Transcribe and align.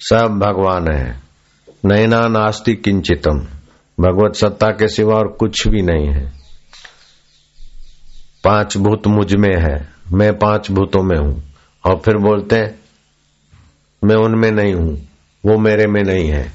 सब 0.00 0.38
भगवान 0.38 0.88
है। 0.88 1.16
नैना 1.84 2.28
नास्ति 2.28 2.74
किंचितम। 2.74 3.38
भगवत 4.00 4.34
सत्ता 4.34 4.66
के 4.66 4.88
सिवा 4.88 5.14
और 5.14 5.28
कुछ 5.28 5.68
भी 5.68 5.82
नहीं 5.82 6.06
है। 6.06 6.32
पाँच 8.44 8.76
भूत 8.76 9.06
मुझमें 9.06 9.56
है। 9.56 9.88
मैं 10.12 10.38
पाँच 10.38 10.70
भूतों 10.70 11.02
में 11.02 11.18
हूँ। 11.18 11.42
और 11.86 11.96
फिर 11.96 12.16
बोलते 12.16 12.56
हैं, 12.56 12.80
मैं 14.04 14.16
उनमें 14.16 14.50
नहीं 14.50 14.74
हूँ। 14.74 15.08
वो 15.46 15.58
मेरे 15.58 15.86
में 15.86 16.02
नहीं 16.02 16.28
है। 16.28 16.52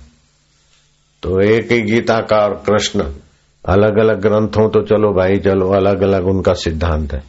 तो 1.24 1.42
एक 1.42 1.72
ही 1.72 1.82
गीता 1.82 2.20
का 2.20 2.38
और 2.38 2.64
कृष्ण। 2.66 3.04
अलग 3.66 3.98
अलग 3.98 4.22
ग्रंथों 4.22 4.70
तो 4.70 4.82
चलो 4.82 5.14
भाई, 5.14 5.38
चलो 5.38 5.70
अलग 5.70 6.02
अलग 6.02 6.28
उनका 6.28 6.54
सिद्धांत 6.54 7.14
है। 7.14 7.24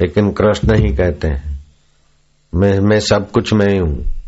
लेकिन 0.00 0.32
कृष्ण 0.32 0.74
ही 0.74 0.96
कहते 0.96 1.28
हैं, 1.28 1.64
मैं 2.54 2.80
मैं 2.80 3.00
सब 3.00 3.30
कुछ 3.30 3.52
में 3.52 3.68
ही 3.68 3.78
हूँ। 3.78 4.21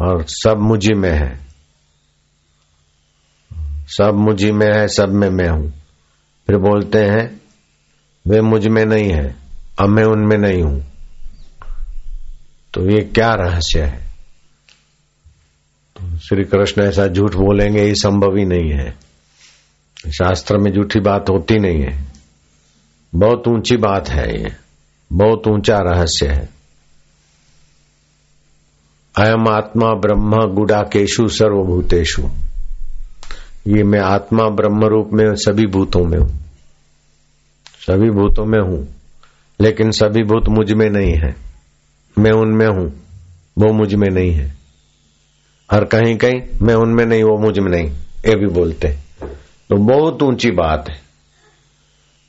और 0.00 0.24
सब 0.28 0.56
मुझी 0.58 0.94
में 0.94 1.12
है। 1.12 1.44
सब 3.86 4.14
मुझी 4.14 4.52
में 4.52 4.66
है, 4.66 4.88
सब 4.88 5.08
में 5.08 5.30
मैं 5.30 5.48
हूँ। 5.48 5.70
फिर 6.46 6.56
बोलते 6.56 6.98
हैं, 6.98 7.40
वे 8.28 8.40
मुझमें 8.40 8.84
नहीं 8.84 9.10
है, 9.10 9.36
अब 9.78 9.88
मैं 9.88 10.04
उनमें 10.04 10.38
नहीं 10.38 10.62
हूँ। 10.62 10.86
तो 12.74 12.90
ये 12.90 13.00
क्या 13.00 13.34
रहस्य 13.34 13.82
है? 13.82 14.04
तो 15.96 16.18
श्री 16.18 16.44
कृष्ण 16.44 16.82
ऐसा 16.82 17.06
झूठ 17.06 17.34
बोलेंगे, 17.34 17.84
ये 17.84 17.94
संभव 17.94 18.36
ही 18.36 18.44
नहीं 18.44 18.70
है। 18.70 18.90
शास्त्र 20.10 20.58
में 20.58 20.72
झूठी 20.72 21.00
बात 21.00 21.30
होती 21.30 21.58
नहीं 21.58 21.82
है। 21.82 22.04
बहुत 23.14 23.48
ऊँची 23.48 23.76
बात 23.76 24.08
है 24.08 24.42
ये। 24.42 24.52
बहुत 25.12 25.42
ऊँचा 25.48 25.78
रहस्य 25.78 26.28
है। 26.28 26.48
अयम 29.14 29.48
आत्मा 29.48 29.88
ब्रह्म 29.96 30.38
गुडाकेशु 30.54 31.26
सर्वभूतेशु 31.30 32.22
ये 33.68 33.82
मैं 33.84 34.00
आत्मा 34.00 34.48
ब्रह्म 34.50 34.86
रूप 34.86 35.10
में 35.12 35.24
सभी 35.36 35.66
भूतों 35.66 36.04
में 36.04 36.18
हूँ। 36.18 36.28
सभी 37.80 38.10
भूतों 38.10 38.44
में 38.46 38.58
हूँ, 38.60 38.80
लेकिन 39.60 39.90
सभी 39.90 40.22
भूत 40.24 40.48
मुझमें 40.48 40.88
नहीं 40.90 41.14
है। 41.14 41.34
मैं 42.16 42.32
उनमें 42.32 42.66
हूँ, 42.68 42.86
वो 43.56 43.72
मुझमें 43.74 44.08
नहीं 44.10 44.32
है। 44.32 44.52
और 45.70 45.84
कहीं 45.86 46.16
कहीं 46.18 46.42
मैं 46.62 46.74
उनमें 46.74 47.04
नहीं, 47.06 47.22
वो 47.22 47.38
मुझमें 47.38 47.70
नहीं, 47.70 47.90
ये 48.26 48.36
भी 48.36 48.52
बोलते 48.52 48.88
तो 49.70 49.76
बहुत 49.86 50.22
ऊँची 50.22 50.50
बात 50.52 50.88
है। 50.88 51.00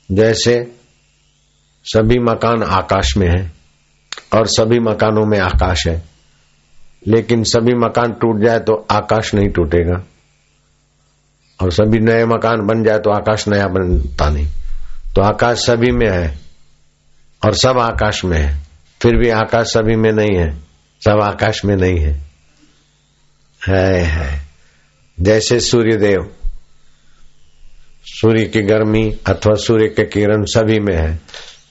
जैसे 0.08 0.60
सभी 1.86 2.18
मकान 2.22 2.62
आकाश 2.62 3.16
में 3.16 3.28
है 3.28 3.46
और 4.34 4.46
सभी 4.50 4.78
मकानों 4.82 5.26
में 5.26 5.38
आकाश 5.40 5.86
है। 5.88 6.02
लेकिन 7.06 7.42
सभी 7.44 7.74
मकान 7.76 8.12
टूट 8.12 8.44
जाए 8.44 8.58
तो 8.58 8.74
आकाश 8.90 9.34
नहीं 9.34 9.48
टूटेगा। 9.48 10.04
और 11.60 11.70
सभी 11.72 11.98
नए 11.98 12.24
मकान 12.24 12.66
बन 12.66 12.82
जाए 12.84 12.98
तो 12.98 13.10
आकाश 13.10 13.46
नया 13.48 13.66
बनता 13.66 14.28
नहीं। 14.30 14.46
तो 15.14 15.22
आकाश 15.22 15.58
सभी 15.58 15.90
में 15.90 16.08
है 16.08 16.38
और 17.42 17.54
सब 17.54 17.78
आकाश 17.78 18.24
में 18.24 18.38
है। 18.38 18.54
फिर 19.00 19.16
भी 19.16 19.30
आकाश 19.30 19.66
सभी 19.66 19.96
में 19.96 20.10
नहीं 20.12 20.36
है, 20.36 20.50
सब 21.02 21.20
आकाश 21.22 21.64
में 21.64 21.74
नहीं 21.76 21.98
है। 22.00 22.12
है 23.62 24.02
है 24.02 24.40
जैसे 25.18 25.58
सूर्यदेव, 25.60 26.30
सूर्य 28.04 28.44
की 28.44 28.62
गर्मी 28.62 29.04
अथवा 29.26 29.54
सूर्य 29.54 29.86
के 29.86 30.04
किरण 30.04 30.44
सभी 30.44 30.78
में 30.80 30.96
है। 30.96 31.18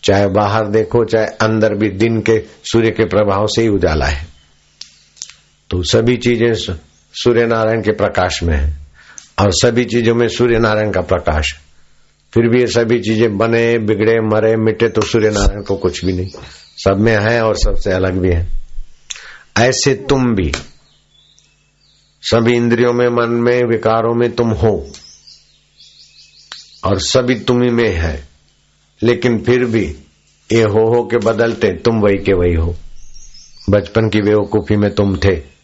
चाहे 0.03 0.27
बाहर 0.27 0.67
देखो, 0.67 1.03
चाहे 1.05 1.25
अंदर 1.41 1.73
भी 1.73 1.89
दिन 1.89 2.19
के 2.21 2.39
सूर्य 2.63 2.91
के 2.91 3.05
प्रभाव 3.05 3.45
से 3.47 3.61
ही 3.61 3.67
उजाला 3.67 4.05
है। 4.05 4.34
तो 5.69 5.83
सभी 5.83 6.17
चीज़ें 6.17 6.75
सूर्य 7.13 7.45
नारायण 7.45 7.81
के 7.81 7.91
प्रकाश 7.91 8.43
में 8.43 8.57
है 8.57 8.73
और 9.39 9.51
सभी 9.51 9.85
चीज़ों 9.85 10.15
में 10.15 10.27
सूर्य 10.27 10.59
नारायण 10.59 10.91
का 10.91 11.01
प्रकाश 11.01 11.55
फिर 12.33 12.49
भी 12.49 12.59
ये 12.59 12.67
सभी 12.67 12.99
चीज़ें 12.99 13.37
बने, 13.37 13.77
बिगड़े, 13.77 14.15
मरे, 14.21 14.55
मिटे 14.55 14.89
तो 14.89 15.01
सूर्य 15.01 15.29
नारायण 15.29 15.63
को 15.63 15.75
कुछ 15.75 16.05
भी 16.05 16.13
नहीं। 16.13 16.27
सब 16.77 16.97
में 16.99 17.17
है 17.17 17.43
और 17.43 17.55
सबसे 17.55 17.91
अलग 17.91 18.13
भी 18.17 18.29
है। 18.29 18.47
ऐसे 19.57 19.93
तुम 19.93 20.35
भी, 20.35 20.51
सभी 22.21 22.53
इंद्रियों 22.53 22.93
में, 22.93 23.07
मन 23.07 23.29
में, 23.29 23.63
विकारों 23.63 24.15
में 24.15 24.31
तुम 24.31 24.49
हो 24.49 24.91
और 26.85 26.99
सभी 26.99 27.35
तुम्ही 27.35 27.69
में 27.69 27.95
है। 27.95 28.27
लेकिन 29.03 29.43
फिर 29.43 29.65
भी 29.65 29.95
ये 30.51 30.63
हो 30.63 30.95
हो 30.95 31.03
के 31.03 31.17
बदलते, 31.17 31.73
तुम 31.73 31.99
वही 31.99 32.17
के 32.17 32.33
वही 32.33 32.53
हो। 32.53 32.75
बचपन 33.69 34.09
की 34.09 34.21
बेवकूफ़ी 34.21 34.75
में 34.75 34.95
तुम 34.95 35.17
थे। 35.17 35.54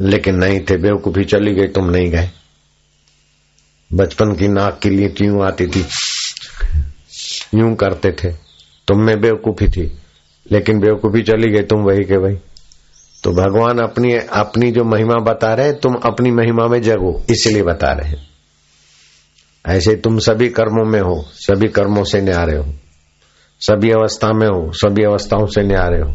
लेकिन 0.00 0.34
नहीं 0.34 0.60
थे, 0.60 0.76
बेवकूफ़ी 0.76 1.24
चली 1.24 1.54
गई, 1.54 1.66
तुम 1.66 1.90
नहीं 1.90 2.10
गए। 2.10 2.28
बचपन 3.90 4.34
की 4.34 4.48
नाक 4.48 4.78
के 4.82 4.90
लिए 4.90 5.08
क्यों 5.08 5.44
आती 5.46 5.66
थी, 5.66 5.84
यूँ 7.54 7.74
करते 7.74 8.12
थे। 8.12 8.32
तुम 8.88 9.00
में 9.00 9.20
बेवकूफ़ी 9.20 9.68
थी, 9.68 9.86
लेकिन 10.52 10.78
बेवकूफ़ी 10.78 11.22
चली 11.22 11.52
गई, 11.52 11.62
तुम 11.62 11.82
वही 11.82 12.04
के 12.04 12.16
वही। 12.16 12.36
तो 13.24 13.32
भगवान 13.32 13.78
अपनी 13.78 14.14
अपनी 14.14 14.70
जो 14.70 14.84
महिमा 14.84 15.14
बता 15.22 15.54
रहे 15.54 15.72
तुम 15.72 15.94
अपनी 15.94 16.30
महिमा 16.30 16.66
में 16.66 16.80
जगो, 16.82 17.22
इसलिए 17.30 17.62
बता 17.62 17.92
रहे 17.92 18.08
हैं। 18.08 18.26
ऐसे 19.66 19.94
तुम 19.96 20.18
सभी 20.18 20.48
कर्मों 20.48 20.84
में 20.84 21.00
हो, 21.00 21.24
सभी 21.28 21.68
कर्मों 21.68 22.04
से 22.04 22.20
न्यारे 22.20 22.56
हो, 22.56 22.74
सभी 23.60 23.90
अवस्था 23.90 24.32
में 24.32 24.46
हो, 24.46 24.70
सभी 24.72 25.04
अवस्थाओं 25.04 25.46
से 25.46 25.62
न्यारे 25.62 26.00
हो। 26.00 26.14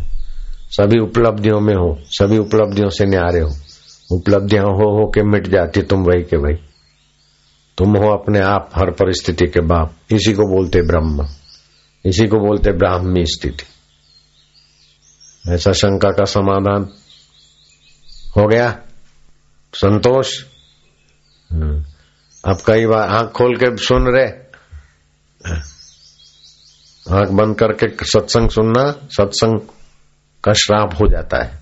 सभी 0.72 1.00
उपलब्धियों 1.00 1.60
में 1.60 1.76
हो, 1.76 2.00
सभी 2.06 2.38
उपलब्धियों 2.38 2.90
से 2.90 3.06
न्यारे 3.06 3.40
हो। 3.40 3.56
उपलब्धियाँ 4.12 4.64
हो 4.64 5.02
हो 5.02 5.12
के 5.12 5.24
मिट 5.24 5.48
जाती 5.48 5.82
तुम 5.82 6.00
वही 6.00 6.24
के 6.24 6.38
वही। 6.38 6.56
तुम 7.78 7.98
हो 7.98 8.10
अपने 8.10 8.40
आप 8.40 8.70
हर 8.76 8.92
परिस्थिति 8.92 9.48
के 9.48 9.60
बाप। 9.60 9.96
इसी 10.12 10.34
को 10.34 10.44
बोलते 10.56 10.82
ब्रह्म। 10.82 11.28
इसी 12.06 12.28
को 12.28 12.40
बोलते 12.40 12.72
ब्राह्मी 12.72 13.26
स्थिति। 13.26 13.64
ऐसा 15.52 15.72
शंका 15.72 16.10
का 16.10 16.26
समाधान 16.26 16.90
हो 18.38 18.48
गया? 18.48 18.80
संतोष? 19.74 20.44
हम्म। 21.52 21.86
अब 22.46 22.58
कई 22.68 22.86
बार 22.86 23.10
आँख 23.10 23.32
खोल 23.32 23.56
के 23.56 23.78
सुन 23.78 24.08
रहे? 24.08 24.28
आँख 27.18 27.30
बंद 27.30 27.60
करके 27.60 28.06
सत्संग 28.06 28.50
सुनना, 28.50 28.92
सत्संग 28.92 29.60
का 30.44 30.54
श्राप 30.54 30.94
हो 30.94 31.08
जाता 31.08 31.44
है। 31.44 31.62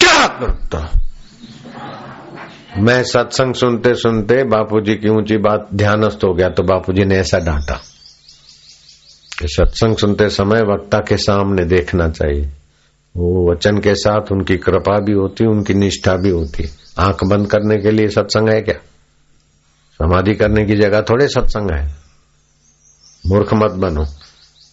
क्या 0.00 0.26
करता 0.26 1.00
मैं 2.78 3.04
सत्संग 3.04 3.54
सुनते 3.54 3.94
सुनते 3.94 4.44
बापूजी 4.44 4.94
की 4.94 5.08
ऊँची 5.08 5.36
बात 5.36 5.68
ध्यानस्थ 5.74 6.18
हो 6.24 6.34
गया 6.34 6.48
तो 6.48 6.62
बापूजी 6.62 7.04
ने 7.04 7.16
ऐसा 7.16 7.38
डांटा 7.38 7.74
कि 9.38 9.48
सत्संग 9.48 9.96
सुनते 9.96 10.28
समय 10.28 10.60
वक्ता 10.60 10.98
के 10.98 11.16
सामने 11.16 11.64
देखना 11.64 12.08
चाहिए। 12.08 12.44
वो 13.16 13.52
वचन 13.52 13.78
के 13.78 13.94
साथ 13.94 14.32
उनकी 14.32 14.56
कृपा 14.56 15.00
भी 15.00 15.12
होती, 15.12 15.46
उनकी 15.46 15.74
निष्ठा 15.74 16.16
भी 16.16 16.30
होती। 16.30 16.68
आँख 16.98 17.24
बंद 17.24 17.50
करने 17.50 17.76
के 17.76 17.90
लिए 17.90 18.08
सत्संग 18.08 18.48
है 18.48 18.62
क्या? 18.62 18.74
समाधि 19.92 20.34
करने 20.34 20.64
की 20.64 20.76
जगह 20.76 21.02
थोड़े 21.02 21.28
सत्संग 21.28 21.70
है। 21.70 21.94
मूर्ख 23.26 23.54
मत 23.54 23.70
बनो। 23.70 24.04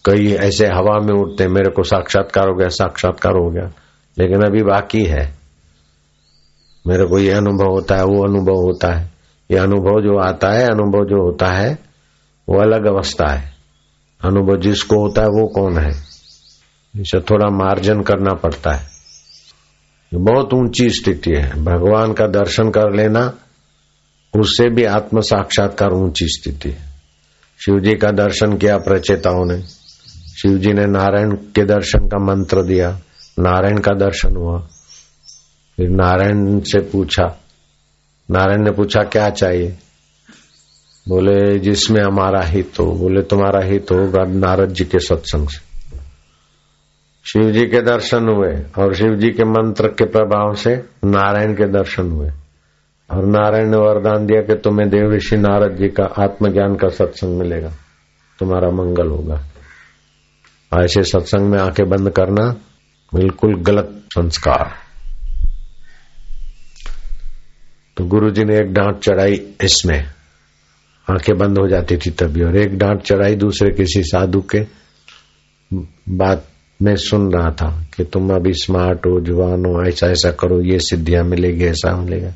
कई 0.06 0.32
ऐसे 0.32 0.66
हवा 0.66 0.98
में 0.98 1.14
उठते 1.14 1.48
मेरे 1.48 1.70
को 1.70 1.82
साक्षात्कार 1.82 2.48
हो 2.48 2.54
गया, 2.54 2.68
साक्षात्कार 2.68 3.32
हो 3.32 3.50
गया। 3.50 3.70
लेकिन 4.18 4.42
अभी 4.42 4.62
बाकी 4.62 5.04
है। 5.04 5.34
मेरे 6.86 7.06
को 7.06 7.18
ये 7.18 7.30
अनुभव 7.30 7.66
होता 7.66 7.96
है, 7.96 8.04
वो 8.04 8.28
अनुभव 8.28 8.52
होता 8.52 8.92
है। 8.92 9.10
ये 9.50 9.56
अनुभव 9.58 10.00
जो 10.00 10.18
आता 10.18 10.50
है, 10.50 10.64
अनुभव 10.64 11.04
जो 11.04 11.26
होता 11.26 11.46
है, 11.46 11.78
वो 12.48 12.60
अलग 12.60 12.86
अवस्था 12.86 13.32
है। 13.32 13.52
अनुभव 14.24 14.60
जिसको 14.60 15.00
होता 15.00 15.22
है, 15.22 15.28
वो 15.28 15.46
कौन 15.46 15.78
है? 15.78 15.90
इसे 17.00 17.20
थोड़ा 17.20 17.48
मार्जन 17.48 18.00
करना 18.00 18.34
पड़ता 18.34 18.72
है। 18.72 18.88
बहुत 20.14 20.54
ऊँची 20.54 20.90
स्थिति 20.90 21.30
है। 21.30 21.64
भगवान 21.64 22.12
का 22.12 22.26
दर्शन 22.26 22.70
कर 22.70 22.94
लेना, 22.96 23.32
उससे 24.40 24.70
भी 24.70 24.84
आत्म 24.84 25.20
साक्षात्कार 25.20 25.90
ऊँची 25.90 26.26
स्थिति 26.28 26.70
है। 26.70 26.86
शिव 27.64 27.80
जी 27.80 27.94
का 27.94 28.10
दर्शन 28.10 28.56
किया 28.56 28.78
प्रचेताओं 28.78 29.44
ने। 29.44 29.75
शिव 30.42 30.58
जी 30.58 30.72
ने 30.72 30.86
नारायण 30.86 31.30
के 31.30 31.64
दर्शन 31.64 31.98
का 31.98 32.18
मंत्र 32.18 32.62
दिया। 32.62 33.00
नारायण 33.38 33.78
का 33.78 33.92
दर्शन 33.92 34.36
हुआ। 34.36 34.58
फिर 35.76 35.88
नारायण 35.88 36.60
से 36.60 36.78
पूछा। 36.78 37.40
नारायण 38.30 38.64
ने 38.64 38.70
पूछा, 38.70 39.02
क्या 39.02 39.30
चाहिए? 39.30 39.78
बोले, 41.08 41.58
जिसमें 41.58 42.04
हमारा 42.04 42.40
हित 42.42 42.72
हो। 42.80 42.92
बोले, 42.92 43.22
तुम्हारा 43.22 43.60
हित 43.60 43.86
होगा 43.92 44.22
नारद 44.22 44.68
जी 44.68 44.84
के 44.84 44.98
सत्संग 44.98 45.48
से। 45.48 45.66
शिव 47.24 47.52
जी 47.52 47.66
के 47.66 47.82
दर्शन 47.82 48.28
हुए 48.28 48.62
और 48.78 48.94
शिव 48.94 49.14
जी 49.14 49.30
के 49.30 49.44
मंत्र 49.44 49.88
के 49.88 50.04
प्रभाव 50.04 50.54
से 50.54 50.76
नारायण 51.04 51.54
के 51.54 51.64
दर्शन 51.64 52.10
हुए। 52.10 52.28
और 53.10 53.26
नारायण 53.26 53.70
ने 53.70 53.76
वरदान 53.76 54.26
दिया 54.26 54.42
कि 54.42 54.54
तुम्हें 54.54 54.90
देव 54.90 55.12
ऋषि 55.12 55.36
नारद 55.36 55.76
जी 55.76 55.88
का 55.88 56.04
आत्मज्ञान 56.04 56.74
का 56.74 56.88
सत्संग 56.88 57.38
मिलेगा। 57.38 57.70
तुम्हारा 58.38 58.70
मंगल 58.70 59.08
होगा। 59.08 59.42
ऐसे 60.84 61.02
सत्संग 61.02 61.40
में 61.40 61.58
आँखें 61.58 61.88
बंद 61.88 62.10
करना 62.10 62.56
बिल्कुल 63.14 63.54
गलत 63.54 64.02
संस्कार। 64.06 64.72
तो 67.96 68.04
गुरुजी 68.04 68.44
ने 68.44 68.56
एक 68.56 68.72
डांट 68.72 68.98
चढ़ाई 68.98 69.34
इसमें। 69.64 70.04
आँखें 71.10 71.38
बंद 71.38 71.58
हो 71.58 71.68
जाती 71.68 71.96
थी 71.96 72.10
तभी 72.10 72.42
और 72.42 72.56
एक 72.56 72.78
डांट 72.78 73.02
चढ़ाई 73.02 73.34
दूसरे 73.34 73.70
किसी 73.70 74.02
साधु 74.02 74.44
के 74.54 74.66
बात 76.08 76.48
में 76.82 76.96
सुन 76.96 77.32
रहा 77.32 77.50
था 77.50 77.86
कि 77.96 78.04
तुम 78.04 78.34
अभी 78.34 78.52
स्मार्ट 78.52 78.98
हो, 78.98 79.20
जवान 79.20 79.66
हो, 79.66 79.88
ऐसा 79.88 80.06
ऐसा 80.06 80.30
करो, 80.30 80.60
ये 80.60 80.78
सिद्धियाँ 80.78 81.24
मिलेगी, 81.24 81.64
ऐसा 81.64 81.96
मिलेगा। 81.96 82.34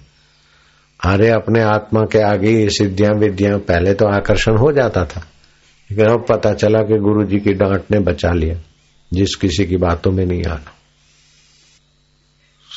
अरे, 1.05 1.31
अपने 1.31 1.61
आत्मा 1.61 2.01
के 2.01 2.19
आगे 2.19 2.51
ये 2.51 2.71
सिद्धियाँ 2.71 3.13
विद्या 3.15 3.57
पहले 3.57 3.95
तो 3.95 4.07
आकर्षण 4.07 4.57
हो 4.57 4.73
जाता 4.73 5.05
था। 5.05 5.27
लेकिन 5.91 6.07
अब 6.07 6.27
पता 6.29 6.53
चला 6.53 6.79
कि 6.79 6.99
गुरु 6.99 7.25
जी 7.25 7.39
की 7.39 7.53
डांट 7.53 7.83
ने 7.91 7.99
बचा 7.99 8.33
लिया। 8.33 8.61
जिस 9.13 9.35
किसी 9.35 9.65
की 9.65 9.77
बातों 9.77 10.11
में 10.11 10.27
नहीं 10.27 10.45
आना। 10.45 10.73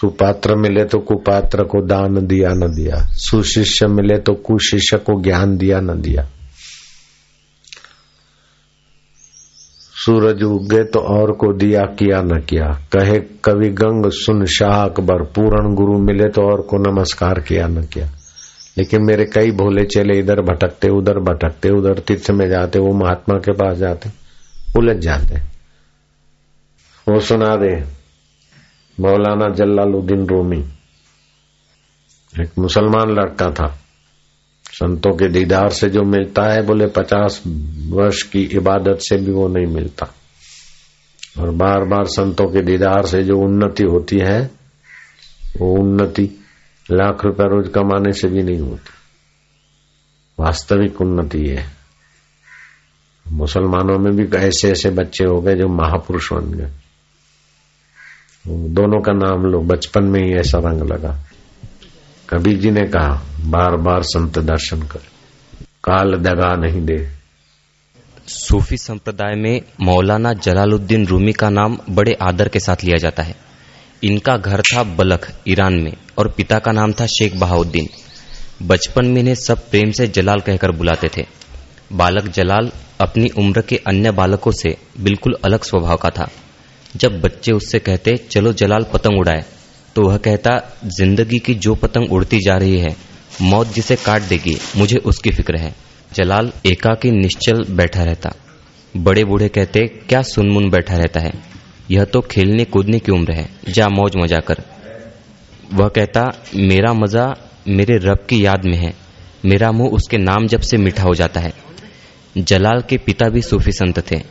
सुपात्र 0.01 0.56
मिले 0.56 0.86
तो 0.86 1.00
कुपात्र 1.00 1.63
को 1.63 1.86
दान 1.86 2.27
दिया 2.27 2.50
न 2.50 2.75
दिया। 2.75 2.95
सुशिष्य 2.98 3.88
मिले 3.88 4.19
तो 4.19 4.33
कुशिष्य 4.33 4.98
को 4.98 5.21
ज्ञान 5.21 5.57
दिया 5.57 5.80
न 5.80 6.01
दिया। 6.01 6.30
सूरज 9.95 10.44
उगे 10.44 10.83
तो 10.83 11.00
और 11.00 11.31
को 11.31 11.54
दिया, 11.54 11.81
किया 11.81 12.21
न 12.21 12.42
किया। 12.50 12.88
कहे, 12.95 13.19
कवि 13.19 13.69
गंग 13.69 14.12
सुन 14.12 14.45
शाह 14.45 14.83
अकबर 14.83 15.24
पूर्ण 15.24 15.75
गुरु 15.75 15.98
मिले 15.98 16.30
तो 16.30 16.42
और 16.42 16.62
को 16.62 16.92
नमस्कार 16.92 17.39
किया 17.39 17.68
न 17.68 17.83
किया। 17.86 18.12
लेकिन 18.78 19.02
मेरे 19.04 19.25
कई 19.25 19.52
भोले 19.52 19.84
चेले 19.84 20.20
इधर 20.20 20.42
भटकते, 20.42 20.90
उधर 20.90 21.20
भटकते, 21.20 21.70
उधर 21.70 22.00
तीर्थ 22.00 22.31
में 22.31 22.50
जाते, 22.50 22.80
वो 22.80 22.94
महात्मा 22.94 23.38
के 23.38 23.52
पास 23.52 23.78
जाते, 23.78 24.10
उलझ 24.78 24.98
जाते। 24.98 25.36
वो 27.08 27.20
सुना 27.20 27.56
दे, 27.56 27.84
मौलाना 29.00 29.50
जलालुद्दीन 29.50 30.25
रोमी, 30.25 30.66
एक 32.42 32.50
मुसलमान 32.60 33.10
लड़का 33.10 33.52
था, 33.52 33.80
संतों 34.72 35.12
के 35.12 35.28
दीदार 35.28 35.70
से 35.70 35.90
जो 35.90 36.04
मिलता 36.04 36.44
है, 36.44 36.62
बोले 36.62 36.88
पचास 36.88 37.44
वर्ष 37.88 38.22
की 38.24 38.42
इबादत 38.42 38.98
से 39.00 39.18
भी 39.18 39.31
वो 39.31 39.48
नहीं 39.48 39.66
मिलता। 39.66 40.14
और 41.40 41.50
बार 41.50 41.84
बार 41.84 42.06
संतों 42.06 42.46
के 42.46 42.62
दीदार 42.62 43.06
से 43.06 43.24
जो 43.24 43.38
उन्नति 43.38 43.84
होती 43.84 44.20
है, 44.20 44.52
वो 45.60 45.84
उन्नति 45.84 46.43
लाख 46.91 47.25
रुपया 47.25 47.47
रोज 47.47 47.71
कमाने 47.75 48.13
से 48.13 48.27
भी 48.27 48.44
नहीं 48.44 48.59
होती। 48.59 48.94
वास्तविक 50.39 51.01
उन्नति 51.01 51.45
है। 51.45 51.65
मुसलमानों 53.31 54.00
में 54.00 54.15
भी 54.15 54.38
ऐसे 54.38 54.71
ऐसे 54.71 54.89
बच्चे 54.89 55.24
हो 55.24 55.41
गए 55.41 55.53
जो 55.53 55.68
महापुरुष 55.68 56.33
बन 56.33 56.53
गए। 56.53 56.71
दोनों 58.47 59.01
का 59.01 59.13
नाम 59.13 59.45
लो, 59.45 59.59
बचपन 59.59 60.03
में 60.03 60.21
ही 60.24 60.33
ऐसा 60.33 60.57
रंग 60.57 60.81
लगा। 60.81 61.19
कबीर 62.30 62.59
जी 62.59 62.71
ने 62.71 62.81
कहा 62.81 63.24
बार 63.39 63.75
बार 63.75 64.03
संत 64.03 64.39
दर्शन 64.39 64.81
कर। 64.81 65.00
काल 65.83 66.15
दगा 66.15 66.56
नहीं 66.56 66.86
दे। 66.86 67.09
सूफी 68.27 68.77
संप्रदाय 68.77 69.36
में 69.36 69.62
मौलाना 69.81 70.33
जलालुद्दीन 70.33 71.07
रूमी 71.07 71.33
का 71.33 71.50
नाम 71.50 71.77
बड़े 71.89 72.13
आदर 72.13 72.47
के 72.47 72.59
साथ 72.59 72.83
लिया 72.83 72.97
जाता 72.97 73.24
है। 73.24 73.52
इनका 74.03 74.35
घर 74.38 74.61
था 74.61 74.83
बलख, 74.83 75.31
ईरान 75.47 75.73
में, 75.73 75.94
और 76.17 76.27
पिता 76.27 76.59
का 76.59 76.71
नाम 76.71 76.94
था 76.94 77.05
शेख 77.05 77.35
बहाउद्दीन। 77.35 77.88
बचपन 78.61 79.05
में 79.05 79.19
इन्हें 79.21 79.35
सब 79.35 79.69
प्रेम 79.69 79.91
से 79.91 80.07
जलाल 80.07 80.39
कहकर 80.39 80.71
बुलाते 80.71 81.09
थे। 81.17 81.25
बालक 81.94 82.27
जलाल 82.27 82.71
अपनी 83.01 83.29
उम्र 83.38 83.61
के 83.61 83.75
अन्य 83.88 84.11
बालकों 84.11 84.51
से 84.51 84.75
बिल्कुल 85.00 85.38
अलग 85.45 85.63
स्वभाव 85.63 85.97
का 85.97 86.09
था। 86.09 86.29
जब 86.95 87.19
बच्चे 87.21 87.51
उससे 87.51 87.79
कहते, 87.79 88.15
चलो 88.31 88.53
जलाल 88.53 88.85
पतंग 88.94 89.19
उड़ाए 89.19 89.44
तो 89.95 90.01
वह 90.01 90.17
कहता, 90.17 90.59
ज़िंदगी 90.88 91.39
की 91.39 91.53
जो 91.55 91.73
पतंग 91.75 92.11
उड़ती 92.11 92.39
जा 92.39 92.55
रही 92.57 92.77
है, 92.77 92.95
मौत 93.41 93.73
जिसे 93.73 93.95
काट 93.95 94.21
देगी, 94.21 94.57
मुझे 94.77 94.97
उसकी 94.97 95.29
फ़िक्र 95.29 95.57
है। 95.57 95.73
जलाल 96.13 96.51
एकाकी 96.65 97.11
निश्चल 97.11 97.63
बैठा 97.69 98.03
रहता। 98.03 98.33
बड़े 98.94 99.23
बूढ़े 99.23 99.47
कहते, 99.47 99.85
क्या 100.09 100.21
सुनमुन 100.21 100.69
बैठा 100.69 100.97
रहता 100.97 101.19
है? 101.19 101.31
यह 101.91 102.03
तो 102.03 102.21
खेलने 102.21 102.65
कूदने 102.65 103.00
की 103.00 103.12
उम्र 103.12 103.33
है, 103.33 103.50
जा 103.69 103.88
मौज 103.89 104.15
मज़ा 104.15 104.39
कर। 104.39 104.63
वह 105.74 105.88
कहता, 105.88 106.24
मेरा 106.56 106.94
मज़ा 106.94 107.33
मेरे 107.68 107.97
रब 107.97 108.25
की 108.30 108.45
याद 108.45 108.65
में 108.65 108.77
है, 108.77 108.94
मेरा 109.45 109.71
मुँह 109.71 109.89
उसके 109.89 110.18
नाम 110.18 110.47
जब 110.47 110.62
से 110.62 110.77
मीठा 110.77 111.03
हो 111.03 111.13
जाता 111.13 111.39
है। 111.39 111.53
जलाल 112.38 112.81
के 112.81 112.97
पिता 112.97 113.30
भी 113.30 113.41
सूफी 113.41 113.71
संत 113.71 114.00
थे, 114.12 114.21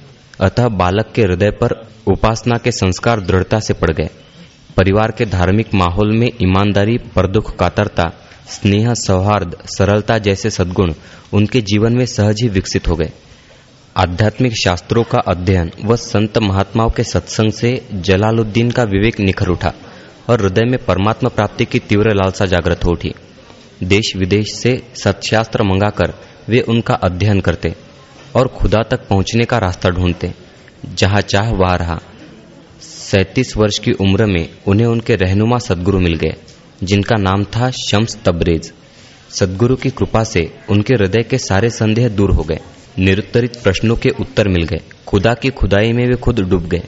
अतः 0.41 0.69
बालक 0.69 1.13
के 1.15 1.23
हृदय 1.23 1.51
पर 1.51 1.75
उपासना 2.07 2.57
के 2.59 2.73
संस्कार 2.73 3.21
दृढ़ता 3.21 3.59
से 3.59 3.75
पड़ 3.75 3.91
गए। 3.91 4.09
परिवार 4.77 5.11
के 5.11 5.27
धार्मिक 5.27 5.75
माहौल 5.75 6.17
में 6.19 6.31
ईमानदारी, 6.43 6.97
परदुख, 7.17 7.57
कातरता, 7.57 8.11
स्नेह, 8.49 8.93
सौहार्द, 8.97 9.57
सरलता 9.69 10.19
जैसे 10.19 10.51
सद्गुण 10.51 10.93
उनके 11.33 11.61
जीवन 11.63 11.97
में 11.97 12.05
सहज 12.07 12.43
ही 12.43 12.49
विकसित 12.49 12.89
हो 12.89 12.97
गए। 12.97 13.11
आध्यात्मिक 13.97 14.53
शास्त्रों 14.55 15.03
का 15.05 15.19
अध्ययन 15.19 15.71
व 15.85 15.97
संत 15.97 16.39
महात्माओं 16.39 16.91
के 16.91 17.05
सत्संग 17.05 17.53
से 17.53 17.89
जलालुद्दीन 17.95 18.71
का 18.71 18.83
विवेक 18.83 19.21
निखर 19.21 19.49
उठा 19.49 19.73
और 20.29 20.41
हृदय 20.41 20.65
में 20.65 20.79
परमात्मा 20.85 21.29
प्राप्ति 21.29 21.65
की 21.65 21.79
तीव्र 21.79 22.15
लालसा 22.15 22.47
जागृत 22.47 22.85
हो 22.85 22.91
उठी। 22.91 23.15
देश 23.83 24.13
विदेश 24.17 24.55
से 24.55 24.83
सत्शास्त्र 24.95 25.63
मंगाकर 25.63 26.15
वे 26.49 26.61
उनका 26.61 26.95
अध्ययन 26.95 27.41
करते 27.41 27.75
और 28.37 28.49
खुदा 28.49 28.83
तक 28.83 29.07
पहुँचने 29.09 29.45
का 29.45 29.59
रास्ता 29.59 29.91
ढूंढते। 29.91 30.35
जहाँ 30.95 31.21
चाह 31.21 31.51
वहाँ 31.51 31.79
रहा। 31.79 32.01
सैतीस 32.83 33.57
वर्ष 33.57 33.79
की 33.79 33.93
उम्र 33.93 34.27
में 34.27 34.49
उन्हें 34.67 34.87
उनके 34.87 35.17
रहनुमा 35.17 35.59
सदगुरु 35.59 36.01
मिल 36.01 36.15
गए, 36.15 36.35
जिनका 36.83 37.17
नाम 37.17 37.45
था 37.45 37.71
शम्स 37.71 38.19
तबरेज। 38.25 38.73
सदगुरु 39.31 39.77
की 39.77 39.91
कृपा 39.91 40.25
से 40.25 40.51
उनके 40.69 40.95
हृदय 40.95 41.23
के 41.23 41.39
सारे 41.39 41.71
संदेह 41.71 42.09
दूर 42.09 42.31
हो 42.31 42.43
गए। 42.43 42.61
निरुत्तरित 42.99 43.57
प्रश्नों 43.63 43.97
के 43.97 44.09
उत्तर 44.09 44.49
मिल 44.49 44.63
गए। 44.63 44.81
खुदा 45.07 45.35
की 45.35 45.49
खुदाई 45.49 45.93
में 45.93 46.07
वे 46.07 46.17
खुद 46.17 46.41
डूब 46.41 46.69
गए। 46.69 46.83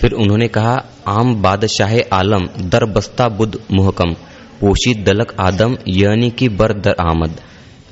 फिर 0.00 0.12
उन्होंने 0.12 0.48
कहा, 0.48 0.84
आम 1.08 1.42
बादशाह 1.42 1.96
आलम, 2.12 2.48
दर 2.60 2.84
बस्ता 2.84 3.28
बुद्ध 3.28 3.58
मुहकम, 3.72 4.12
पोशी 4.60 4.94
दलक 4.94 5.34
आदम, 5.40 5.76
यानी 5.88 6.30
की 6.30 6.48
बर 6.48 6.72
दर 6.72 6.96
आमद। 7.00 7.40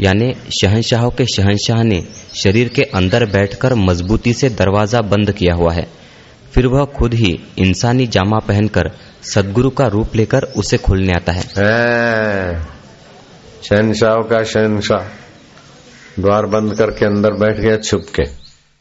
यानी 0.00 0.34
शहनशाहों 0.34 1.10
के 1.10 1.24
शहनशाह 1.24 1.82
ने 1.82 2.04
शरीर 2.42 2.68
के 2.68 2.82
अंदर 2.82 3.26
बैठकर 3.26 3.74
मजबूती 3.74 4.32
से 4.32 4.48
दरवाज़ा 4.48 5.00
बंद 5.00 5.32
किया 5.32 5.54
हुआ 5.54 5.72
है। 5.72 5.88
फिर 6.54 6.66
वह 6.66 6.84
खुद 6.84 7.14
ही 7.14 7.40
इंसानी 7.58 8.06
जामा 8.06 8.38
पहनकर 8.38 8.90
सदगुरु 9.34 9.70
का 9.70 9.86
रूप 9.86 10.16
लेकर 10.16 10.42
उसे 10.42 10.76
खोलने 10.76 11.12
आता 11.12 11.32
है। 11.32 11.42
शहनशाह 13.62 14.14
का 14.14 14.42
शहनशाह। 14.42 15.21
द्वार 16.20 16.46
बंद 16.46 16.74
करके 16.74 17.06
अंदर 17.06 17.30
बैठ 17.30 17.56
गया, 17.56 17.76
छुप 17.76 18.02
के। 18.14 18.24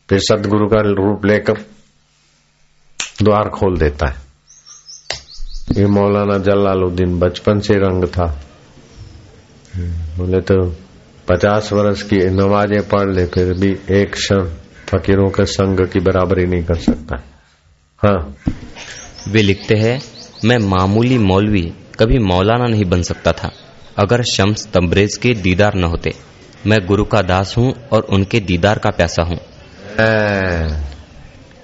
फिर 0.09 0.19
सदगुरु 0.19 0.67
का 0.67 0.81
रूप 0.81 1.25
लेकर 1.25 1.53
द्वार 3.21 3.49
खोल 3.49 3.77
देता 3.77 4.07
है। 4.07 4.15
ये 5.77 5.85
मौलाना 5.85 6.37
जलालुद्दीन 6.37 7.19
बचपन 7.19 7.59
से 7.59 7.73
रंग 7.73 8.05
था। 8.05 8.41
बोले 10.17 10.41
तो 10.41 10.75
पचास 11.27 11.73
वर्ष 11.73 12.01
की 12.03 12.17
नमाजें 12.17 12.87
पढ़ 12.89 13.13
ले, 13.13 13.25
फिर 13.25 13.53
भी 13.53 13.77
एक 13.89 14.13
क्षण 14.13 14.49
फकीरों 14.87 15.29
के 15.29 15.45
संग 15.45 15.87
की 15.87 15.99
बराबरी 15.99 16.45
नहीं 16.45 16.63
कर 16.63 16.75
सकता। 16.75 17.23
हाँ। 17.97 18.35
वे 19.27 19.41
लिखते 19.41 19.75
हैं, 19.75 20.01
मैं 20.45 20.57
मामूली 20.57 21.17
मौलवी, 21.17 21.73
कभी 21.99 22.19
मौलाना 22.19 22.65
नहीं 22.65 22.85
बन 22.85 23.01
सकता 23.01 23.31
था, 23.31 23.51
अगर 23.97 24.23
शम्स 24.23 24.67
तब्रेज 24.67 25.17
के 25.17 25.33
दीदार 25.33 25.75
न 25.75 25.83
होते। 25.83 26.30
मैं 26.67 26.85
गुरु 26.85 27.05
का 27.05 27.21
दास 27.21 27.55
हूँ 27.57 27.73
और 27.91 28.01
उनके 28.01 28.39
दीदार 28.39 28.79
का 28.79 28.89
प्यासा 28.89 29.23
हूँ। 29.23 29.37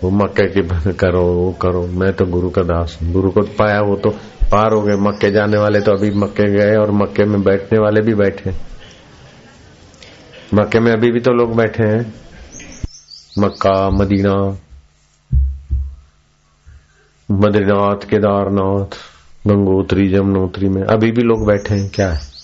वो 0.04 0.10
मक्के 0.10 0.46
की 0.48 0.94
करो, 0.94 1.22
वो 1.22 1.52
करो। 1.54 1.88
मैं 1.88 2.14
तो 2.14 2.26
गुरु 2.26 2.50
का 2.50 2.62
दास 2.62 2.98
हूँ। 3.02 3.12
गुरु 3.12 3.32
को 3.32 3.42
पाया, 3.42 3.82
वो 3.82 3.96
तो 3.96 4.10
पार 4.52 4.74
हो 4.74 4.82
गए। 4.82 4.96
मक्के 4.96 5.32
जाने 5.32 5.58
वाले 5.58 5.82
तो 5.82 5.92
अभी 5.92 6.12
मक्के 6.12 6.52
गए 6.52 6.76
और 6.76 6.92
मक्के 6.92 7.26
में 7.26 7.44
बैठने 7.44 7.80
वाले 7.80 8.02
भी 8.02 8.14
बैठे। 8.14 8.54
मक्के 10.54 10.80
में 10.80 10.92
अभी 10.92 11.12
भी 11.12 11.20
तो 11.20 11.32
लोग 11.32 11.56
बैठे 11.56 11.84
हैं। 11.84 12.14
मक्का, 13.40 13.90
मदीना, 13.90 14.58
बद्रीनाथ, 17.32 18.10
केदारनाथ, 18.10 18.98
गंगोत्री 19.48 20.10
जमुनोत्री 20.10 20.70
में 20.70 20.84
अभी 20.84 21.12
भी 21.12 21.22
लोग 21.22 21.48
बैठे 21.48 21.76
हैं। 21.76 21.92
क्या 21.94 22.10
है? 22.10 22.37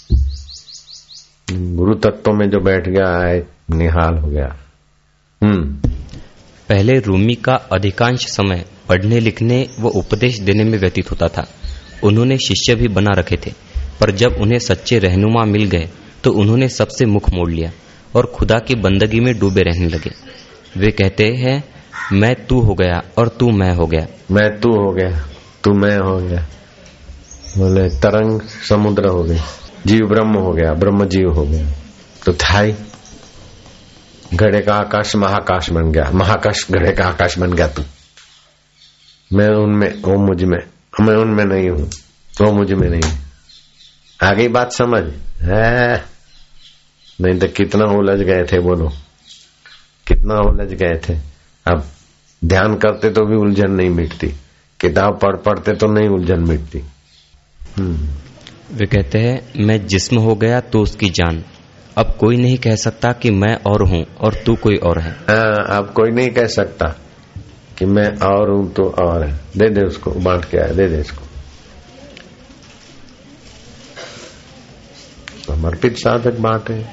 गुरु 1.54 1.94
तत्व 1.94 2.32
में 2.32 2.50
जो 2.50 2.60
बैठ 2.60 2.90
गया 2.90 3.28
है 3.28 3.48
निहाल 3.72 4.18
हो 4.18 4.28
गया। 4.28 4.56
हम्म। 5.44 5.90
पहले 6.70 7.00
रूमी 7.00 7.34
का 7.34 7.54
अधिकांश 7.54 8.26
समय 8.26 8.66
पढ़ने 8.90 9.20
लिखने 9.20 9.68
व 9.80 9.88
उपदेश 9.88 10.40
देने 10.40 10.64
में 10.64 10.80
व्यतीत 10.80 11.12
होता 11.12 11.28
था। 11.28 11.48
उन्होंने 12.04 12.38
शिष्य 12.38 12.76
भी 12.76 12.88
बना 12.88 13.12
रखे 13.18 13.38
थे 13.38 13.54
पर 14.02 14.12
जब 14.12 14.36
उन्हें 14.42 14.60
सच्चे 14.60 15.00
रहनुमा 15.00 15.46
मिल 15.46 15.66
गए 15.66 15.90
तो 16.24 16.32
उन्होंने 16.32 16.70
सबसे 16.70 17.06
मुख 17.06 17.30
मोड़ 17.30 17.52
लिया 17.52 17.72
और 18.16 18.26
खुदा 18.26 18.60
की 18.60 18.76
बंदगी 18.76 19.20
में 19.20 19.40
डूबे 19.40 19.62
रहने 19.62 19.88
लगे। 19.88 20.12
वे 20.78 20.92
कहते 20.92 21.28
हैं 21.28 21.64
मैं 22.12 22.36
तू 22.48 22.60
हो 22.60 22.74
गया 22.74 23.02
और 23.18 23.28
तू 23.28 23.50
मैं 23.52 23.76
हो 23.76 23.88
गया। 23.88 24.08
मैं 24.32 24.60
तू 24.60 24.70
हो 24.70 24.92
गया 24.92 25.28
तू 25.64 25.74
मैं 25.74 25.98
हो 25.98 26.18
गया। 26.18 26.48
बोले 27.58 27.90
तरंग 27.90 28.42
समुद्र 28.42 29.08
हो 29.08 29.24
गई 29.24 29.38
जीव 29.86 30.08
ब्रह्म 30.08 30.34
हो 30.38 30.54
गया 30.54 30.74
ब्रह्म 30.74 31.06
जीव 31.06 31.34
हो 31.34 31.44
गया। 31.44 31.68
तो 32.26 32.34
था 32.34 32.68
घड़े 34.34 34.62
का 34.62 34.76
आकाश 34.76 35.16
महाकाश 35.16 35.70
बन 35.70 35.92
गया। 35.92 36.12
महाकाश, 36.14 36.72
घड़े 36.72 36.92
का 36.92 37.06
आकाश 37.06 37.38
बन 37.38 37.54
गया 37.54 37.68
तू। 37.68 37.84
मैं 39.34 39.48
उनमें, 39.48 40.02
वो 40.02 40.18
मुझमें, 40.18 40.60
मैं 41.02 41.16
उनमें 41.16 41.46
नहीं 41.46 41.70
हूँ, 41.70 41.90
वो 42.42 42.52
मुझमें 42.52 42.90
नहीं 42.90 43.12
आ 44.24 44.34
गई 44.34 44.48
बात 44.48 44.72
समझ? 44.72 45.04
है? 45.42 46.06
नहीं 47.22 47.40
तो 47.40 47.48
कितना 47.48 47.86
उलझ 47.86 48.20
गए 48.20 48.44
थे 48.44 48.60
बोलो। 48.60 48.90
कितना 50.08 50.36
उलझ 50.36 50.74
गए 50.74 51.02
थे। 51.10 51.14
अब 51.68 51.86
ध्यान 52.46 52.76
करते 52.76 53.10
तो 53.10 53.26
भी 53.26 53.36
उलझन 53.36 53.72
नहीं 53.72 53.90
मिटती। 53.90 54.28
किताब 54.80 55.20
पढ़ 55.20 55.36
पढ़ते 55.36 55.72
तो 55.72 55.88
नहीं 55.88 56.10
उलझन 56.10 56.48
मिटती। 56.48 56.84
वे 58.74 58.86
कहते 58.86 59.20
हैं 59.20 59.66
मैं 59.66 59.86
जिस्म 59.88 60.18
हो 60.18 60.36
गया 60.36 60.60
तो 60.60 60.80
उसकी 60.82 61.10
जान। 61.10 61.44
अब 61.98 62.16
कोई 62.20 62.38
नहीं 62.38 62.58
कह 62.58 62.76
सकता 62.76 63.12
कि 63.12 63.32
मैं 63.32 63.56
और 63.68 63.84
हूँ 63.88 64.04
और 64.22 64.34
तू 64.46 64.56
कोई 64.56 64.76
और 64.76 65.00
है। 65.00 65.12
आ, 65.12 65.42
अब 65.78 65.92
कोई 65.96 66.12
नहीं 66.12 66.30
कह 66.30 66.48
सकता 66.48 66.88
कि 67.78 67.86
मैं 67.86 68.08
और 68.28 68.52
हूँ 68.52 68.72
तो 68.74 68.84
और 68.84 69.26
है। 69.26 69.34
दे 69.58 69.70
दे 69.70 69.86
उसको 69.86 70.12
बांट 70.12 70.46
के 70.46 70.58
आया 70.58 70.74
दे 70.74 70.88
दे 70.88 71.00
इसको। 71.00 71.26
समर्पित 75.48 75.98
साधक 75.98 76.40
बांटे 76.40 76.84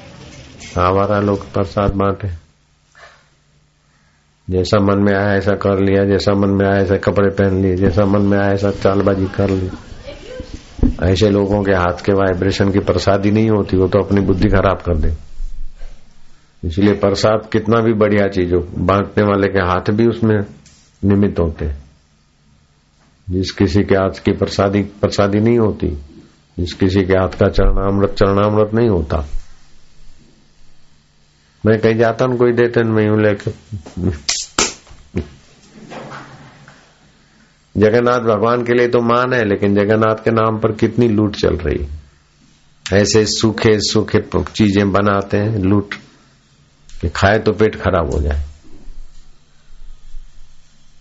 आवारा 0.77 1.19
लोग 1.19 1.51
प्रसाद 1.51 1.95
बांटे। 1.95 2.27
जैसा 4.47 4.79
मन 4.79 5.03
में 5.03 5.13
आया 5.13 5.35
ऐसा 5.35 5.55
कर 5.55 5.79
लिया 5.79 6.03
जैसा 6.05 6.33
मन 6.33 6.49
में 6.49 6.65
आया 6.65 6.81
ऐसा 6.81 6.95
कपड़े 6.95 7.29
पहन 7.29 7.61
लिए 7.61 7.75
जैसा 7.75 8.05
मन 8.05 8.21
में 8.21 8.37
आया 8.37 8.51
ऐसा 8.53 8.71
चालबाजी 8.71 9.25
कर 9.25 9.49
ली। 9.49 9.69
ऐसे 11.01 11.29
लोगों 11.29 11.61
के 11.63 11.71
हाथ 11.71 12.03
के 12.05 12.13
वाइब्रेशन 12.13 12.71
की 12.71 12.79
प्रसादी 12.79 13.31
नहीं 13.31 13.49
होती, 13.49 13.77
वो 13.77 13.87
तो 13.87 13.99
अपनी 13.99 14.21
बुद्धि 14.21 14.49
खराब 14.49 14.81
कर 14.85 14.97
दे। 14.97 15.13
इसलिए 16.63 16.93
प्रसाद 16.93 17.47
कितना 17.51 17.81
भी 17.81 17.93
बढ़िया 17.93 18.27
चीज़ 18.27 18.53
हो, 18.53 18.59
बांटने 18.77 19.23
वाले 19.23 19.47
के 19.47 19.59
हाथ 19.59 19.91
भी 19.91 20.07
उसमें 20.07 20.37
निमित्त 21.01 21.39
होते 21.39 21.71
जिस 23.27 23.51
किसी 23.51 23.83
के 23.83 23.95
हाथ 23.95 24.23
की 24.25 24.31
प्रसादी 24.31 24.81
प्रसादी 25.01 25.39
नहीं 25.39 25.57
होती, 25.59 25.87
जिस 26.57 26.73
किसी 26.73 27.01
के 27.01 27.13
हाथ 27.13 27.37
का 27.39 27.47
चरणामृत 27.49 28.09
चरणामृत 28.09 28.73
नहीं 28.73 28.89
होता। 28.89 29.25
मैं 31.63 31.79
कहीं 31.79 31.95
जाता 31.95 32.25
हूँ, 32.25 32.37
कोई 32.37 32.51
देते 32.51 32.83
मैं 32.83 33.05
यूँ 33.05 33.21
लेके 33.21 33.51
जगन्नाथ 37.75 38.19
भगवान 38.19 38.63
के 38.63 38.73
लिए 38.73 38.87
तो 38.87 38.99
मान 39.01 39.33
है, 39.33 39.43
लेकिन 39.45 39.75
जगन्नाथ 39.75 40.23
के 40.23 40.31
नाम 40.31 40.59
पर 40.59 40.71
कितनी 40.71 41.07
लूट 41.07 41.35
चल 41.35 41.55
रही 41.57 41.87
ऐसे 42.85 43.25
सूखे 43.25 43.77
सूखे 43.81 44.19
चीज़ें 44.43 44.91
बनाते 44.91 45.37
हैं, 45.37 45.59
लूट। 45.59 45.95
खाए 47.15 47.37
तो 47.39 47.51
पेट 47.51 47.75
खराब 47.75 48.11
हो 48.13 48.19
जाए। 48.21 48.41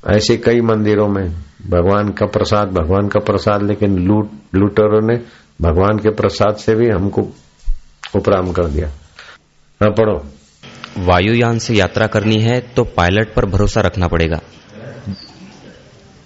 ऐसे 0.05 0.37
कई 0.37 0.61
मंदिरों 0.61 1.09
में 1.09 1.29
भगवान 1.67 2.09
का 2.11 2.27
प्रसाद, 2.27 2.69
भगवान 2.69 3.09
का 3.09 3.21
प्रसाद, 3.21 3.63
लेकिन 3.63 3.99
लूट, 3.99 4.31
लूटरों 4.55 5.01
ने 5.07 5.17
भगवान 5.61 5.99
के 5.99 6.11
प्रसाद 6.11 6.57
से 6.57 6.75
भी 6.75 6.89
हमको 6.89 7.23
उपराम 8.17 8.53
कर 8.53 8.67
दिया। 8.67 8.89
हाँ 9.81 9.91
पढ़ो। 9.91 10.17
वायुयान 10.99 11.59
से 11.59 11.75
यात्रा 11.75 12.07
करनी 12.07 12.41
है 12.41 12.61
तो 12.61 12.85
पायलट 12.85 13.35
पर 13.35 13.47
भरोसा 13.47 13.81
रखना 13.81 14.07
पड़ेगा। 14.07 14.41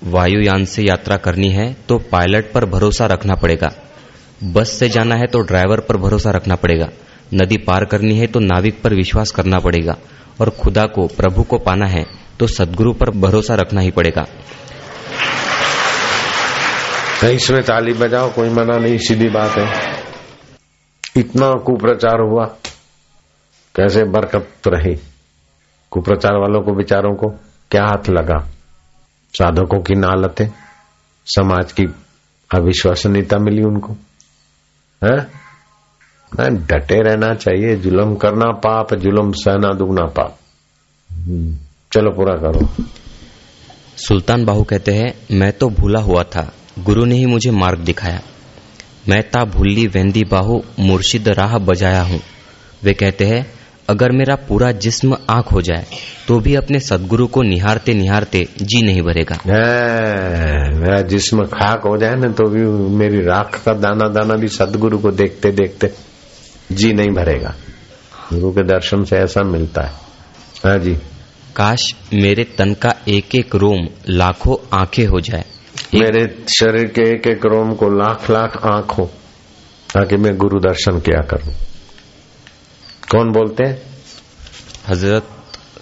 वायुयान 0.04 0.64
से 0.64 0.82
यात्रा 0.82 1.16
करनी 1.16 1.48
है 1.48 1.72
तो 1.88 1.98
पायलट 2.12 2.52
पर 2.52 2.64
भरोसा 2.64 3.06
रखना 3.06 3.34
पड़ेगा। 3.34 3.70
बस 4.44 4.70
से 4.70 4.88
जाना 4.88 5.14
है 5.14 5.26
तो 5.26 5.40
ड्राइवर 5.40 5.80
पर 5.80 5.96
भरोसा 5.96 6.30
रखना 6.30 6.54
पड़ेगा। 6.54 6.88
नदी 7.34 7.56
पार 7.58 7.84
करनी 7.84 8.18
है 8.18 8.26
तो 8.26 8.40
नाविक 8.40 8.82
पर 8.82 8.94
विश्वास 8.94 9.30
करना 9.30 9.58
पड़ेगा। 9.58 9.96
और 10.40 10.50
खुदा 10.50 10.84
को, 10.84 11.06
प्रभु 11.06 11.42
को 11.42 11.58
पाना 11.58 11.86
है 11.86 12.04
तो 12.38 12.46
सदगुरु 12.46 12.92
पर 12.92 13.10
भरोसा 13.10 13.54
रखना 13.54 13.80
ही 13.80 13.90
पड़ेगा। 13.90 14.26
इसमें 17.24 17.62
ताली 17.62 17.92
बजाओ, 17.92 18.30
कोई 18.32 18.48
मना 18.48 18.76
नहीं, 18.78 18.98
सीधी 18.98 19.28
बात 19.28 19.58
है। 19.58 19.66
इतना 21.16 21.50
कुप्रचार 21.50 22.20
हुआ, 22.20 22.44
कैसे 23.74 24.04
बरकत 24.04 24.68
रही? 24.68 24.94
कुप्रचार 25.90 26.36
वालों 26.36 26.60
को 26.62 26.74
विचारों 26.74 27.14
को 27.14 27.28
क्या 27.70 27.84
हाथ 27.84 28.10
लगा? 28.10 28.36
साधकों 29.34 29.80
की 29.80 29.94
नालतें 29.94 30.46
समाज 31.26 31.72
की 31.72 31.84
अविश्वसनीयता 32.54 33.38
मिली 33.38 33.62
उनको। 33.62 33.96
है? 35.04 35.44
डटे 36.50 37.00
रहना 37.00 37.34
चाहिए 37.34 37.76
जुलम 37.76 38.14
करना 38.14 38.52
पाप 38.52 38.94
जुलम 38.94 39.32
सहना 39.32 39.72
दुगना 39.74 40.06
पाप। 40.06 40.38
हम्म, 41.12 41.56
चलो 41.92 42.10
पूरा 42.10 42.36
करो। 42.36 42.84
सुल्तान 43.96 44.44
बाहू 44.44 44.62
कहते 44.62 44.92
हैं 44.92 45.26
मैं 45.30 45.52
तो 45.52 45.68
भूला 45.70 46.00
हुआ 46.00 46.22
था 46.22 46.52
गुरु 46.78 47.04
ने 47.04 47.14
ही 47.14 47.26
मुझे 47.26 47.50
मार्ग 47.50 47.78
दिखाया। 47.78 48.20
मैं 49.08 49.22
ता 49.30 49.44
भूली 49.44 49.86
वेंदी 49.86 50.24
बाहू 50.24 50.64
मुर्शिद 50.80 51.28
राह 51.28 51.58
बजाया 51.58 52.02
हूँ। 52.02 52.20
वे 52.82 52.92
कहते 52.92 53.24
हैं 53.26 53.46
अगर 53.88 54.12
मेरा 54.12 54.34
पूरा 54.48 54.70
जिस्म 54.84 55.16
आँख 55.30 55.52
हो 55.52 55.60
जाए 55.62 55.86
तो 56.28 56.38
भी 56.40 56.54
अपने 56.54 56.78
सदगुरु 56.80 57.26
को 57.26 57.42
निहारते 57.42 57.94
निहारते 57.94 58.46
जी 58.62 58.82
नहीं 58.82 59.02
भरेगा। 59.02 59.36
मेरा 59.44 61.00
जिस्म 61.08 61.44
खाक 61.46 61.86
हो 61.86 61.96
जाए 61.96 62.14
ना 62.14 62.28
तो 62.32 62.48
भी 62.50 62.62
मेरी 62.96 63.20
राख 63.20 63.60
का 63.64 63.72
दाना 63.74 64.08
दाना 64.08 64.34
भी 64.34 64.48
सदगुरु 64.48 64.98
को 64.98 65.10
देखते 65.12 65.50
देखते 65.52 65.90
जी 66.72 66.92
नहीं 66.92 67.10
भरेगा। 67.14 67.54
गुरु 68.32 68.50
के 68.50 68.62
दर्शन 68.64 69.04
से 69.04 69.16
ऐसा 69.16 69.42
मिलता 69.42 69.82
है। 69.82 69.92
हाँ 70.64 70.78
जी। 70.78 70.94
काश 71.56 71.90
मेरे 72.14 72.44
तन 72.58 72.72
का 72.74 72.94
एक 73.08 73.34
एक 73.34 73.54
रोम 73.54 73.86
लाखों 74.08 74.56
आँखें 74.78 75.06
हो 75.06 75.20
जाए। 75.20 75.44
मेरे 75.94 76.24
शरीर 76.50 76.86
के 76.88 77.08
एक 77.10 77.26
एक 77.26 77.46
रोम 77.46 77.74
को 77.74 77.88
लाख 77.90 78.30
लाख 78.30 78.56
आँख 78.66 78.98
हो 78.98 79.04
ताकि 79.94 80.16
मैं 80.16 80.36
गुरु 80.36 80.60
दर्शन 80.60 80.98
किया 81.00 81.20
करूँ। 81.30 81.52
कौन 83.10 83.30
बोलते 83.32 83.64
हैं? 83.64 83.82
हज़रत 84.88 85.28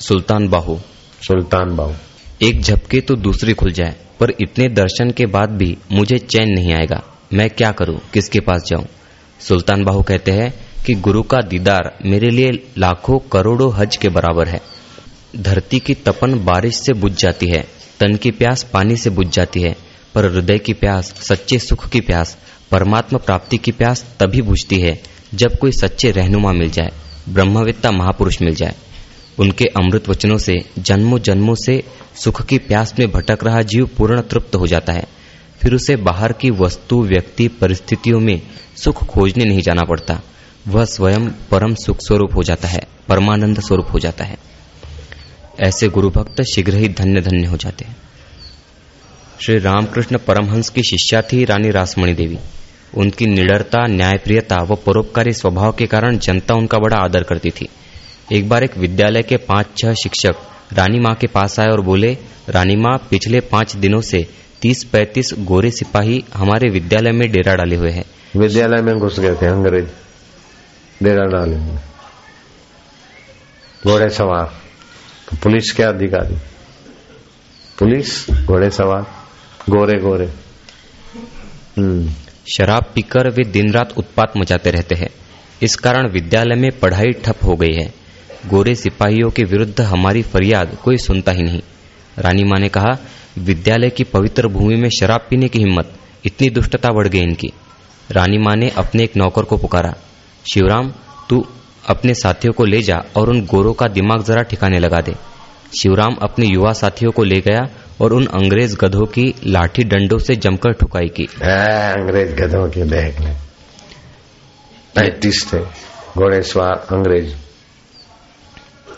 सुल्तान 0.01 0.49
बाहू। 0.49 0.79
सुल्तान 1.23 1.75
बाहू। 1.77 1.95
एक 2.43 2.63
झपके 2.63 3.01
तो 3.01 3.15
दूसरी 3.17 3.53
खुल 3.53 3.73
जाए 3.73 3.95
पर 4.21 4.31
इतने 4.41 4.69
दर्शन 4.69 5.11
के 5.11 5.27
बाद 5.27 5.51
भी 5.51 5.77
मुझे 5.93 6.19
चैन 6.19 6.51
नहीं 6.51 6.73
आएगा। 6.73 7.03
मैं 7.33 7.49
क्या 7.51 7.71
करूँ? 7.73 7.99
किसके 8.15 8.41
पास 8.41 8.63
जाऊँ? 8.67 8.87
सुल्तान 9.41 9.85
बाहू 9.85 10.03
कहते 10.03 10.31
हैं 10.31 10.53
कि 10.87 10.95
गुरु 10.95 11.23
का 11.23 11.41
दीदार 11.41 11.93
मेरे 12.05 12.31
लिए 12.31 12.51
लाखों 12.79 13.19
करोड़ों 13.33 13.73
हज 13.75 13.97
के 13.97 14.09
बराबर 14.09 14.49
है। 14.49 14.61
धरती 15.37 15.79
की 15.79 15.95
तपन 15.95 16.35
बारिश 16.45 16.77
से 16.77 16.93
बुझ 16.93 17.13
जाती 17.13 17.47
है 17.47 17.63
तन 18.01 18.17
की 18.17 18.31
प्यास 18.31 18.63
पानी 18.63 18.97
से 18.97 19.11
बुझ 19.11 19.27
जाती 19.29 19.61
है 19.61 19.75
पर 20.15 20.25
हृदय 20.25 20.59
की 20.59 20.73
प्यास 20.73 21.15
सच्चे 21.29 21.59
सुख 21.59 21.89
की 21.89 22.01
प्यास 22.01 22.37
परमात्मा 22.71 23.19
प्राप्ति 23.19 23.59
की 23.59 23.73
प्यास 23.73 24.05
तभी 24.21 24.43
बुझती 24.43 24.81
है 24.81 25.01
जब 25.35 25.59
कोई 25.59 25.73
सच्चे 25.73 26.11
रहनुमा 26.11 26.53
मिल 26.53 26.71
जाए। 26.71 26.91
ब्रह्मविद्ता 27.29 27.91
महापुरुष 27.91 28.43
मिल 28.43 28.55
जाए। 28.55 28.75
उनके 29.39 29.65
अमृत 29.65 30.09
वचनों 30.09 30.39
से, 30.39 30.55
जन्मों 30.79 31.19
जन्मों 31.19 31.55
से 31.55 31.83
सुख 32.17 32.47
की 32.47 32.59
प्यास 32.59 32.95
में 32.99 33.11
भटक 33.11 33.39
रहा 33.43 33.63
जीव 33.63 33.91
पूर्ण 33.97 34.21
तृप्त 34.21 34.57
हो 34.57 34.67
जाता 34.67 34.93
है। 34.93 35.05
फिर 35.63 35.75
उसे 35.75 35.97
बाहर 35.97 36.33
की 36.33 36.51
वस्तु, 36.51 37.03
व्यक्ति, 37.03 37.49
परिस्थितियों 37.49 38.21
में 38.21 38.43
सुख 38.77 39.05
खोजने 39.05 39.45
नहीं 39.45 39.63
जाना 39.63 39.83
पड़ता। 39.83 40.21
वह 40.69 40.85
स्वयं 40.85 41.29
परम 41.29 41.75
सुख 41.75 41.97
स्वरूप 42.01 42.31
हो 42.37 42.43
जाता 42.43 42.69
है, 42.69 42.81
परमानंद 43.09 43.61
स्वरूप 43.61 43.87
हो 43.95 43.99
जाता 43.99 44.25
है। 44.25 44.37
ऐसे 45.61 45.89
गुरु 45.89 46.11
भक्त 46.11 46.43
शीघ्र 46.43 46.77
ही 46.77 46.89
धन्य 46.89 47.21
धन्य 47.21 47.47
हो 47.47 47.57
जाते 47.57 47.85
हैं। 47.85 47.97
श्री 49.41 49.59
रामकृष्ण 49.59 50.19
परमहंस 50.19 50.69
की 50.69 50.83
शिष्या 50.83 51.23
थी 51.23 51.45
रानी 51.45 51.71
रासमणि 51.71 52.15
देवी। 52.15 52.39
उनकी 52.95 53.27
निडरता, 53.27 53.87
न्यायप्रियता 53.87 54.57
व 54.57 54.75
परोपकारी 54.75 55.33
स्वभाव 55.33 55.73
के 55.73 55.87
कारण 55.87 56.19
जनता 56.19 56.55
उनका 56.55 56.79
बड़ा 56.79 56.97
आदर 56.97 57.23
करती 57.23 57.51
थी। 57.51 57.69
एक 58.33 58.49
बार 58.49 58.65
एक 58.65 58.79
विद्यालय 58.79 59.23
के 59.23 59.37
पाँच, 59.37 59.67
छह 59.79 59.95
शिक्षक 59.95 60.35
रानी 60.73 61.01
माँ 61.01 61.15
के 61.15 61.27
पास 61.27 61.61
आए 61.61 61.69
और 61.69 61.81
बोले, 61.81 62.19
रानी 62.49 62.77
माँ, 62.77 63.07
पिछले 63.11 63.41
पाँच 63.41 63.77
दिनों 63.77 64.01
से 64.01 64.27
तीस 64.63 64.85
पैंतीस 64.85 65.31
गोरे 65.39 65.71
सिपाही 65.71 66.25
हमारे 66.35 66.71
विद्यालय 66.71 67.13
में 67.13 67.33
डेरा 67.33 67.55
डाले 67.55 67.77
हुए 67.77 67.91
हैं। 67.91 68.05
विद्यालय 68.37 68.83
में 68.83 68.99
घुस 68.99 69.21
गए 69.21 69.35
थे 69.35 69.47
अंग्रेज़। 69.47 69.89
डेरा 71.03 71.25
डाले 71.25 71.57
घोड़े 73.91 74.09
सवार। 74.09 74.47
तो 75.31 75.37
पुलिस 75.43 75.73
के 75.73 75.83
अधिकारी। 75.83 76.35
पुलिस, 77.79 78.31
घोड़े 78.31 78.71
सवार। 78.71 79.07
गोरे 79.71 79.99
गोरे। 80.01 80.27
हम्म। 81.79 82.11
शराब 82.47 82.85
पीकर 82.95 83.29
वे 83.29 83.45
दिन 83.45 83.73
रात 83.73 83.93
उत्पात 83.97 84.33
मचाते 84.37 84.71
रहते 84.71 84.95
हैं। 84.95 85.09
इस 85.63 85.77
कारण 85.77 86.09
विद्यालय 86.09 86.55
में 86.55 86.71
पढ़ाई 86.79 87.13
ठप 87.25 87.37
हो 87.45 87.57
गई 87.57 87.73
है। 87.73 87.95
गोरे 88.47 88.75
सिपाहियों 88.75 89.31
के 89.31 89.45
विरुद्ध 89.45 89.81
हमारी 89.81 90.23
फरियाद 90.23 90.77
कोई 90.85 90.97
सुनता 90.97 91.33
ही 91.33 91.43
नहीं। 91.43 91.61
रानी 92.19 92.45
माँ 92.45 92.61
ने 92.61 92.69
कहा, 92.69 92.99
विद्यालय 93.39 93.91
की 93.91 94.05
पवित्र 94.05 94.49
भूमि 94.49 94.77
में 94.77 94.89
शराब 94.89 95.21
पीने 95.31 95.49
की 95.49 95.59
हिम्मत, 95.59 95.93
इतनी 96.25 96.51
दुष्टता 96.51 96.89
बढ़ 96.89 97.09
गई 97.09 97.21
इनकी। 97.21 97.53
रानी 98.11 98.39
माँ 98.39 98.57
ने 98.57 98.69
अपने 98.69 99.05
एक 99.05 99.17
नौकर 99.17 99.43
को 99.43 99.57
पुकारा, 99.57 99.95
शिवराम, 100.53 100.93
तू 101.31 101.47
अपने 101.89 102.15
साथियों 102.15 102.53
को 102.53 102.65
ले 102.65 102.83
जा 102.83 103.05
और 103.17 103.31
उन 103.31 103.47
गोरों 103.47 103.73
का 103.73 103.87
दिमाग 103.87 104.25
जरा 104.25 104.43
ठिकाने 104.43 104.79
लगा 104.79 105.01
दे। 105.01 105.15
शिवराम 105.81 106.15
अपने 106.23 106.47
युवा 106.47 106.73
साथियों 106.73 107.13
को 107.13 107.25
ले 107.25 107.41
गया 107.41 107.69
और 108.03 108.13
उन 108.13 108.27
अंग्रेज़ 108.27 108.77
गधों 108.77 109.07
की 109.07 109.35
लाठी 109.47 109.85
डंडों 109.85 110.19
से 110.19 110.37
जमकर 110.37 110.73
ठुकाई 110.73 111.09
की। 111.09 111.25
अंग्रेज़ 111.25 112.35
गधों 112.35 112.69
के 112.69 112.83
देख 112.83 113.21
ले 113.21 113.31
पैंतीस 114.95 115.51
थे 115.53 115.59
घोड़े 116.19 116.43
सवार 116.43 116.87
अंग्रेज़। 116.97 117.35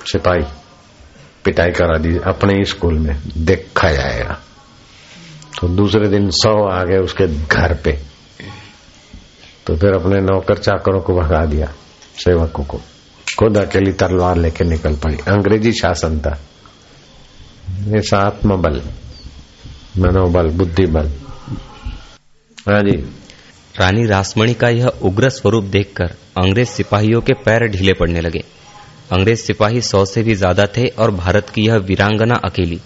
सिपाही, 0.06 0.44
पिटाई 1.44 1.70
करा 1.70 1.98
दी, 1.98 2.18
अपने 2.26 2.52
ही 2.54 2.64
स्कूल 2.64 2.98
में 2.98 3.22
देखा 3.36 3.92
जाएगा। 3.92 4.38
तो 5.60 5.68
दूसरे 5.68 6.08
दिन 6.08 6.30
सौ 6.30 6.68
आ 6.68 6.82
गए 6.82 6.98
उसके 6.98 7.26
घर 7.26 7.74
पे। 7.74 7.92
तो 9.66 9.76
फिर 9.76 9.92
अपने 9.92 10.20
नौकर 10.20 10.58
चाकरों 10.58 11.00
को 11.00 11.14
भगा 11.14 11.44
दिया, 11.44 11.66
सेवकों 12.24 12.64
को। 12.64 12.78
खुद 13.38 13.58
अकेली 13.58 13.92
तलवार 13.92 14.36
लेके 14.36 14.64
निकल 14.64 14.96
पड़ी। 14.96 15.16
अंग्रेज़ी 15.16 15.72
शासन 15.72 16.18
था। 16.18 16.38
ये 17.74 18.00
आत्मबल 18.16 18.80
मनोबल 19.98 20.48
बुद्धि 20.50 20.86
बल 20.86 21.10
हाँ 22.68 22.80
जी। 22.82 22.96
रानी 23.74 24.06
रासमणि 24.06 24.54
का 24.54 24.68
यह 24.68 24.86
उग्र 25.02 25.28
स्वरूप 25.28 25.64
देखकर 25.64 26.14
अंग्रेज़ 26.38 26.68
सिपाहियों 26.68 27.20
के 27.20 27.32
पैर 27.34 27.66
ढीले 27.68 27.92
पड़ने 27.92 28.20
लगे। 28.20 28.42
अंग्रेज़ 29.12 29.40
सिपाही 29.40 29.80
सौ 29.80 30.04
से 30.04 30.22
भी 30.22 30.34
ज़्यादा 30.34 30.66
थे 30.66 30.86
और 30.98 31.10
भारत 31.10 31.50
की 31.50 31.66
यह 31.66 31.76
वीरांगना 31.76 32.34
अकेली 32.44 32.80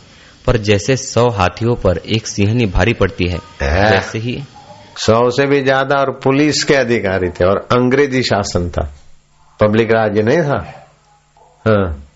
पर 0.47 0.57
जैसे 0.57 0.97
सौ 0.97 1.28
हाथियों 1.28 1.75
पर 1.75 1.99
एक 2.07 2.26
सिंहनी 2.26 2.66
भारी 2.66 2.92
पड़ती 2.92 3.28
है। 3.28 3.38
वैसे 3.62 4.18
ही 4.18 4.42
सौ 4.97 5.18
से 5.30 5.47
भी 5.47 5.62
ज़्यादा 5.62 5.97
और 5.97 6.11
पुलिस 6.25 6.64
के 6.64 6.75
अधिकारी 6.75 7.28
थे 7.30 7.45
और 7.45 7.66
अंग्रेज़ी 7.73 8.23
शासन 8.23 8.68
था। 8.71 8.92
पब्लिक 9.61 9.92
राज्य 9.92 10.23
नहीं 10.23 10.42
था। 10.42 10.59
हाँ। 11.64 12.07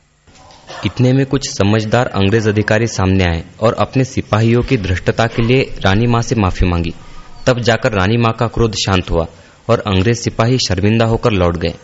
इतने 0.86 1.12
में 1.12 1.26
कुछ 1.26 1.48
समझदार 1.48 2.06
अंग्रेज़ 2.06 2.48
अधिकारी 2.48 2.86
सामने 2.86 3.24
आए 3.24 3.44
और 3.60 3.72
अपने 3.72 4.04
सिपाहियों 4.04 4.62
की 4.62 4.76
धृष्टता 4.76 5.26
के 5.26 5.42
लिए 5.42 5.62
रानी 5.80 6.06
माँ 6.06 6.22
से 6.22 6.34
माफ़ी 6.34 6.68
मांगी। 6.68 6.94
तब 7.46 7.60
जाकर 7.60 7.92
रानी 7.92 8.16
माँ 8.16 8.32
का 8.32 8.46
क्रोध 8.46 8.74
शांत 8.74 9.10
हुआ 9.10 9.26
और 9.68 9.78
अंग्रेज़ 9.78 10.18
सिपाही 10.18 10.58
शर्मिंदा 10.58 11.04
होकर 11.04 11.30
लौट 11.30 11.56
गए। 11.56 11.74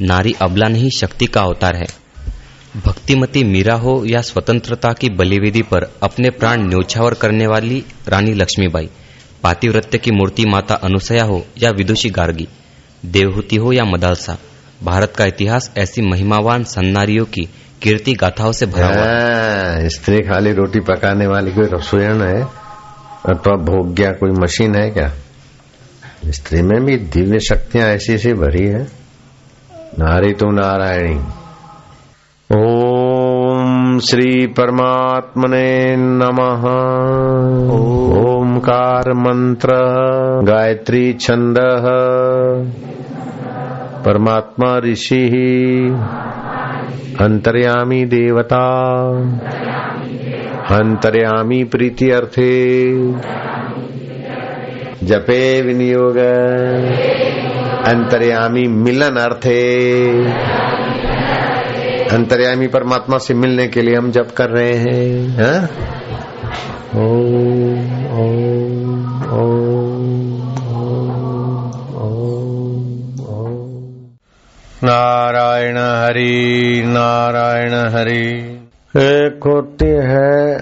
नारी 0.00 0.32
अबला 0.42 0.68
नहीं, 0.68 0.90
शक्ति 0.90 1.26
का 1.26 1.40
अवतार 1.40 1.76
है। 1.76 1.86
भक्तिमती 2.86 3.44
मीरा 3.44 3.74
हो 3.74 4.02
या 4.06 4.20
स्वतंत्रता 4.20 4.92
की 4.92 5.08
बलिवेदी 5.08 5.62
पर 5.62 5.84
अपने 6.02 6.30
प्राण 6.30 6.68
न्योछावर 6.68 7.14
करने 7.14 7.46
वाली 7.46 7.84
रानी 8.08 8.32
लक्ष्मीबाई, 8.32 8.88
पातिव्रत्य 9.42 9.98
की 9.98 10.10
मूर्ति 10.10 10.44
माता 10.44 10.74
अनुसया 10.74 11.24
हो 11.24 11.46
या 11.58 11.70
विदुषी 11.70 12.10
गार्गी, 12.10 12.48
देवहूति 13.06 13.56
हो 13.56 13.72
या 13.72 13.84
मदालसा, 13.84 14.38
भारत 14.82 15.12
का 15.16 15.24
इतिहास 15.24 15.72
ऐसी 15.78 16.02
महिमावान 16.02 16.64
सन्नारियों 16.64 17.24
की 17.24 17.48
कीर्ति 17.82 18.12
गाथाओं 18.12 18.52
से 18.52 18.66
भरा 18.66 18.86
हुआ। 18.86 18.96
हाँ, 18.96 19.88
स्त्री 19.88 20.18
खाली 20.18 20.52
रोटी 20.52 20.80
पकाने 20.80 21.26
वाली 21.26 21.52
कोई 21.52 21.66
रसोईन 21.66 22.22
है? 22.22 22.42
अथवा 23.26 23.56
भोग्या 23.56 24.10
कोई 24.10 24.30
मशीन 24.30 24.74
है 24.74 24.90
क्या? 24.90 25.12
स्त्री 26.26 26.62
में 26.62 26.84
भी 26.84 26.96
दिव्य 26.96 27.38
शक्तियाँ 27.38 27.88
ऐसी 27.88 28.14
ऐसी 28.14 28.32
भरी 28.32 28.66
है। 28.66 28.82
नारी 29.98 30.32
तो 30.32 30.46
नारायणी। 30.50 31.20
ओम 32.56 33.98
श्री 33.98 34.46
परमात्मने 34.46 35.96
नमः। 35.96 36.64
ओमकार 38.28 39.12
मंत्र 39.12 39.68
गायत्री 40.44 41.12
छंद 41.12 41.58
परमात्मा 44.06 44.78
ऋषि 44.78 45.16
ही 45.16 45.90
अंतर्यामी 47.24 48.04
देवता 48.04 48.64
अंतर्यामी 50.70 51.64
प्रीति 51.64 52.10
अर्थे 52.10 52.50
जपे 55.06 55.62
विनियोग 55.62 56.16
अंतर्यामी 57.86 58.66
मिलन 58.66 59.16
अर्थे 59.16 59.60
अंतर्यामी 62.14 62.66
परमात्मा 62.66 63.18
से 63.18 63.34
मिलने 63.34 63.66
के 63.66 63.82
लिए 63.82 63.94
हम 63.94 64.10
जप 64.10 64.28
कर 64.36 64.50
रहे 64.50 64.72
हैं, 64.72 65.28
हा? 65.28 65.68
ओम 67.00 67.78
ओम 68.18 69.22
ओम। 69.40 69.67
नारायण 74.84 75.76
हरि 75.78 76.82
नारायण 76.86 77.72
हरि। 77.74 78.26
एक 78.96 79.40
होती 79.46 79.86
है 79.86 80.58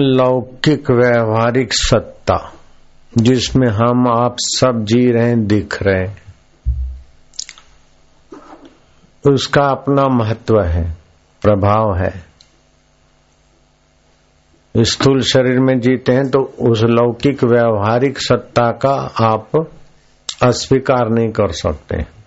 लौकिक 0.00 0.90
व्यवहारिक 0.90 1.72
सत्ता, 1.72 2.52
जिसमें 3.18 3.68
हम 3.68 4.06
आप 4.08 4.36
सब 4.38 4.84
जी 4.84 5.10
रहे 5.12 5.28
हैं 5.28 5.46
दिख 5.46 5.78
रहे 5.82 6.06
हैं। 6.06 6.22
उसका 9.32 9.62
अपना 9.62 10.04
महत्व 10.08 10.60
है, 10.60 10.96
प्रभाव 11.42 11.96
है। 11.96 12.24
स्थूल 14.76 15.20
शरीर 15.22 15.60
में 15.60 15.80
जीते 15.80 16.12
हैं 16.12 16.30
तो 16.30 16.38
उस 16.60 16.82
लौकिक 16.82 17.44
व्यवहारिक 17.44 18.18
सत्ता 18.18 18.70
का 18.70 18.94
आप 19.20 19.66
अस्वीकार 20.42 21.08
नहीं 21.08 21.28
कर 21.28 21.52
सकते। 21.52 22.19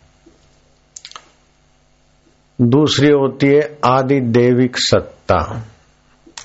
दूसरी 2.69 3.07
होती 3.07 3.47
है 3.47 3.77
आदि 3.85 4.19
देविक 4.19 4.77
सत्ता। 4.77 5.63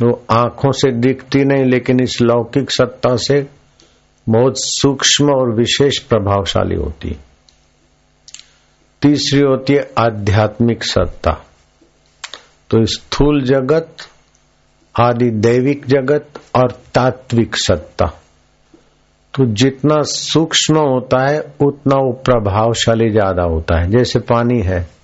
वो 0.03 0.25
आँखों 0.31 0.73
से 0.73 0.93
दिखती 0.93 1.45
नहीं, 1.45 1.65
लेकिन 1.65 2.01
इस 2.01 2.21
लौकिक 2.23 2.71
सत्ता 2.71 3.17
से 3.17 3.47
बहुत 4.29 4.55
सूक्ष्म 4.57 5.31
और 5.31 5.55
विशेष 5.55 5.99
प्रभावशाली 5.99 6.75
होती 6.75 7.09
है। 7.09 7.19
तीसरी 9.03 9.41
होती 9.41 9.73
है 9.73 9.91
आध्यात्मिक 9.99 10.85
सत्ता। 10.85 11.31
तो 12.71 12.85
स्थूल 12.85 13.43
जगत, 13.43 13.97
आदि 15.01 15.31
दैविक 15.31 15.87
जगत 15.87 16.29
और 16.57 16.73
तात्विक 16.95 17.57
सत्ता। 17.57 18.07
तो 19.35 19.47
जितना 19.47 20.03
सूक्ष्म 20.03 20.77
होता 20.77 21.29
है, 21.29 21.41
उतना 21.41 21.97
वो 21.97 22.13
प्रभावशाली 22.13 23.11
ज़्यादा 23.11 23.43
होता 23.43 23.81
है। 23.81 23.91
जैसे 23.91 24.19
पानी 24.19 24.61
है 24.61 24.98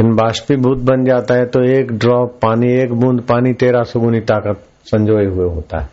लेकिन 0.00 0.14
बाष्पीभूत 0.16 0.78
बन 0.78 1.04
जाता 1.04 1.34
है 1.34 1.44
तो 1.44 1.62
एक 1.62 1.90
ड्रॉप 1.92 2.38
पानी, 2.42 2.72
एक 2.72 2.92
बूंद 2.92 3.20
पानी 3.20 3.52
तेरह 3.52 3.82
सगुनी 3.82 4.20
ताकत 4.20 4.62
संजोए 4.84 5.24
हुए 5.26 5.48
होता 5.54 5.80
है। 5.80 5.88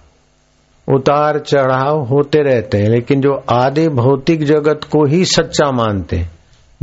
उतार 0.88 1.40
चढ़ाव 1.40 2.00
होते 2.04 2.42
रहते 2.42 2.78
हैं, 2.78 2.90
लेकिन 2.90 3.22
जो 3.22 3.34
आदि 3.50 3.88
भौतिक 3.90 4.44
जगत 4.44 4.84
को 4.84 5.06
ही 5.06 5.26
सच्चा 5.26 5.72
मानते 5.72 6.16
हैं, 6.16 6.32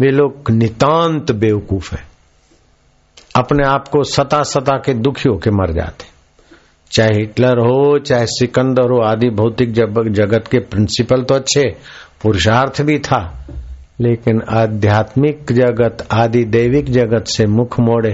वे 0.01 0.11
लोग 0.11 0.51
नितांत 0.51 1.33
बेवकूफ़ 1.33 1.95
है। 1.95 2.05
अपने 3.37 3.69
आप 3.69 3.89
को 3.89 4.03
सता 4.05 4.43
सता 4.43 4.77
के 4.77 4.95
दुखी 4.95 5.29
होके 5.29 5.51
मर 5.51 5.73
जाते 5.73 6.07
चाहे 6.91 7.19
हिटलर 7.19 7.59
हो, 7.59 7.99
चाहे 7.99 8.27
सिकंदर 8.27 8.91
हो, 8.91 9.03
आदि 9.03 9.31
भौतिक 9.31 9.73
जगत 10.13 10.49
के 10.49 10.59
प्रिंसिपल 10.59 11.23
तो 11.23 11.35
अच्छे, 11.35 11.63
पुरुषार्थ 12.23 12.83
भी 12.83 12.99
था 12.99 13.47
लेकिन 13.99 14.41
आध्यात्मिक 14.51 15.53
जगत, 15.53 16.07
आदि 16.13 16.45
दैविक 16.47 16.91
जगत 16.93 17.25
से 17.27 17.47
मुख 17.47 17.79
मोड़े 17.81 18.13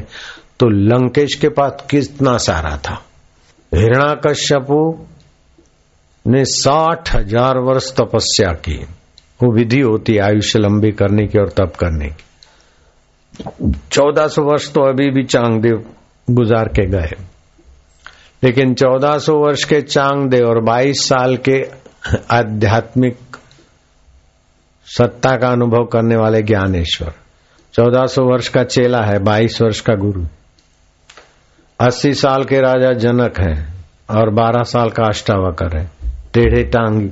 तो 0.61 0.69
लंकेश 0.69 1.35
के 1.35 1.49
पास 1.49 1.85
कितना 1.91 2.37
सारा 2.39 2.77
था? 2.77 2.95
हिरणा 3.73 4.15
कश्यपु 4.27 4.81
ने 6.25 6.45
साठ 6.45 7.15
हज़ार 7.17 7.59
वर्ष 7.59 7.93
तपस्या 7.93 8.53
की। 8.65 8.79
वो 9.41 9.53
विधि 9.53 9.81
होती 9.81 10.17
आयुष्य 10.19 10.59
लंबी 10.59 10.91
करने 10.93 11.27
की 11.27 11.39
और 11.39 11.49
तप 11.51 11.73
करने 11.79 12.09
की। 12.09 13.73
चौदह 13.93 14.27
सौ 14.27 14.43
वर्ष 14.43 14.69
तो 14.73 14.83
अभी 14.83 15.11
भी 15.11 15.25
चांगदेव 15.25 15.85
गुजार 16.29 16.69
के 16.69 16.87
गए। 16.87 17.11
लेकिन 18.43 18.75
चौदह 18.75 19.19
सौ 19.19 19.35
वर्ष 19.39 19.65
के 19.65 19.81
चांगदेव 19.83 20.47
और 20.47 20.61
बाईस 20.65 21.09
साल 21.09 21.37
के 21.49 21.61
आध्यात्मिक 22.31 23.30
सत्ता 24.99 25.37
का 25.37 25.49
अनुभव 25.49 25.85
करने 25.85 26.17
वाले 26.17 26.43
ज्ञानेश्वर। 26.43 27.13
चौदह 27.73 28.07
सौ 28.07 28.23
वर्ष 28.23 28.49
का 28.49 28.65
चेला 28.65 29.03
है, 29.03 29.19
बाईस 29.19 29.59
वर्ष 29.63 29.81
का 29.81 29.95
गुरु। 29.95 30.25
अस्सी 31.81 32.15
साल 32.15 32.45
के 32.45 32.61
राजा 32.61 32.93
जनक 32.93 33.41
है 33.41 33.75
और 34.11 34.31
बारह 34.31 34.63
साल 34.63 34.91
का 34.91 35.05
अष्टावकर 35.05 35.79
है। 35.79 35.91
टेढ़े 36.33 36.65
टांगी, 36.65 37.09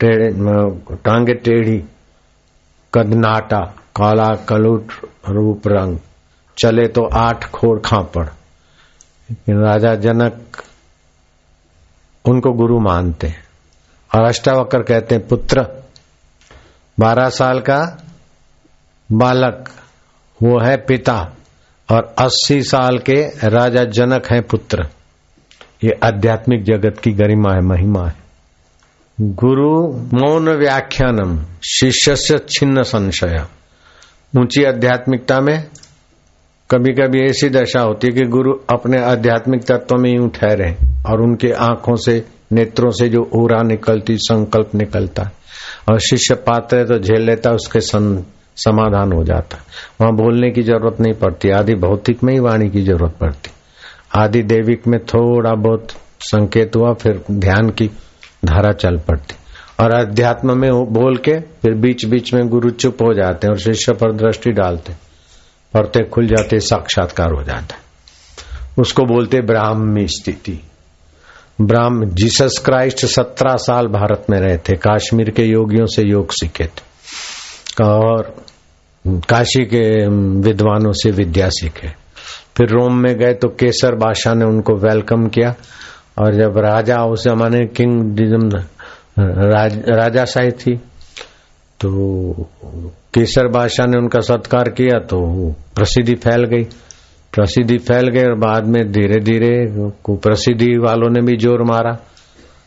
टेढ़े 0.00 0.28
टांगे 0.96 1.34
टेढ़ी 1.34 1.84
कदनाटा 2.94 3.60
काला 3.96 4.34
कलुट 4.34 4.86
रूप 5.28 5.62
रंग, 5.66 5.98
चले 6.58 6.88
तो 6.88 7.04
आठ 7.04 7.50
खोर 7.50 7.82
खापड़। 7.84 8.26
लेकिन 9.30 9.58
राजा 9.58 9.94
जनक 9.94 10.62
उनको 12.24 12.52
गुरु 12.52 12.80
मानते 12.80 13.26
हैं। 13.26 13.44
और 14.14 14.24
अष्टावकर 14.24 14.82
कहते 14.82 15.14
हैं, 15.14 15.28
पुत्र 15.28 15.79
बारह 17.00 17.28
साल 17.28 17.60
का 17.60 18.04
बालक, 19.12 19.68
वो 20.42 20.60
है 20.64 20.76
पिता, 20.76 21.36
और 21.90 22.14
अस्सी 22.18 22.62
साल 22.62 22.98
के 22.98 23.22
राजा 23.48 23.84
जनक 23.84 24.26
हैं 24.32 24.42
पुत्र। 24.42 24.88
ये 25.84 25.98
आध्यात्मिक 26.04 26.62
जगत 26.64 26.98
की 27.04 27.12
गरिमा 27.12 27.52
है, 27.52 27.60
महिमा 27.60 28.06
है। 28.06 28.14
गुरु 29.20 29.92
मौन 29.92 30.48
व्याख्यानम 30.48 31.44
शिष्य 31.70 32.16
से 32.16 32.38
छिन्न 32.38 32.82
संशय। 32.82 33.46
ऊँची 34.38 34.64
आध्यात्मिकता 34.64 35.40
में 35.40 35.64
कभी 36.70 36.92
कभी 36.92 37.20
ऐसी 37.30 37.48
दशा 37.48 37.80
होती 37.80 38.06
है 38.06 38.12
कि 38.12 38.26
गुरु 38.26 38.52
अपने 38.70 39.02
आध्यात्मिक 39.02 39.62
तत्व 39.62 39.96
में 39.96 40.16
यूँ 40.16 40.30
ठहरे 40.30 40.76
और 41.10 41.20
उनके 41.20 41.52
आँखों 41.52 41.96
से, 41.96 42.24
नेत्रों 42.52 42.90
से 42.90 43.08
जो 43.08 43.30
ऊरा 43.34 43.62
निकलती, 43.62 44.16
संकल्प 44.16 44.70
निकलता 44.74 45.30
और 45.88 45.98
शिष्य 46.00 46.34
पात्र 46.46 46.84
तो 46.84 46.98
झेल 46.98 47.22
लेता 47.22 47.50
उसके 47.50 47.80
सं, 47.80 48.22
समाधान 48.56 49.12
हो 49.12 49.22
जाता 49.24 49.58
वहाँ 50.00 50.12
बोलने 50.16 50.50
की 50.50 50.62
ज़रूरत 50.62 51.00
नहीं 51.00 51.14
पड़ती 51.14 51.50
आदि 51.50 51.74
भौतिक 51.78 52.22
में 52.24 52.32
ही 52.32 52.40
वाणी 52.40 52.68
की 52.70 52.82
ज़रूरत 52.82 53.14
पड़ती। 53.20 53.50
आदि 54.14 54.42
देविक 54.42 54.86
में 54.86 54.98
थोड़ा 55.04 55.52
बहुत 55.58 55.92
संकेत 56.22 56.76
हुआ 56.76 56.92
फिर 56.92 57.20
ध्यान 57.30 57.70
की 57.70 57.86
धारा 58.44 58.72
चल 58.72 58.96
पड़ती। 58.98 59.34
और 59.80 59.94
अध्यात्म 59.94 60.58
में 60.58 60.70
बोल 60.92 61.16
के 61.16 61.38
फिर 61.40 61.74
बीच 61.74 62.04
बीच 62.04 62.32
में 62.34 62.48
गुरु 62.48 62.70
चुप 62.70 63.02
हो 63.02 63.12
जाते 63.14 63.46
हैं 63.46 63.52
और 63.52 63.60
शिष्य 63.60 63.92
पर 63.92 64.12
दृष्टि 64.16 64.50
डालते 64.52 64.92
पर्दे 65.74 66.02
खुल 66.04 66.26
जाते 66.26 66.58
साक्षात्कार 66.60 67.32
हो 67.32 67.42
जाता 67.42 67.76
उसको 68.78 69.04
बोलते 69.04 69.40
ब्राह्मी 69.42 70.06
स्थिति। 70.08 70.58
ब्राह्म 71.60 72.08
जीसस 72.10 72.60
क्राइस्ट 72.64 73.04
सत्रह 73.06 73.56
साल 73.56 73.86
भारत 73.86 74.26
में 74.30 74.38
रहे 74.40 74.56
थे। 74.58 74.76
काश्मीर 74.76 75.30
के 75.30 75.42
योगियों 75.42 75.86
से 75.86 76.02
योग 76.02 76.32
सीखे 76.32 76.64
थे। 76.64 77.84
और 77.84 78.34
काशी 79.04 79.64
के 79.64 79.84
विद्वानों 80.40 80.92
से 80.92 81.10
विद्या 81.10 81.48
सीखे। 81.48 81.88
फिर 82.56 82.68
रोम 82.68 82.96
में 82.96 83.14
गए 83.14 83.32
तो 83.34 83.48
केसर 83.48 83.94
बादशाह 83.94 84.34
ने 84.34 84.44
उनको 84.44 84.74
वेलकम 84.74 85.26
किया। 85.26 85.54
और 86.18 86.34
जब 86.34 86.58
राजा 86.58 86.96
उस 87.04 87.24
जमाने 87.24 87.66
किंग 87.66 88.12
राज, 89.18 89.76
राजाशाही 89.88 90.50
थी 90.50 90.76
तो 91.80 91.90
केसर 93.14 93.48
बादशाह 93.48 93.86
ने 93.86 93.98
उनका 93.98 94.20
सत्कार 94.20 94.68
किया 94.68 94.98
तो 94.98 95.18
प्रसिद्धि 95.74 96.14
फैल 96.14 96.44
गई। 96.44 96.64
प्रसिद्धि 97.32 97.76
फैल 97.78 98.08
गई 98.08 98.22
और 98.22 98.34
बाद 98.38 98.66
में 98.66 98.80
धीरे 98.92 99.20
धीरे 99.20 99.50
प्रसिद्धि 100.08 100.76
वालों 100.78 101.10
ने 101.10 101.20
भी 101.20 101.36
ज़ोर 101.36 101.62
मारा। 101.64 101.92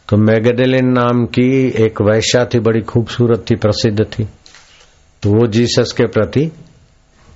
तो 0.10 0.17
मैगडेलिन 0.17 0.91
नाम 0.91 1.26
की 1.26 1.49
एक 1.86 2.02
वैश्या 2.02 2.43
थी, 2.45 2.60
बड़ी 2.60 2.82
खूबसूरत 2.82 3.45
थी, 3.49 3.56
प्रसिद्ध 3.56 4.04
थी। 4.04 4.28
तो 5.23 5.30
वो 5.30 5.47
जीसस 5.47 5.91
के 5.91 6.08
प्रति 6.08 6.52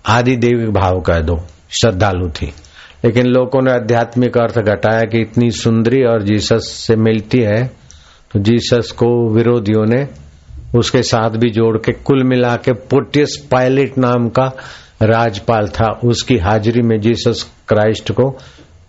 आदि 0.06 0.36
देवी 0.36 0.68
भाव 0.72 1.00
कह 1.02 1.20
दो, 1.20 1.40
श्रद्धालु 1.72 2.30
थी। 2.32 2.54
लेकिन 3.06 3.26
लोगों 3.26 3.62
ने 3.62 3.72
आध्यात्मिक 3.72 4.38
अर्थ 4.38 4.60
घटाया 4.60 5.02
कि 5.02 5.22
इतनी 5.22 5.50
सुंदरी 5.52 6.04
और 6.04 6.24
जीसस 6.24 6.70
से 6.78 6.96
मिलती 6.98 7.42
है 7.42 7.64
तो 8.32 8.40
जीसस 8.40 8.92
को 8.92 9.08
विरोधियों 9.34 9.86
ने 9.86 10.08
उसके 10.76 11.02
साथ 11.04 11.38
भी 11.38 11.50
जोड़ 11.50 11.78
के 11.78 11.92
कुल 12.04 12.24
मिला 12.24 12.56
के 12.56 12.74
पोटियस 12.90 13.36
पायलट 13.52 13.98
नाम 13.98 14.28
का 14.30 14.52
राजपाल 15.02 15.68
था, 15.68 15.90
उसकी 16.04 16.38
हाजिरी 16.38 16.82
में 16.82 17.00
जीसस 17.00 17.52
क्राइस्ट 17.68 18.12
को 18.12 18.30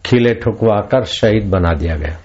खिले 0.07 0.35
ठुकवाकर 0.35 1.05
शहीद 1.05 1.51
बना 1.51 1.73
दिया 1.75 1.97
गया। 1.97 2.17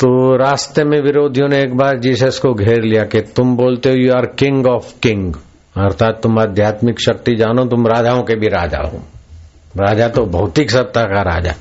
तो 0.00 0.36
रास्ते 0.36 0.84
में 0.84 1.00
विरोधियों 1.00 1.48
ने 1.48 1.62
एक 1.62 1.76
बार 1.76 1.98
जीसस 1.98 2.38
को 2.38 2.54
घेर 2.54 2.82
लिया 2.82 3.04
कि 3.04 3.20
तुम 3.20 3.56
बोलते 3.56 3.88
हो 3.88 3.96
you 3.96 4.12
are 4.12 4.26
king 4.38 4.66
of 4.66 4.92
king 5.02 5.34
अर्थात 5.76 6.20
तुम 6.22 6.38
आध्यात्मिक 6.38 7.00
शक्ति 7.00 7.34
जानो, 7.36 7.64
तुम 7.64 7.86
राजाओं 7.86 8.22
के 8.22 8.34
भी 8.34 8.48
राजा 8.48 8.78
हो। 8.78 9.02
राजा 9.76 10.08
तो 10.08 10.24
भौतिक 10.26 10.70
सत्ता 10.70 11.04
का 11.04 11.22
राजा। 11.22 11.54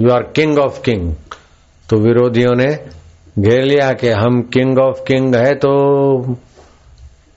You 0.00 0.10
are 0.10 0.22
king 0.36 0.58
of 0.58 0.82
king 0.82 1.14
तो 1.88 1.96
विरोधियों 1.96 2.54
ने 2.54 2.66
घेर 3.38 3.62
लिया 3.62 3.92
कि 3.92 4.08
हम 4.08 4.40
किंग 4.42 4.78
ऑफ़ 4.78 5.04
किंग 5.08 5.34
है 5.34 5.54
तो 5.54 5.72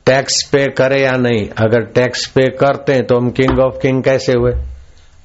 टैक्स 0.06 0.42
पे 0.52 0.66
करे 0.72 1.02
या 1.02 1.12
नहीं? 1.12 1.48
अगर 1.58 1.86
टैक्स 1.96 2.26
पे 2.28 2.48
करते 2.58 2.94
हैं 2.94 3.06
तो 3.08 3.16
हम 3.16 3.30
किंग 3.32 3.60
ऑफ़ 3.60 3.80
किंग 3.82 4.04
कैसे 4.04 4.34
हुए? 4.34 4.52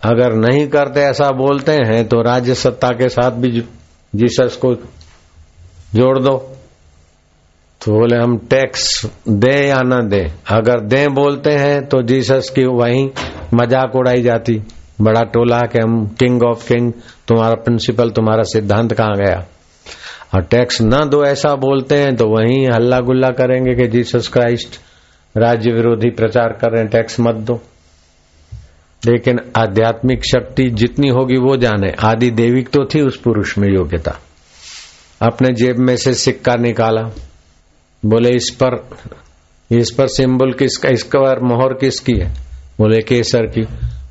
अगर 0.02 0.34
नहीं 0.34 0.66
करते, 0.68 1.00
ऐसा 1.00 1.30
बोलते 1.32 1.72
हैं 1.72 2.06
तो 2.08 2.20
राज्य 2.22 2.54
सत्ता 2.54 2.88
के 2.88 3.08
साथ 3.08 3.30
भी 3.32 3.50
जीसस 4.12 4.56
को 4.56 4.74
जोड़ 5.94 6.18
दो। 6.18 6.36
तो 7.80 7.92
बोले, 7.92 8.16
हम 8.16 8.36
टैक्स 8.50 9.06
दे 9.28 9.56
या 9.68 9.80
ना 9.82 10.00
दे? 10.00 10.22
अगर 10.50 10.80
दे 10.80 11.06
बोलते 11.08 11.50
हैं 11.50 11.86
तो 11.88 12.02
जीसस 12.02 12.50
की 12.50 12.64
वही 12.64 13.04
मज़ाक 13.54 13.96
उड़ाई 13.96 14.22
जाती। 14.22 14.60
बड़ा 15.00 15.22
टोला 15.24 15.60
कि 15.62 15.78
हम 15.78 16.06
किंग 16.18 16.42
ऑफ़ 16.42 16.68
किंग 16.68 16.92
तुम्हारा 17.28 17.54
प्रिंसिपल 17.54 18.10
तुम्हारा 18.10 18.42
सिद्धांत 18.42 18.92
कहाँ 18.92 19.16
गया? 19.16 19.44
और 20.34 20.42
टैक्स 20.42 20.82
न 20.82 20.90
दो 20.90 21.24
ऐसा 21.24 21.54
बोलते 21.54 21.94
हैं 21.94 22.16
तो 22.16 22.26
वहीं 22.26 22.68
हल्ला 22.68 23.00
गुल्ला 23.00 23.28
करेंगे 23.28 23.74
कि 23.74 23.88
जीसस 23.88 24.28
क्राइस्ट 24.28 24.80
राज्य 25.36 25.70
विरोधी 25.70 26.10
प्रचार 26.10 26.48
कर 26.48 26.70
रहे 26.70 26.82
हैं, 26.82 26.90
टैक्स 26.90 27.20
मत 27.20 27.34
दो। 27.34 27.62
लेकिन 29.06 29.40
आध्यात्मिक 29.56 30.24
शक्ति 30.24 30.70
जितनी 30.70 31.08
होगी 31.08 31.36
वो 31.36 31.56
जाने। 31.56 31.92
आदि 32.04 32.30
देविक 32.30 32.68
तो 32.68 32.84
थी 32.84 33.00
उस 33.00 33.20
पुरुष 33.20 33.58
में 33.58 33.68
योग्यता। 33.68 34.18
अपने 35.22 35.54
जेब 35.54 35.78
में 35.78 35.96
से 35.96 36.14
सिक्का 36.14 36.54
निकाला। 36.54 37.02
बोले, 38.06 38.28
इस 38.28 38.58
पर 38.62 38.88
इस 39.72 39.90
पर 39.90 40.06
सिंबल 40.06 40.52
किसका 40.52 40.88
इसका 40.88 41.20
मोहर 41.20 41.74
किसकी 41.74 42.12
है? 42.12 42.28
बोले, 42.78 43.02
केसर 43.02 43.46
की। 43.46 43.62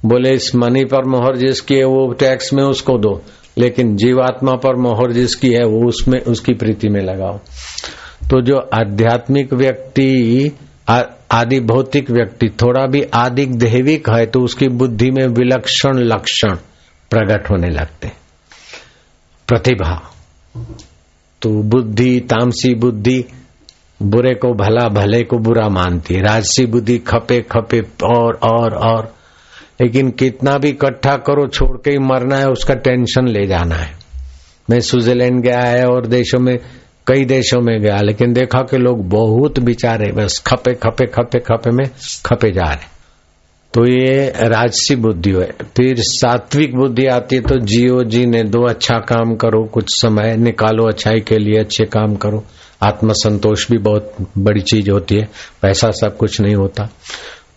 बोले, 0.06 0.30
इस 0.30 0.56
मनी 0.56 0.86
पर 0.86 1.06
मोहर 1.06 1.38
जिसकी 1.38 1.76
है, 1.76 1.86
वो 1.86 2.14
टैक्स 2.14 2.54
में 2.54 2.64
उसको 2.64 2.98
दो। 2.98 3.24
लेकिन 3.58 3.96
जीवात्मा 3.96 4.54
पर 4.56 4.76
मोहर 4.76 5.12
जिसकी 5.12 5.52
है, 5.52 5.66
वो 5.66 5.88
उसमें, 5.88 6.20
उसकी 6.20 6.54
प्रीति 6.54 6.90
में 6.90 7.02
लगाओ। 7.02 7.38
तो 8.30 8.42
जो 8.42 8.58
आध्यात्मिक 8.74 9.54
व्यक्ति 9.54 10.52
आदि 11.32 11.60
भौतिक 11.60 12.10
व्यक्ति, 12.12 12.50
थोड़ा 12.62 12.86
भी 12.86 13.02
आदिक 13.14 13.58
दैविक 13.58 14.10
है 14.10 14.26
तो 14.26 14.40
उसकी 14.40 14.68
बुद्धि 14.68 15.12
में 15.12 15.28
विलक्षण 15.28 15.98
लक्षण 15.98 16.56
प्रकट 17.10 17.50
होने 17.50 17.70
लगते 17.70 18.12
प्रतिभा। 19.48 20.12
तो 21.42 21.50
बुद्धि, 21.50 22.20
तामसी 22.20 22.74
बुद्धि, 22.76 23.26
बुरे 24.02 24.34
को 24.34 24.54
भला, 24.54 24.88
भले 24.90 25.24
को 25.24 25.38
बुरा 25.38 25.70
मानती 25.70 26.14
है। 26.14 26.22
राजसी 26.22 26.66
बुद्धि, 26.66 26.98
खपे 26.98 27.42
खपे, 27.42 27.80
और 28.04 28.40
और 28.44 28.74
और। 28.76 29.14
लेकिन 29.80 30.10
कितना 30.12 30.58
भी 30.58 30.70
इकट्ठा 30.70 31.16
करो, 31.18 31.48
छोड़ 31.48 31.78
के 31.78 31.92
ही 31.92 31.98
मरना 32.00 32.38
है, 32.38 32.48
उसका 32.48 32.74
टेंशन 32.76 33.28
ले 33.28 33.46
जाना 33.48 33.76
है। 33.76 33.92
मैं 34.70 34.80
स्विट्जरलैंड 34.80 35.42
गया 35.42 35.62
है 35.62 35.86
और 35.86 36.06
देशों 36.08 36.40
में, 36.40 36.58
कई 37.08 37.26
देशों 37.26 37.62
में 37.62 37.80
गया, 37.82 37.98
लेकिन 38.02 38.34
देखा 38.34 38.62
कि 38.62 38.78
लोग 38.78 39.08
बहुत 39.10 39.60
बिचारे, 39.60 40.12
बस 40.12 40.38
खपे 40.48 40.74
खपे 40.76 41.06
खपे 41.08 41.40
खपे 41.40 41.72
में 41.72 41.86
खपे 42.26 42.52
जा 42.52 42.66
रहे 42.66 42.98
तो 43.74 43.86
ये 43.86 44.28
राजसी 44.44 44.96
बुद्धि 44.96 45.32
है। 45.32 45.52
फिर 45.78 45.96
सात्विक 46.00 46.76
बुद्धि 46.76 47.06
आती 47.08 47.36
है 47.36 47.42
तो 47.42 47.60
जियो 47.60 48.04
जी 48.04 48.26
ने 48.26 48.44
दो 48.44 48.66
अच्छा 48.68 48.98
काम 49.00 49.36
करो, 49.36 49.64
कुछ 49.64 49.86
समय 49.90 50.36
निकालो, 50.38 50.88
अच्छाई 50.88 51.20
के 51.20 51.38
लिए 51.38 51.60
अच्छे 51.60 51.86
काम 51.86 52.16
करो। 52.16 52.44
आत्मसंतोष 52.84 53.70
भी 53.72 53.78
बहुत 53.78 54.16
बड़ी 54.38 54.62
चीज़ 54.62 54.90
होती 54.92 55.16
है, 55.16 55.28
पैसा 55.62 55.92
सब 55.92 56.18
कुछ 56.18 56.42
नहीं 56.42 56.56
होता। 56.56 56.90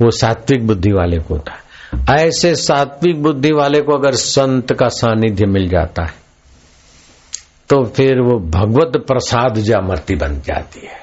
वो 0.02 0.10
सात्विक 0.10 0.66
बुद्धि 0.66 0.92
वाले 0.92 1.18
को 1.18 1.34
होता 1.34 1.52
है। 1.52 1.61
ऐसे 2.10 2.54
सात्विक 2.54 3.22
बुद्धि 3.22 3.52
वाले 3.52 3.80
को 3.80 3.92
अगर 3.92 4.12
संत 4.12 4.72
का 4.72 4.88
सानिध्य 4.88 5.46
मिल 5.46 5.68
जाता 5.68 6.04
है 6.04 6.14
तो 7.68 7.84
फिर 7.84 8.20
वो 8.20 8.38
भगवत 8.38 8.96
प्रसाद 9.06 9.58
जामती 9.58 10.14
बन 10.14 10.40
जाती 10.40 10.86
है। 10.86 11.02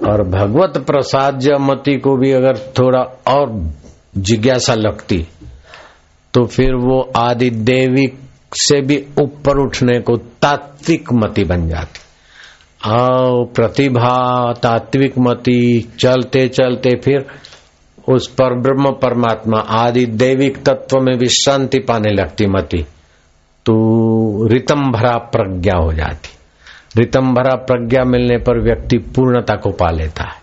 और 0.00 0.22
भगवत 0.22 0.78
प्रसाद 0.78 1.38
जमती 1.38 1.96
को 1.98 2.16
भी 2.16 2.30
अगर 2.32 2.58
थोड़ा 2.58 3.00
और 3.34 3.72
जिज्ञासा 4.18 4.74
लगती 4.74 5.28
तो 6.34 6.44
फिर 6.44 6.74
वो 6.74 7.12
आदि 7.16 7.50
देवी 7.50 8.06
से 8.52 8.80
भी 8.80 9.06
ऊपर 9.22 9.58
उठने 9.58 10.00
को 10.00 10.16
तात्विक 10.16 11.12
मति 11.12 11.44
बन 11.44 11.68
जाती। 11.68 12.00
आओ 12.90 13.44
प्रतिभा, 13.44 14.52
तात्विक 14.52 15.18
मति 15.18 15.92
चलते 16.00 16.48
चलते 16.48 16.96
फिर 16.96 17.26
उस 18.08 18.26
पर 18.26 18.58
ब्रह्म 18.60 18.90
परमात्मा 18.92 19.58
आदि 19.58 20.06
देविक 20.06 20.64
तत्व 20.64 21.00
में 21.00 21.18
भी 21.18 21.26
शांति 21.26 21.78
पाने 21.78 22.12
लगती 22.12 22.46
मती 22.46 22.82
तो 23.66 23.74
रितम 24.46 24.92
भरा 24.92 25.16
प्रज्ञा 25.16 25.78
हो 25.78 25.92
जाती। 25.92 26.28
रितंभरा 26.96 27.54
प्रज्ञा 27.54 28.04
मिलने 28.04 28.38
पर 28.38 28.60
व्यक्ति 28.60 28.98
पूर्णता 28.98 29.56
को 29.56 29.70
पा 29.70 29.90
लेता 29.90 30.24
है। 30.24 30.42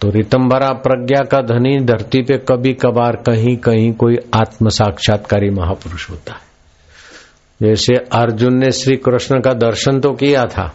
तो 0.00 0.10
रितंभरा 0.10 0.72
प्रज्ञा 0.72 1.22
का 1.22 1.40
धनी 1.40 1.78
धरती 1.80 2.22
पे 2.22 2.38
कभी 2.38 2.72
कभार 2.72 3.16
कहीं 3.16 3.56
कहीं 3.56 3.92
कोई 3.92 4.16
आत्म 4.34 4.68
साक्षात्कारी 4.68 5.50
महापुरुष 5.50 6.10
होता 6.10 6.34
है। 6.34 6.54
जैसे 7.62 7.94
अर्जुन 7.94 8.58
ने 8.58 8.70
श्री 8.70 8.96
कृष्ण 8.96 9.40
का 9.40 9.52
दर्शन 9.52 10.00
तो 10.00 10.10
किया 10.10 10.44
था। 10.44 10.74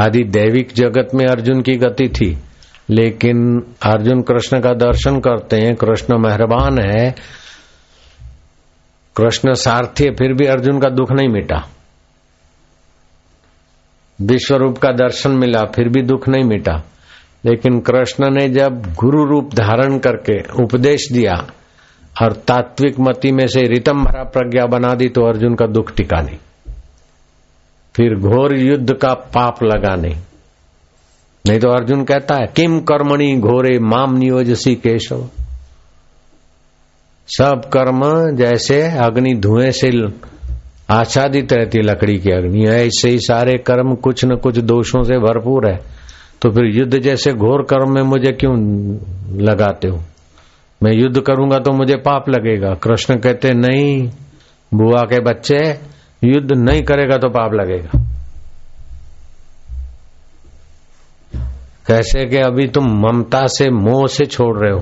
आदि 0.00 0.24
दैविक 0.24 0.72
जगत 0.72 1.08
में 1.14 1.26
अर्जुन 1.26 1.62
की 1.62 1.72
गति 1.72 2.08
थी। 2.08 2.38
लेकिन 2.90 3.62
अर्जुन 3.82 4.22
कृष्ण 4.22 4.60
का 4.60 4.72
दर्शन 4.72 5.20
करते 5.20 5.56
हैं, 5.56 5.74
कृष्ण 5.74 6.18
मेहरबान 6.18 6.78
है। 6.78 7.14
कृष्ण 9.16 9.52
सारथी 9.52 10.04
है, 10.04 10.14
फिर 10.14 10.32
भी 10.32 10.46
अर्जुन 10.46 10.80
का 10.80 10.88
दुख 10.88 11.12
नहीं 11.12 11.28
मिटा। 11.28 11.68
विश्व 14.20 14.56
रूप 14.56 14.78
का 14.78 14.88
दर्शन 14.88 15.30
मिला, 15.30 15.64
फिर 15.64 15.88
भी 15.88 16.02
दुख 16.02 16.28
नहीं 16.28 16.44
मिटा। 16.44 16.84
लेकिन 17.44 17.80
कृष्ण 17.80 18.30
ने 18.30 18.48
जब 18.48 18.94
गुरु 18.94 19.24
रूप 19.24 19.54
धारण 19.54 19.98
करके 19.98 20.62
उपदेश 20.62 21.12
दिया, 21.12 21.46
और 22.22 22.32
तात्विक 22.32 23.00
मति 23.00 23.32
में 23.32 23.46
से 23.46 23.62
रितम 23.62 24.04
भरा 24.04 24.22
प्रज्ञा 24.22 24.66
बना 24.66 24.94
दी 24.94 25.08
तो 25.08 25.24
अर्जुन 25.24 25.54
का 25.54 25.66
दुख 25.66 25.94
टिका 25.94 26.20
नहीं। 26.20 26.38
फिर 27.96 28.14
घोर 28.14 28.54
युद्ध 28.54 28.94
का 28.94 29.14
पाप 29.14 29.62
लगा 29.62 29.94
नहीं। 29.94 30.16
नहीं 31.48 31.58
तो 31.58 31.68
अर्जुन 31.68 32.04
कहता 32.04 32.34
है, 32.34 32.46
किम 32.56 32.80
कर्मणि 32.80 33.36
घोरे 33.36 33.78
माम 33.78 34.16
नियोजसी 34.16 34.74
केशव। 34.74 35.28
सब 37.26 37.62
कर्म 37.72 38.30
जैसे 38.36 38.82
अग्नि 38.82 39.34
धुएँ 39.34 39.70
से 39.70 39.90
आच्छादित 40.90 41.52
रहती 41.52 41.78
लकड़ी 41.82 42.18
की 42.18 42.30
अग्नि। 42.30 42.66
ऐसे 42.66 43.08
ही 43.08 43.18
सारे 43.18 43.52
कर्म 43.52 43.94
कुछ 43.94 44.24
न 44.24 44.36
कुछ 44.36 44.58
दोषों 44.58 45.02
से 45.02 45.18
भरपूर 45.18 45.70
है। 45.70 45.80
तो 46.42 46.50
फिर 46.50 46.64
युद्ध 46.64 46.98
जैसे 46.98 47.32
घोर 47.32 47.62
कर्म 47.62 47.94
में 47.94 48.02
मुझे 48.02 48.32
क्यों 48.32 48.56
लगाते 49.40 49.88
हो? 49.88 50.00
मैं 50.82 50.92
युद्ध 50.92 51.20
करूँगा 51.20 51.58
तो 51.58 51.72
मुझे 51.72 51.96
पाप 51.96 52.28
लगेगा। 52.28 52.74
कृष्ण 52.74 53.16
कहते, 53.16 53.54
नहीं, 53.54 54.10
बुआ 54.74 55.02
के 55.02 55.20
बच्चे, 55.20 55.78
युद्ध 56.24 56.52
नहीं 56.52 56.82
करेगा 56.82 57.16
तो 57.16 57.28
पाप 57.28 57.54
लगेगा। 57.54 58.01
कैसे 61.86 62.24
कि 62.26 62.36
अभी 62.38 62.66
तुम 62.68 62.84
ममता 63.00 63.46
से 63.48 63.68
मोह 63.72 64.06
से 64.06 64.24
छोड़ 64.26 64.56
रहे 64.58 64.72
हो। 64.72 64.80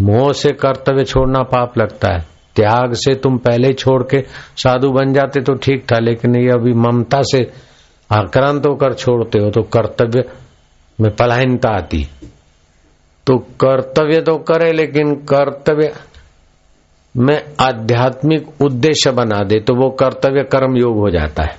मोह 0.00 0.32
से 0.32 0.52
कर्तव्य 0.52 1.04
छोड़ना 1.04 1.42
पाप 1.44 1.78
लगता 1.78 2.12
है। 2.12 2.26
त्याग 2.56 2.92
से 2.94 3.14
तुम 3.14 3.36
पहले 3.38 3.72
छोड़ 3.72 4.02
के 4.04 4.20
साधु 4.56 4.90
बन 4.90 5.12
जाते 5.12 5.40
तो 5.40 5.54
ठीक 5.54 5.84
था, 5.92 5.98
लेकिन 5.98 6.36
ये 6.36 6.50
अभी 6.50 6.72
ममता 6.76 7.20
से 7.22 7.50
आक्रांत 8.10 8.66
होकर 8.66 8.94
छोड़ते 8.94 9.38
हो 9.38 9.50
तो 9.50 9.62
कर्तव्य 9.62 10.24
में 10.98 11.10
पलायनता 11.16 11.70
आती। 11.70 12.04
तो 13.26 13.36
कर्तव्य 13.60 14.20
तो 14.20 14.36
करे, 14.42 14.72
लेकिन 14.72 15.14
कर्तव्य 15.28 15.92
में 17.14 17.40
आध्यात्मिक 17.60 18.62
उद्देश्य 18.62 19.10
बना 19.10 19.38
दे 19.44 19.58
तो 19.60 19.74
वो 19.74 19.88
कर्तव्य 19.90 20.42
कर्म 20.44 20.76
योग 20.76 20.98
हो 20.98 21.10
जाता 21.10 21.42
है। 21.42 21.56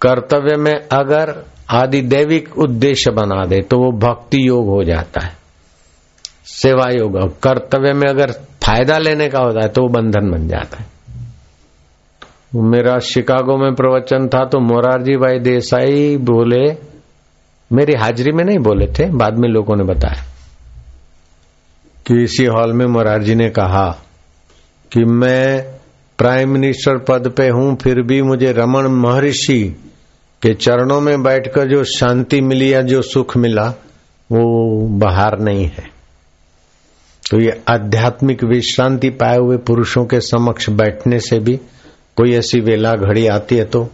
कर्तव्य 0.00 0.56
में 0.56 0.74
अगर 0.74 1.32
आदि 1.68 2.00
दैविक 2.02 2.58
उद्देश्य 2.58 3.10
बना 3.10 3.44
दे 3.44 3.60
तो 3.60 3.78
वो 3.78 3.90
भक्ति 3.98 4.48
योग 4.48 4.68
हो 4.68 4.82
जाता 4.84 5.24
है। 5.24 5.36
सेवा 6.46 6.90
योग 6.90 7.18
कर्तव्य 7.40 7.92
में 7.92 8.08
अगर 8.08 8.32
फ़ायदा 8.62 8.98
लेने 8.98 9.28
का 9.28 9.38
होता 9.38 9.60
है 9.62 9.68
तो 9.68 9.82
वो 9.82 9.88
बंधन 9.88 10.30
बन 10.30 10.48
जाता 10.48 10.78
है। 10.78 10.86
मेरा 12.54 12.98
शिकागो 12.98 13.56
में 13.56 13.74
प्रवचन 13.74 14.28
था 14.28 14.44
तो 14.44 14.60
मोरारजी 14.60 15.16
भाई 15.16 15.38
देसाई 15.38 16.16
बोले, 16.16 16.64
मेरी 17.70 17.94
हाजिरी 17.94 18.32
में 18.32 18.44
नहीं 18.44 18.58
बोले 18.58 18.86
थे, 18.88 19.10
बाद 19.10 19.38
में 19.38 19.48
लोगों 19.48 19.76
ने 19.76 19.84
बताया। 19.84 20.24
कि 22.06 22.22
इसी 22.24 22.44
हॉल 22.44 22.72
में 22.72 22.86
मोरारजी 22.86 23.34
ने 23.34 23.48
कहा 23.50 23.88
कि 24.92 25.04
मैं 25.04 25.62
प्राइम 26.18 26.50
मिनिस्टर 26.50 26.98
पद 26.98 27.28
पे 27.36 27.48
हूँ, 27.48 27.76
फिर 27.76 28.02
भी 28.02 28.22
मुझे 28.22 28.52
रमन 28.52 28.86
महर्षि 28.86 29.76
के 30.42 30.54
चरणों 30.54 31.00
में 31.00 31.22
बैठकर 31.22 31.68
जो 31.68 31.82
शांति 31.84 32.40
मिली 32.40 32.72
या 32.72 32.80
जो 32.82 33.02
सुख 33.02 33.36
मिला, 33.36 33.68
वो 34.30 34.88
बाहर 34.98 35.38
नहीं 35.38 35.64
है। 35.66 35.86
तो 37.30 37.40
ये 37.40 37.60
आध्यात्मिक 37.68 38.44
विश्रांति 38.44 39.10
पाए 39.10 39.36
हुए 39.36 39.56
पुरुषों 39.56 40.04
के 40.04 40.20
समक्ष 40.20 40.68
बैठने 40.70 41.18
से 41.20 41.38
भी 41.38 41.56
कोई 42.16 42.32
ऐसी 42.34 42.60
वेला 42.60 42.94
घड़ी 42.94 43.26
आती 43.26 43.56
है 43.56 43.64
तो 43.64 43.88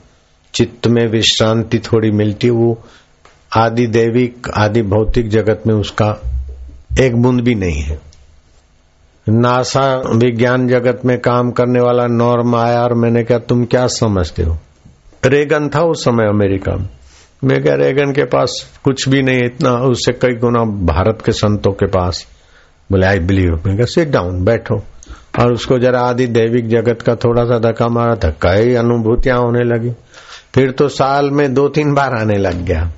चित्त 0.54 0.86
में 0.86 1.06
विश्रांति 1.06 1.78
थोड़ी 1.78 2.10
मिलती 2.10 2.46
है। 2.46 2.52
वो 2.52 2.78
आदि 3.56 3.86
दैविक, 3.86 4.48
आदि 4.56 4.82
भौतिक 4.82 5.28
जगत 5.28 5.62
में 5.66 5.74
उसका 5.74 6.10
एक 7.00 7.16
बूंद 7.16 7.40
भी 7.40 7.54
नहीं 7.54 7.82
है। 7.82 7.98
नासा 9.28 9.86
विज्ञान 10.16 10.68
जगत 10.68 11.00
में 11.04 11.18
काम 11.18 11.50
करने 11.50 11.80
वाला 11.80 12.06
नॉर्म 12.06 12.56
आया 12.56 12.80
और 12.80 12.94
मैंने 12.94 13.24
कहा, 13.24 13.38
तुम 13.38 13.64
क्या 13.64 13.86
समझते 13.86 14.42
हो? 14.42 14.58
रेगन 15.26 15.68
था 15.68 15.80
उस 15.80 16.04
समय 16.04 16.26
अमेरिका 16.28 16.76
में। 16.76 16.88
मैं 17.44 17.62
क्या 17.62 17.74
रेगन 17.74 18.12
के 18.12 18.24
पास 18.24 18.78
कुछ 18.84 19.08
भी 19.08 19.22
नहीं, 19.22 19.44
इतना 19.44 19.72
उससे 19.72 20.12
कई 20.12 20.34
गुना 20.34 20.64
भारत 20.64 21.18
के 21.26 21.32
संतों 21.32 21.72
के 21.72 21.86
पास। 21.86 22.26
बोले 22.92 23.06
आई 23.06 23.18
बिलीव 23.18 23.62
मैं 23.66 23.76
क्या 23.76 23.86
सिट 23.86 24.08
डाउन 24.08 24.44
बैठो। 24.44 24.84
और 25.40 25.52
उसको 25.52 25.78
जरा 25.78 26.00
आदि 26.00 26.26
दैविक 26.26 26.68
जगत 26.68 27.02
का 27.02 27.14
थोड़ा 27.14 27.44
सा 27.44 27.58
धक्का 27.58 27.88
मारा, 27.88 28.14
धक्का 28.14 28.52
ही 28.52 28.74
अनुभूतियाँ 28.74 29.38
होने 29.38 29.64
लगी। 29.64 29.90
फिर 30.54 30.70
तो 30.70 30.88
साल 30.88 31.30
में 31.30 31.54
दो 31.54 31.68
तीन 31.68 31.94
बार 31.94 32.14
आने 32.14 32.34
लग 32.34 32.64
गया। 32.64 32.92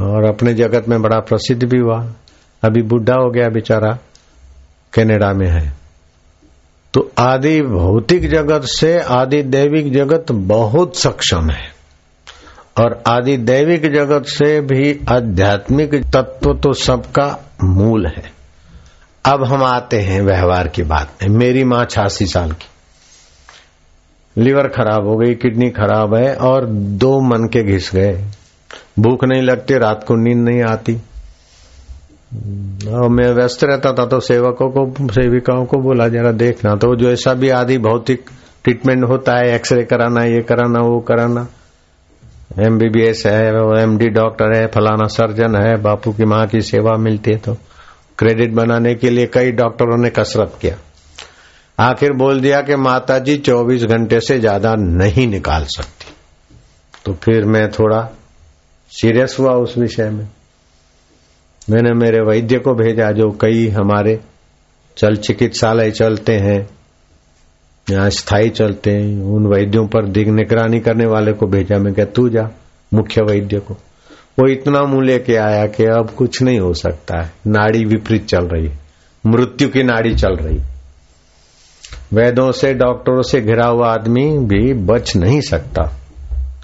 और 0.00 0.24
अपने 0.24 0.54
जगत 0.54 0.88
में 0.88 1.02
बड़ा 1.02 1.18
प्रसिद्ध 1.18 1.64
भी 1.64 1.78
हुआ। 1.78 2.12
अभी 2.64 2.82
बुढ़ा 2.82 3.14
हो 3.14 3.30
गया 3.30 3.48
बेचारा, 3.48 3.98
कनाडा 4.92 5.32
में 5.32 5.48
है। 5.48 5.83
तो 6.94 7.12
आदि 7.18 7.62
भौतिक 7.62 8.30
जगत 8.30 8.62
से 8.64 9.00
आदि 9.00 9.42
दैविक 9.42 9.92
जगत 9.92 10.26
बहुत 10.32 10.96
सक्षम 10.96 11.50
है। 11.50 11.74
और 12.80 13.02
आदि 13.06 13.36
दैविक 13.36 13.82
जगत 13.82 14.24
से 14.26 14.60
भी 14.60 15.00
आध्यात्मिक 15.08 15.94
तत्व 15.94 16.54
तो 16.54 16.72
सबका 16.72 17.50
मूल 17.64 18.06
है। 18.06 18.32
अब 19.24 19.44
हम 19.44 19.64
आते 19.64 20.00
हैं 20.00 20.22
व्यवहार 20.22 20.68
की 20.68 20.82
बात 20.82 21.10
में। 21.22 21.28
मेरी 21.28 21.64
माँ 21.64 21.84
छियासी 21.84 22.26
साल 22.26 22.52
की। 22.52 22.66
लिवर 24.42 24.68
खराब 24.68 25.06
हो 25.08 25.16
गई, 25.16 25.34
किडनी 25.34 25.70
खराब 25.70 26.14
है 26.14 26.34
और 26.34 26.66
दो 26.66 27.20
मन 27.20 27.48
के 27.48 27.62
घिस 27.62 27.90
गए। 27.94 28.24
भूख 28.98 29.24
नहीं 29.24 29.42
लगती, 29.42 29.74
रात 29.74 30.04
को 30.08 30.16
नींद 30.16 30.48
नहीं 30.48 30.62
आती। 30.62 30.98
और 32.34 33.08
मैं 33.08 33.28
व्यस्त 33.32 33.64
रहता 33.64 33.92
था 33.92 34.06
तो 34.06 34.20
सेवकों 34.20 34.68
को, 34.70 35.12
सेविकाओं 35.12 35.64
को 35.64 35.78
बोला, 35.78 36.08
जरा 36.08 36.32
देखना। 36.34 36.74
तो 36.76 36.94
जो 36.96 37.10
ऐसा 37.10 37.34
भी 37.34 37.48
आदि 37.50 37.78
भौतिक 37.80 38.30
ट्रीटमेंट 38.64 39.04
होता 39.04 39.36
है 39.36 39.54
एक्सरे 39.54 39.84
कराना, 39.84 40.24
ये 40.24 40.40
कराना, 40.42 40.80
वो 40.80 40.98
कराना। 41.00 41.46
एमबीबीएस 42.58 43.22
है 43.26 43.46
एमडी 43.82 44.08
डॉक्टर 44.10 44.56
है, 44.56 44.66
फलाना 44.66 45.06
सर्जन 45.10 45.56
है, 45.56 45.76
बापू 45.82 46.12
की 46.12 46.24
माँ 46.24 46.46
की 46.46 46.60
सेवा 46.62 46.96
मिलती 46.98 47.30
है 47.30 47.38
तो 47.38 47.56
क्रेडिट 48.18 48.52
बनाने 48.52 48.94
के 48.94 49.10
लिए 49.10 49.26
कई 49.26 49.52
डॉक्टरों 49.52 49.96
ने 49.96 50.10
कसरत 50.10 50.58
किया। 50.62 50.76
आखिर 51.78 52.12
बोल 52.12 52.40
दिया 52.40 52.60
कि 52.60 52.76
माता 52.76 53.18
जी 53.18 53.36
24 53.38 53.84
घंटे 53.84 54.20
से 54.20 54.38
ज़्यादा 54.40 54.74
नहीं 54.74 55.26
निकाल 55.28 55.64
सकती। 55.68 56.12
तो 57.04 57.12
फिर 57.14 57.44
मैं 57.44 57.70
थोड़ा 57.70 58.08
सीरियस 58.92 59.36
हुआ 59.40 59.52
उस 59.52 59.76
विषय 59.78 60.10
में। 60.10 60.28
मैंने 61.70 61.92
मेरे 61.92 62.20
वैद्य 62.20 62.58
को 62.58 62.74
भेजा, 62.74 63.12
जो 63.12 63.30
कई 63.30 63.68
हमारे 63.68 64.20
चल 64.96 65.16
चिकित्सालय 65.16 65.90
चलते 65.90 66.32
हैं 66.36 66.68
यहाँ 67.90 68.10
स्थायी 68.10 68.50
चलते 68.50 68.90
हैं, 68.90 69.22
उन 69.22 69.46
वैद्यों 69.46 69.86
पर 69.86 70.06
दिग 70.06 70.28
निगरानी 70.28 70.80
करने 70.80 71.06
वाले 71.06 71.32
को 71.32 71.46
भेजा। 71.46 71.78
मैं 71.78 71.94
क्या 71.94 72.04
तू 72.04 72.28
जा, 72.28 72.50
मुख्य 72.94 73.22
वैद्य 73.22 73.58
को। 73.58 73.74
वो 74.38 74.48
इतना 74.48 74.82
मुँह 74.82 75.04
लेके 75.04 75.36
आया 75.36 75.66
कि 75.66 75.84
अब 75.84 76.10
कुछ 76.10 76.42
नहीं 76.42 76.58
हो 76.58 76.74
सकता 76.74 77.22
है। 77.22 77.32
नाड़ी 77.46 77.84
विपरीत 77.84 78.26
चल 78.26 78.44
रही 78.44 78.66
है। 78.66 78.78
मृत्यु 79.26 79.68
की 79.68 79.82
नाड़ी 79.82 80.14
चल 80.14 80.36
रही 80.36 80.58
वैदों 82.12 82.52
से, 82.52 82.74
डॉक्टरों 82.74 83.22
से 83.22 83.40
घिरा 83.40 83.66
हुआ 83.66 83.94
आदमी 83.94 84.38
भी 84.38 84.74
बच 84.74 85.16
नहीं 85.16 85.40
सकता। 85.40 86.00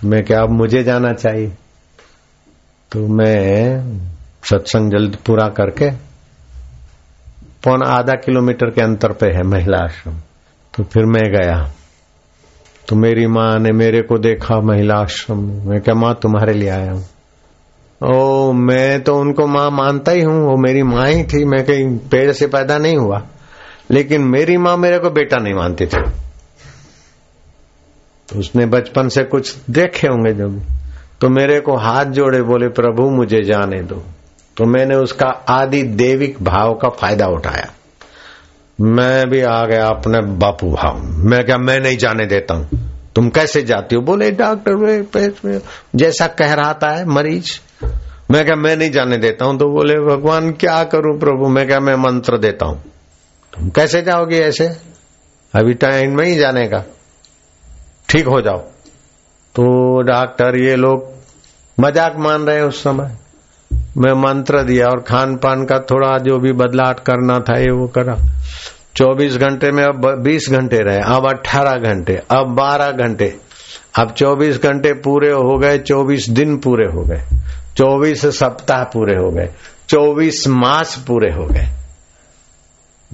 मैं 0.05 0.25
क्या 0.25 0.43
अब 0.43 0.51
मुझे 0.51 0.83
जाना 0.83 1.13
चाहिए। 1.13 1.49
तो 2.93 3.07
मैं 3.07 3.83
सत्संग 4.45 4.91
जल्द 4.91 5.17
पूरा 5.17 5.49
करके, 5.49 5.91
पौन 7.65 7.83
आधा 7.83 8.13
किलोमीटर 8.13 8.71
के 8.71 8.83
अंतर 8.83 9.13
पे 9.13 9.27
है 9.27 9.43
महिला 9.43 9.79
आश्रम। 9.79 10.15
तो 10.75 10.85
फिर 10.85 11.05
मैं 11.05 11.33
गया। 11.33 11.71
तो 12.89 12.97
मेरी 12.97 13.27
माँ 13.27 13.59
ने 13.59 13.71
मेरे 13.73 14.03
को 14.03 14.19
देखा 14.19 14.61
महिला 14.61 14.95
आश्रम। 14.95 15.39
मैं 15.41 15.81
क्या, 15.81 15.95
माँ 15.95 16.19
तुम्हारे 16.23 16.53
लिए 16.53 16.69
आया 16.69 16.93
हूँ? 16.93 17.05
ओ, 18.05 18.53
मैं 18.53 19.03
तो 19.03 19.17
उनको 19.17 19.47
माँ 19.47 19.71
मानता 19.71 20.13
ही 20.13 20.21
हूँ। 20.21 20.43
वो 20.43 20.57
मेरी 20.57 20.83
माँ 20.83 21.09
ही 21.09 21.25
थी। 21.25 21.45
मैं 21.45 21.65
कहीं 21.65 21.99
पेड़ 21.99 22.33
से 22.33 22.47
पैदा 22.47 22.79
नहीं 22.79 22.97
हुआ। 22.97 23.23
लेकिन 23.91 24.23
मेरी 24.23 24.57
माँ 24.57 24.77
मेरे 24.77 24.99
को 24.99 25.11
बेटा 25.11 25.37
नहीं 25.37 25.55
मानती 25.55 25.87
थी। 25.87 26.03
तो 28.29 28.39
उसने 28.39 28.67
बचपन 28.67 29.09
से 29.09 29.25
कुछ 29.25 29.57
देखे 29.71 30.07
होंगे 30.07 30.33
जो 30.33 30.49
भी 30.49 30.61
तो 31.21 31.29
मेरे 31.29 31.61
को 31.61 31.77
हाथ 31.77 32.05
जोड़े 32.05 32.43
बोले, 32.43 32.69
प्रभु, 32.69 33.11
मुझे 33.11 33.43
जाने 33.43 33.83
दो। 33.83 34.05
तो 34.61 34.67
मैंने 34.67 34.95
उसका 34.95 35.27
आदि 35.27 35.83
देविक 35.83 36.43
भाव 36.43 36.75
का 36.75 36.89
फ़ायदा 36.89 37.27
उठाया। 37.27 37.71
मैं 38.81 39.31
भी 39.31 39.41
आ 39.41 39.65
गया 39.65 39.87
अपने 39.87 40.21
बापू 40.21 40.71
भाव। 40.71 40.99
मैं 41.05 41.45
क्या, 41.45 41.59
मैं 41.59 41.81
नहीं 41.81 41.97
जाने 41.97 42.27
देता 42.27 42.55
हूँ? 42.55 42.69
तुम 43.15 43.29
कैसे 43.29 43.63
जाती 43.63 43.97
हो? 43.97 44.03
बोले, 44.03 44.31
डॉक्टर 44.31 45.73
जैसा 45.97 46.27
कह 46.27 46.55
रहा 46.55 46.75
था, 46.75 46.91
है, 46.91 47.05
मरीज़। 47.05 47.61
मैं 48.31 48.45
क्या, 48.45 48.57
मैं 48.57 48.77
नहीं 48.77 48.91
जाने 48.91 49.17
देता 49.17 49.45
हूँ? 49.45 49.59
तो 49.59 49.69
बोले, 49.69 49.95
भगवान, 49.95 50.53
क्या 50.53 50.85
करूँ 50.85 51.19
प्रभु? 51.21 51.49
मैं 51.49 51.67
क्या, 51.67 51.81
मैं 51.81 51.95
मंत्र 51.95 52.39
देता 52.39 52.67
हूँ? 52.67 52.83
तुम 53.57 53.69
कैसे 53.69 54.03
जाओगे 54.03 54.39
ऐसे? 54.41 54.69
अभी 55.55 55.75
टाइम 55.75 56.17
में 56.17 56.27
ही 56.27 56.35
जाने 56.35 56.67
का। 56.67 56.85
ठीक 58.09 58.27
हो 58.27 58.41
जाओ। 58.41 58.59
तो 59.55 60.01
डॉक्टर, 60.03 60.57
ये 60.57 60.77
लोग 60.77 61.13
मज़ाक 61.81 62.17
मान 62.17 62.43
रहे 62.43 62.57
हैं 62.57 62.65
उस 62.65 62.81
समय। 62.81 63.17
मैं 63.99 64.13
मंत्र 64.13 64.63
दिया 64.63 64.87
और 64.87 65.01
खान 65.01 65.37
पान 65.37 65.65
का 65.65 65.79
थोड़ा 65.79 66.19
जो 66.19 66.39
भी 66.39 66.53
बदलाव 66.53 66.93
करना 66.93 67.39
था, 67.39 67.59
ये 67.59 67.71
वो 67.71 67.87
करा। 67.87 68.17
24 68.97 69.37
घंटे 69.37 69.71
में 69.71 69.85
अब 69.85 70.23
20 70.23 70.51
घंटे 70.51 70.79
रहे, 70.79 70.99
अब 70.99 71.27
18 71.29 71.77
घंटे, 71.77 72.15
अब 72.31 72.55
12 72.55 72.91
घंटे। 72.91 73.37
अब 73.99 74.15
24 74.15 74.63
घंटे 74.63 74.93
पूरे 74.93 75.31
हो 75.31 75.59
गए 75.59 75.79
24 75.79 76.29
दिन 76.29 76.57
पूरे 76.57 76.87
हो 76.87 77.03
गए। 77.03 77.23
24 77.77 78.27
सप्ताह 78.27 78.85
पूरे 78.85 79.15
हो 79.15 79.31
गए। 79.31 79.49
24 79.89 80.49
मास 80.49 81.05
पूरे 81.07 81.33
हो 81.33 81.47
गए। 81.47 81.69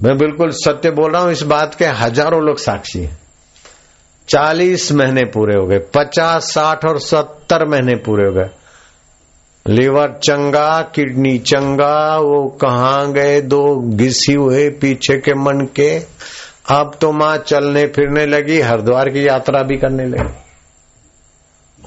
मैं 0.03 0.17
बिल्कुल 0.17 0.49
सत्य 0.49 0.91
बोल 0.91 1.11
रहा 1.11 1.21
हूँ, 1.21 1.31
इस 1.31 1.41
बात 1.41 1.75
के 1.75 1.85
हज़ारों 1.85 2.43
लोग 2.43 2.57
साक्षी 2.57 2.99
हैं। 2.99 3.17
चालीस 4.27 4.91
महीने 4.91 5.23
पूरे 5.23 5.59
हो 5.59 5.67
गए, 5.67 5.77
पचास, 5.77 6.43
साठ 6.43 6.85
और 6.85 6.99
सत्तर 6.99 7.67
महीने 7.67 7.95
पूरे 7.95 8.27
हो 8.27 8.33
गए। 8.33 8.49
लीवर 9.69 10.07
चंगा, 10.07 10.81
किडनी 10.81 11.37
चंगा, 11.37 12.17
वो 12.17 12.47
कहा 12.47 13.05
गए 13.05 13.41
दो, 13.41 13.89
घिसी 13.95 14.33
हुए 14.33 14.69
पीछे 14.69 15.17
के 15.17 15.33
मन 15.33 15.67
के। 15.75 15.99
अब 16.69 16.91
तो 17.01 17.11
माँ 17.11 17.37
चलने 17.37 17.85
फिरने 17.85 18.25
लगी, 18.25 18.61
हरिद्वार 18.61 19.09
की 19.09 19.27
यात्रा 19.27 19.63
भी 19.63 19.77
करने 19.77 20.05
लगी। 20.05 20.33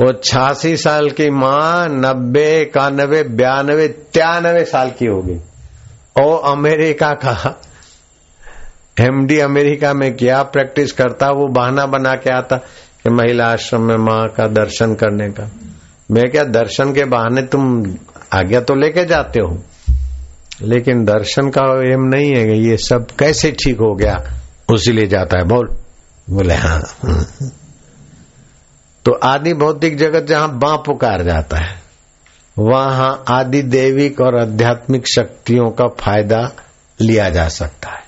वो 0.03 0.13
छियासी 0.13 0.77
साल 0.77 1.11
की 1.11 1.31
माँ, 1.31 1.89
नब्बे 1.89 2.61
इक्यानबे 2.61 3.23
बयानबे 3.23 3.89
तिरानबे 3.89 4.65
साल 4.65 4.91
की 4.91 5.07
होगी। 5.07 5.41
ओ 6.23 6.37
अमेरिका 6.37 7.11
का 7.11 7.61
एमडी 9.01 9.39
अमेरिका 9.39 9.93
में 9.93 10.17
क्या 10.17 10.43
प्रैक्टिस 10.43 10.93
करता, 10.93 11.31
वो 11.31 11.47
बहाना 11.47 11.87
बना 11.87 12.15
के 12.15 12.31
आता 12.31 12.57
कि 13.03 13.11
महिला 13.11 13.47
आश्रम 13.47 13.83
में 13.83 13.97
माँ 13.97 14.29
का 14.29 14.47
दर्शन 14.47 14.95
करने 14.95 15.29
का। 15.29 15.51
मैं 16.11 16.25
क्या 16.31 16.45
दर्शन 16.45 16.93
के 16.93 17.05
बहाने 17.05 17.43
तुम 17.43 17.83
आज्ञा 18.33 18.61
तो 18.61 18.75
लेके 18.75 19.05
जाते 19.05 19.41
हो? 19.41 19.59
लेकिन 20.63 21.05
दर्शन 21.05 21.49
का 21.49 21.63
एम 21.93 22.05
नहीं 22.05 22.35
है 22.37 22.59
ये 22.61 22.77
सब 22.77 23.07
कैसे 23.19 23.51
ठीक 23.55 23.77
हो 23.77 23.95
गया? 23.95 24.17
उसी 24.73 24.93
ले 24.93 25.07
जाता 25.07 25.39
है। 25.39 25.45
बोल। 25.45 25.69
बोले 26.29 26.55
हाँ। 26.55 26.81
तो 29.05 29.13
आदि 29.25 29.53
भौतिक 29.55 29.97
जगत 29.97 30.27
जहाँ 30.27 30.49
बाँ 30.59 30.77
पुकार 30.77 31.23
जाता 31.23 31.57
है, 31.57 31.79
वहाँ 32.57 33.25
आदि 33.29 33.63
देविक 33.63 34.21
और 34.21 34.37
आध्यात्मिक 34.37 35.07
शक्तियों 35.07 35.71
का 35.71 35.87
फ़ायदा 36.01 36.41
लिया 37.01 37.29
जा 37.29 37.49
सकता 37.49 37.91
है। 37.91 38.03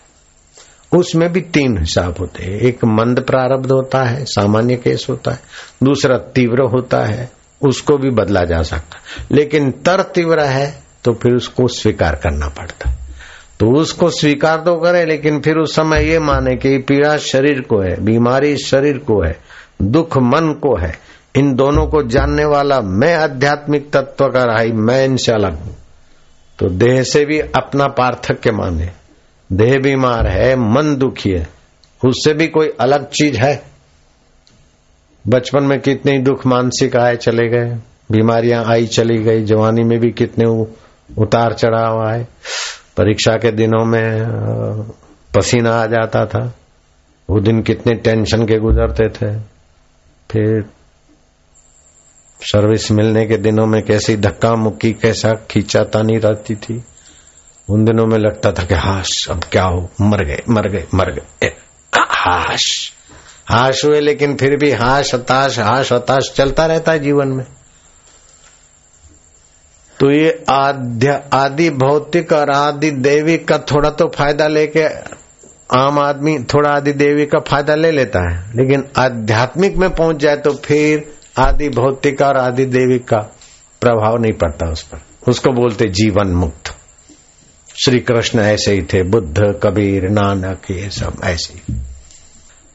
उसमें 0.93 1.33
भी 1.33 1.41
तीन 1.41 1.79
हिसाब 1.79 2.15
होते 2.21 2.43
हैं। 2.45 2.53
एक 2.53 2.85
मंद 2.85 3.21
प्रारब्ध 3.21 3.71
होता 3.73 4.03
है, 4.05 4.25
सामान्य 4.25 4.77
केस 4.77 5.07
होता 5.11 5.31
है, 5.31 5.41
दूसरा 5.83 6.19
तीव्र 6.35 6.63
होता 6.69 7.05
है 7.05 7.31
उसको 7.65 7.99
भी 7.99 8.11
बदला 8.11 8.45
जा 8.45 8.63
सकता। 8.63 8.99
लेकिन 9.31 9.71
तर 9.71 10.03
तीव्र 10.03 10.41
है 10.41 10.83
तो 11.05 11.13
फिर 11.13 11.35
उसको 11.35 11.69
स्वीकार 11.69 12.15
करना 12.15 12.49
पड़ता। 12.49 12.91
तो 13.61 13.71
उसको 13.71 14.11
स्वीकार 14.11 14.57
तो 14.57 14.77
करे, 14.77 15.05
लेकिन 15.05 15.41
फिर 15.41 15.57
उस 15.57 15.77
समय 15.77 16.11
ये 16.11 16.19
माने 16.19 16.57
कि 16.57 16.79
पीड़ा 16.79 17.17
शरीर 17.17 17.61
को 17.61 17.81
है, 17.81 18.05
बीमारी 18.05 18.57
शरीर 18.57 18.99
को 18.99 19.23
है, 19.27 19.41
दुख 19.83 20.19
मन 20.19 20.53
को 20.63 20.77
है। 20.77 20.99
इन 21.35 21.55
दोनों 21.55 21.87
को 21.87 22.03
जानने 22.03 22.45
वाला 22.45 22.81
मैं 22.81 23.15
आध्यात्मिक 23.17 23.91
तत्व 23.93 24.29
का 24.29 24.43
रहा, 24.43 24.65
मैं 24.75 25.05
इनसे 25.05 25.33
अलग 25.33 25.61
हूँ। 25.61 25.77
तो 26.59 26.69
देह 26.69 27.03
से 27.03 27.25
भी 27.25 27.41
अपना 27.41 27.87
पार्थक्य 27.87 28.53
माने। 28.53 28.91
देह 29.53 29.79
बीमार 29.79 30.27
है, 30.27 30.57
मन 30.57 30.97
दुखी 30.97 31.31
है, 31.31 31.49
उससे 32.05 32.35
भी 32.35 32.47
कोई 32.47 32.73
अलग 32.81 33.09
चीज़ 33.09 33.39
है? 33.39 33.72
बचपन 35.29 35.63
में 35.63 35.81
कितने 35.81 36.19
दुख 36.19 36.47
मानसिक 36.47 36.97
आए 36.97 37.17
चले 37.17 37.49
गए, 37.49 37.77
बीमारियाँ 38.11 38.65
आई 38.65 38.87
चली 38.87 39.23
गई, 39.23 39.45
जवानी 39.45 39.83
में 39.83 40.01
भी 40.01 40.11
कितने 40.11 40.45
उतार 41.19 41.53
चढ़ाव 41.53 42.09
आए। 42.09 42.27
परीक्षा 42.97 43.33
के 43.37 43.53
दिनों 43.53 43.85
में 43.85 44.25
पसीना 45.37 45.71
आ 45.71 45.87
जाता 45.87 46.27
था। 46.27 46.55
वो 47.31 47.41
दिन 47.41 47.63
कितने 47.63 47.95
टेंशन 47.95 48.47
के 48.47 48.59
गुजरते 48.59 49.09
थे। 49.09 49.39
फिर 50.31 50.65
सर्विस 52.41 52.91
मिलने 52.91 53.27
के 53.27 53.37
दिनों 53.37 53.67
में 53.67 53.83
कैसी 53.83 54.17
धक्का 54.17 54.55
मुक्की, 54.55 54.93
कैसा 54.93 55.33
खींचातानी 55.51 56.19
रहती 56.19 56.55
थी। 56.55 56.85
उन 57.71 57.85
दिनों 57.85 58.07
में 58.07 58.19
लगता 58.19 58.53
था 58.53 58.65
कि, 58.65 58.75
हाश, 58.75 59.29
अब 59.31 59.45
क्या 59.45 59.65
हो? 59.65 59.91
मर 60.01 60.25
गए 60.25 60.43
मर 60.49 60.69
गए 60.69 60.87
मर 60.95 61.13
गए। 61.13 61.47
हाश! 61.95 62.93
हाश 63.53 63.85
हुए, 63.85 64.01
लेकिन 64.01 64.37
फिर 64.37 64.57
भी 64.57 64.71
हाश, 64.73 65.15
हताश 65.15 65.59
हाश, 65.59 65.93
हताश 65.93 66.33
चलता 66.35 66.67
रहता 66.67 66.93
है 66.93 66.99
जीवन 66.99 67.29
में। 67.29 67.45
तो 70.01 70.11
ये 70.11 70.45
आद्य 70.49 71.23
आदि 71.33 71.71
भौतिक 71.71 72.33
और 72.33 72.51
आदि 72.51 72.91
देवी 72.91 73.37
का 73.39 73.59
थोड़ा 73.59 73.91
तो 73.91 74.09
फ़ायदा 74.09 74.47
लेके 74.47 74.85
आम 75.77 75.99
आदमी 75.99 76.39
थोड़ा 76.55 76.71
आदि 76.71 76.93
देवी 76.93 77.27
का 77.27 77.39
फ़ायदा 77.41 77.75
ले 77.75 77.91
लेता 77.91 78.21
है। 78.31 78.57
लेकिन 78.57 78.85
आध्यात्मिक 78.97 79.77
में 79.77 79.91
पहुँच 79.91 80.17
जाए 80.17 80.37
तो 80.37 80.53
फिर 80.55 81.05
आदि 81.39 81.69
भौतिक 81.69 82.23
और 82.23 82.37
आदि 82.37 82.65
देवी 82.65 82.99
का 82.99 83.19
प्रभाव 83.81 84.21
नहीं 84.21 84.33
पड़ता 84.33 84.71
उस 84.71 84.83
पर। 84.83 85.01
उसको 85.29 85.53
बोलते 85.53 85.89
जीवन 85.91 86.29
मुक्त। 86.29 86.75
श्री 87.85 87.99
कृष्ण 88.01 88.41
ऐसे 88.41 88.73
ही 88.73 88.83
थे, 88.83 89.03
बुद्ध, 89.03 89.61
कबीर, 89.63 90.09
नानक, 90.09 90.71
ये 90.71 90.91
सब 90.91 91.21
ऐसे 91.25 91.55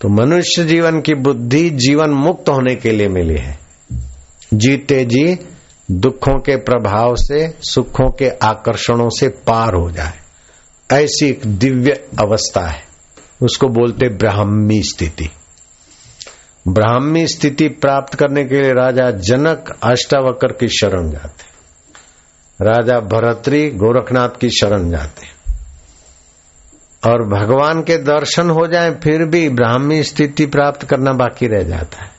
तो 0.02 0.10
मनुष्य 0.10 0.64
जीवन 0.64 1.02
की 1.02 1.14
बुद्धि 1.14 1.70
जीवन 1.70 2.10
मुक्त 2.10 2.50
होने 2.50 2.76
के 2.76 2.92
लिए 2.92 3.08
मिली 3.08 3.38
है। 3.38 3.60
जीते 4.54 5.06
जी 5.06 5.40
दुखों 5.92 6.40
के 6.40 6.56
प्रभाव 6.56 7.16
से, 7.16 7.54
सुखों 7.62 8.12
के 8.12 8.30
आकर्षणों 8.30 9.10
से 9.10 9.28
पार 9.28 9.74
हो 9.74 9.92
जाए। 9.92 10.14
ऐसी 10.92 11.30
एक 11.30 11.46
दिव्य 11.46 11.92
अवस्था 12.20 12.68
है। 12.68 12.84
उसको 13.42 13.68
बोलते 13.68 14.10
ब्राह्मी 14.10 14.84
स्थिति। 14.84 15.30
ब्राह्मी 16.68 17.28
स्थिति 17.28 17.68
प्राप्त 17.68 18.16
करने 18.16 18.46
के 18.46 18.62
लिए 18.62 18.74
राजा 18.74 19.12
जनक 19.12 19.78
अष्टावकर 19.84 20.52
की 20.52 20.68
शरण 20.68 21.10
जाते। 21.12 21.58
राजा 22.66 23.00
भरतरी 23.00 23.70
गोरखनाथ 23.70 24.30
की 24.30 24.50
शरण 24.50 24.90
जाते। 24.90 25.37
और 27.04 27.24
भगवान 27.24 27.82
के 27.82 27.98
दर्शन 27.98 28.50
हो 28.50 28.68
जाए, 28.68 28.92
फिर 28.92 29.26
भी 29.26 29.50
ब्राह्मी 29.50 30.04
स्थिति 30.04 30.46
प्राप्त 30.46 30.84
करना 30.84 31.12
बाकी 31.12 31.48
रह 31.48 31.64
जाता 31.64 32.04
है। 32.04 32.12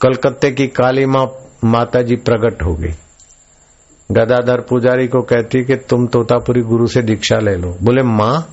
कलकत्ते 0.00 0.50
की 0.50 0.66
काली 0.66 1.06
माँ 1.06 1.26
माता 1.64 2.02
जी 2.02 2.16
प्रकट 2.16 2.62
हो 2.62 2.74
गई। 2.74 2.92
गदाधर 4.10 4.60
पुजारी 4.60 5.08
को 5.08 5.20
कहती 5.22 5.64
कि 5.64 5.76
तुम 5.76 6.06
तोतापुरी 6.06 6.60
गुरु 6.60 6.86
से 6.86 7.02
दीक्षा 7.02 7.38
ले 7.38 7.54
लो। 7.56 7.76
बोले, 7.82 8.02
माँ, 8.02 8.48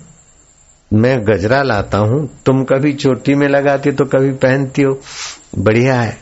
मैं 0.94 1.18
गजरा 1.28 1.62
लाता 1.64 1.98
हूँ, 1.98 2.30
तुम 2.46 2.64
कभी 2.64 2.94
चोटी 2.94 3.36
में 3.36 3.48
लगाती 3.48 3.92
तो 3.92 4.06
कभी 4.06 4.32
पहनती 4.32 4.82
हो। 4.82 5.00
बढ़िया 5.58 6.02
है। 6.02 6.18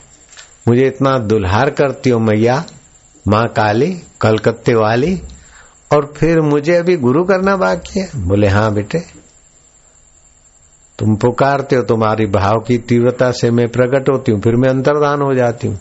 मुझे 0.68 0.88
इतना 0.88 1.18
दुल्हार 1.20 1.70
करती 1.70 2.10
हो 2.10 2.20
मैया, 2.20 2.64
माँ 3.28 3.48
काली, 3.48 3.92
कलकत्ते 4.22 4.74
वाली, 4.74 5.22
और 5.92 6.14
फिर 6.18 6.42
मुझे 6.42 6.76
अभी 6.76 6.96
गुरु 6.98 7.24
करना 7.24 7.56
बाकी 7.56 8.00
है। 8.00 8.10
बोले 8.16 8.48
हाँ 8.48 8.74
बेटे 8.74 9.00
तुम 11.00 11.16
पुकारते 11.16 11.76
हो 11.76 11.84
तुम्हारी 11.84 12.26
भाव 12.26 12.60
की 12.60 12.78
तीव्रता 12.78 13.32
से 13.32 13.52
मैं 13.52 13.68
प्रकट 13.68 14.10
होती 14.10 14.32
हूँ, 14.32 14.42
फिर 14.42 14.56
मैं 14.56 14.70
अंतर्दान 14.70 15.22
हो 15.22 15.34
जाती 15.34 15.68
हूँ। 15.68 15.80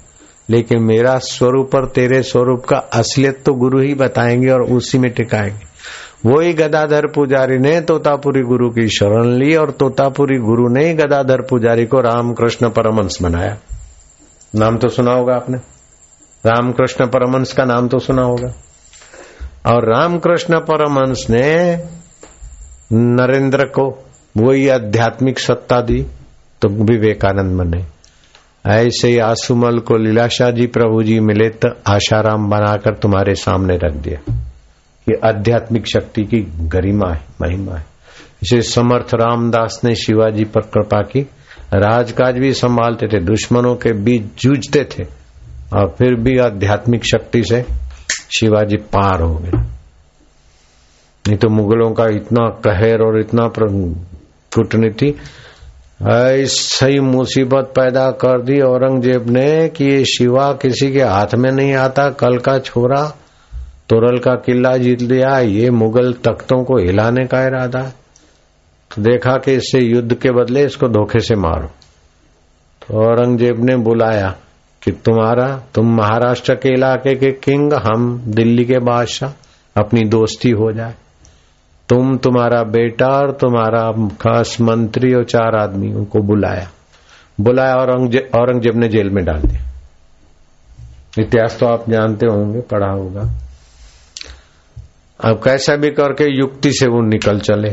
लेकिन 0.51 0.83
मेरा 0.83 1.19
स्वरूप 1.19 1.75
और 1.75 1.89
तेरे 1.89 2.23
स्वरूप 2.23 2.65
का 2.65 2.77
असलियत 2.77 3.43
तो 3.45 3.55
गुरु 3.55 3.81
ही 3.81 3.95
बताएँगे 3.95 4.49
और 4.49 4.63
उसी 4.63 4.99
में 4.99 5.11
टिकाएँगे। 5.13 5.69
वही 6.27 6.53
गदाधर 6.53 7.07
पुजारी 7.07 7.59
ने 7.59 7.81
तोतापुरी 7.81 8.43
गुरु 8.43 8.71
की 8.71 8.89
शरण 8.89 9.25
ली 9.25 9.55
और 9.55 9.71
तोतापुरी 9.71 10.39
गुरु 10.39 10.69
ने 10.69 10.95
गदाधर 10.95 11.43
पुजारी 11.43 11.87
को 11.87 12.01
रामकृष्ण 12.01 12.69
परमंश 12.69 13.23
बनाया। 13.23 13.57
नाम 14.55 14.77
तो 14.77 14.89
सुना 14.89 15.13
होगा 15.13 15.35
आपने? 15.35 15.59
रामकृष्ण 16.47 17.07
परमंश 17.07 17.53
का 17.53 17.65
नाम 17.65 17.89
तो 17.89 17.99
सुना 17.99 18.23
होगा। 18.23 18.53
और 19.73 19.95
रामकृष्ण 19.95 20.59
परमंश 20.59 21.31
ने 21.31 21.77
नरेंद्र 22.93 23.65
को 23.65 24.05
वही 24.37 24.69
आध्यात्मिक 24.69 25.39
सत्ता 25.39 25.81
दी 25.81 26.03
तो 26.63 26.69
विवेकानंद 26.69 27.61
बने 27.61 27.85
ऐसे 28.67 29.09
ही 29.09 29.19
आसुमल 29.19 29.79
को 29.79 29.97
लीलाशाह 29.97 30.51
जी 30.51 30.67
प्रभु 30.67 31.03
जी 31.03 31.21
मिले 31.21 31.49
तो 31.49 31.69
आशाराम 31.87 32.49
बनाकर 32.51 32.95
तुम्हारे 32.95 33.35
सामने 33.35 33.77
रख 33.77 33.93
दिया 33.93 34.35
ये 35.07 35.19
आध्यात्मिक 35.25 35.87
शक्ति 35.87 36.23
की 36.25 36.39
गरिमा 36.69 37.13
है, 37.15 37.21
महिमा 37.43 37.77
है। 37.77 37.87
इसे 38.43 38.63
समर्थ 38.63 39.15
रामदास 39.15 39.81
ने 39.85 39.95
शिवाजी 39.95 40.45
पर 40.45 40.61
कृपा 40.61 41.01
की। 41.03 41.21
राजकाज 41.75 42.39
भी 42.39 42.53
संभालते 42.53 43.07
थे, 43.07 43.21
दुश्मनों 43.21 43.75
के 43.75 43.93
बीच 43.93 44.23
जूझते 44.43 44.85
थे, 44.85 45.05
और 45.77 45.95
फिर 45.99 46.15
भी 46.15 46.39
आध्यात्मिक 46.39 47.05
शक्ति 47.05 47.43
से 47.43 47.65
शिवाजी 48.39 48.77
पार 48.77 49.23
हो 49.23 49.35
गए। 49.35 49.51
नहीं 51.25 51.37
तो 51.37 51.49
मुगलों 51.49 51.91
का 51.93 52.07
इतना 52.07 52.49
कहर 52.67 53.03
और 53.03 53.21
इतना 53.21 53.49
कूटनीति 54.59 55.15
ऐसी 56.11 57.01
मुसीबत 57.01 57.73
पैदा 57.77 58.11
कर 58.11 58.43
दी 58.43 58.61
औरंगज़ेब 58.61 59.31
ने 59.31 59.69
कि 59.69 59.85
ये 59.85 60.05
शिवा 60.05 60.53
किसी 60.53 60.93
के 60.93 61.03
हाथ 61.03 61.35
में 61.35 61.51
नहीं 61.53 61.75
आता, 61.75 62.11
कल 62.11 62.39
का 62.39 62.59
छोरा, 62.59 63.03
तोरल 63.89 64.19
का 64.19 64.35
किला 64.35 64.77
जीत 64.77 65.03
लिया, 65.03 65.39
ये 65.39 65.71
मुगल 65.71 66.13
तख्तों 66.13 66.65
को 66.65 66.79
हिलाने 66.79 67.27
का 67.27 67.43
इरादा 67.43 67.79
है। 67.79 67.95
तो 68.91 69.03
देखा 69.03 69.33
कि 69.33 69.53
इससे 69.53 69.79
युद्ध 69.79 70.15
के 70.15 70.31
बदले 70.31 70.65
इसको 70.65 70.89
धोखे 70.89 71.21
से 71.21 71.35
मारो। 71.35 71.71
तो 72.83 72.99
औरंगज़ेब 72.99 73.65
ने 73.65 73.77
बुलाया 73.77 74.37
कि 74.83 74.93
तुम्हारा, 74.93 75.63
तुम 75.75 75.97
महाराष्ट्र 75.97 76.55
के 76.55 76.69
इलाके 76.69 77.15
के 77.15 77.33
किंग, 77.33 77.73
हम 77.73 78.23
दिल्ली 78.27 78.65
के 78.65 78.79
बादशाह, 78.79 79.31
अपनी 79.77 80.05
दोस्ती 80.05 80.51
हो 80.51 80.73
जाए। 80.73 80.95
तुम 81.89 82.17
तुम्हारा 82.17 82.63
बेटा 82.63 83.07
और 83.09 83.31
तुम्हारा 83.33 83.91
खास 84.21 84.57
मंत्री 84.61 85.13
और 85.15 85.25
चार 85.25 85.57
आदमी 85.57 85.93
उनको 85.93 86.21
बुलाया। 86.23 86.69
बुलाया 87.41 87.75
औरंगज़ेब 87.75 88.31
औरंगज़ेब 88.37 88.77
ने 88.77 88.89
जेल 88.89 89.11
में 89.11 89.25
डाल 89.25 89.43
दिया। 89.43 89.63
इतिहास 91.19 91.57
तो 91.61 91.67
आप 91.67 91.91
जानते 91.91 92.27
होंगे, 92.27 92.61
पढ़ा 92.61 92.91
होगा। 92.91 93.23
अब 95.21 95.41
कैसा 95.45 95.77
भी 95.77 95.91
करके 95.91 96.25
युक्ति 96.39 96.73
से 96.73 96.87
वो 96.87 97.01
निकल 97.01 97.39
चले। 97.41 97.71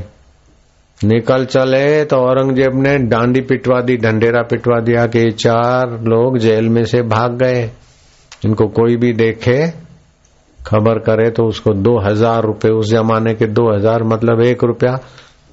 निकल 1.02 1.46
चले 1.46 2.04
तो 2.06 2.18
औरंगज़ेब 2.18 2.76
ने 2.76 2.98
डांडी 3.08 3.42
पिटवा 3.42 3.80
दी 3.82 3.98
ढंडेरा 3.98 4.42
पिटवा 4.42 4.80
दिया 4.80 5.06
कि 5.08 5.32
चार 5.32 6.00
लोग 6.04 6.38
जेल 6.38 6.70
में 6.70 6.84
से 6.86 7.02
भाग 7.02 7.38
गए। 7.38 7.64
इनको 8.46 8.68
कोई 8.68 8.96
भी 8.96 9.12
देखे 9.14 9.85
खबर 10.68 11.00
करे 11.00 11.30
तो 11.30 11.46
उसको 11.46 11.74
दो 11.74 11.98
हज़ार 12.00 12.44
रुपये, 12.44 12.72
उस 12.72 12.90
जमाने 12.90 13.34
के 13.34 13.46
दो 13.48 13.72
हज़ार 13.74 14.04
मतलब 14.04 14.42
एक 14.42 14.64
रुपया, 14.64 14.98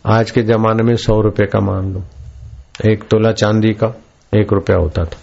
आज 0.05 0.31
के 0.31 0.43
जमाने 0.43 0.83
में 0.83 0.95
सौ 0.97 1.21
रुपये 1.21 1.47
का 1.47 1.61
मान 1.61 1.93
लो। 1.93 2.03
एक 2.91 3.03
तोला 3.03 3.33
चांदी 3.33 3.73
का 3.75 3.95
एक 4.33 4.53
रुपया 4.53 4.77
होता 4.77 5.05
था। 5.05 5.21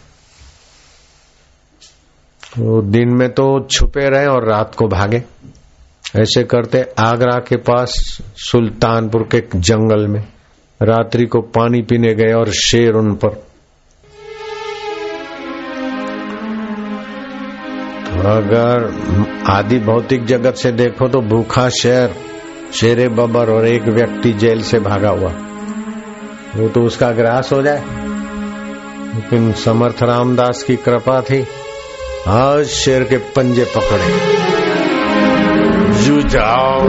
तो 2.44 2.82
दिन 2.82 3.14
में 3.14 3.30
तो 3.30 3.46
छुपे 3.72 4.10
रहे 4.10 4.26
और 4.26 4.48
रात 4.50 4.76
को 4.76 4.88
भागे। 4.88 5.24
ऐसे 6.16 6.44
करते 6.44 6.82
आगरा 7.00 7.38
के 7.40 7.56
पास, 7.58 7.94
सुल्तानपुर 8.38 9.28
के 9.32 9.44
जंगल 9.56 10.08
में, 10.08 10.22
रात्रि 10.80 11.26
को 11.26 11.42
पानी 11.56 11.82
पीने 11.82 12.14
गए 12.16 12.34
और 12.34 12.50
शेर 12.56 12.94
उन 12.94 13.14
पर 13.16 13.44
अगर 18.18 18.94
आदि 19.50 19.80
भौतिक 19.80 20.26
जगत 20.26 20.54
से 20.54 20.72
देखो 20.72 21.08
तो 21.08 21.22
भूखा 21.22 21.70
शेर 21.70 22.16
शेरे 22.74 23.08
बबर 23.08 23.50
और 23.50 23.68
एक 23.68 23.84
व्यक्ति 23.84 24.34
जेल 24.34 24.62
से 24.62 24.80
भागा 24.80 25.10
हुआ। 25.10 25.30
वो 26.56 26.68
तो 26.68 26.82
उसका 26.82 27.12
ग्रास 27.12 27.50
हो 27.54 27.62
जाए। 27.62 27.84
लेकिन 29.16 29.54
समर्थ 29.54 30.04
रामदास 30.04 30.64
की 30.64 30.76
कृपा 30.76 31.22
थी 31.22 31.48
आज 32.28 32.66
शेर 32.66 33.04
के 33.04 33.18
पंजे 33.18 33.68
पकड़े। 33.78 34.40
जू 36.04 36.22
जाओ। 36.22 36.88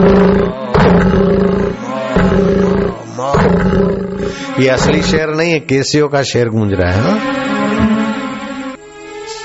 ये 4.61 4.69
असली 4.69 5.01
शेर 5.01 5.29
नहीं 5.29 5.51
है 5.51 5.59
केसियों 5.59 6.07
का 6.07 6.23
शेर 6.23 6.49
गूंज 6.49 6.73
रहा 6.73 6.91
है 6.91 7.01
हा? 7.01 7.41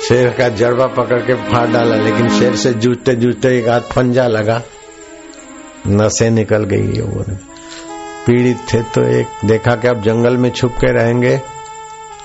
शेर 0.08 0.28
का 0.30 0.48
जड़वा 0.50 0.86
पकड़ 0.86 1.20
के 1.20 1.34
फाड़ 1.44 1.66
डाला, 1.66 1.94
लेकिन 1.96 2.28
शेर 2.30 2.54
से 2.56 2.72
जूझते 2.74 3.14
जूझते 3.14 3.56
एक 3.58 3.68
हाथ 3.68 3.94
पंजा 3.96 4.26
लगा। 4.26 4.60
नसें 5.86 6.30
निकल 6.30 6.64
गई 6.64 6.94
है 6.96 7.02
वो। 7.02 7.24
पीड़ित 8.26 8.56
थे 8.72 8.82
तो 8.84 9.02
एक 9.10 9.46
देखा 9.46 9.74
कि 9.76 9.88
अब 9.88 10.00
जंगल 10.02 10.36
में 10.36 10.50
छुप 10.50 10.72
के 10.74 10.92
रहेंगे 10.92 11.36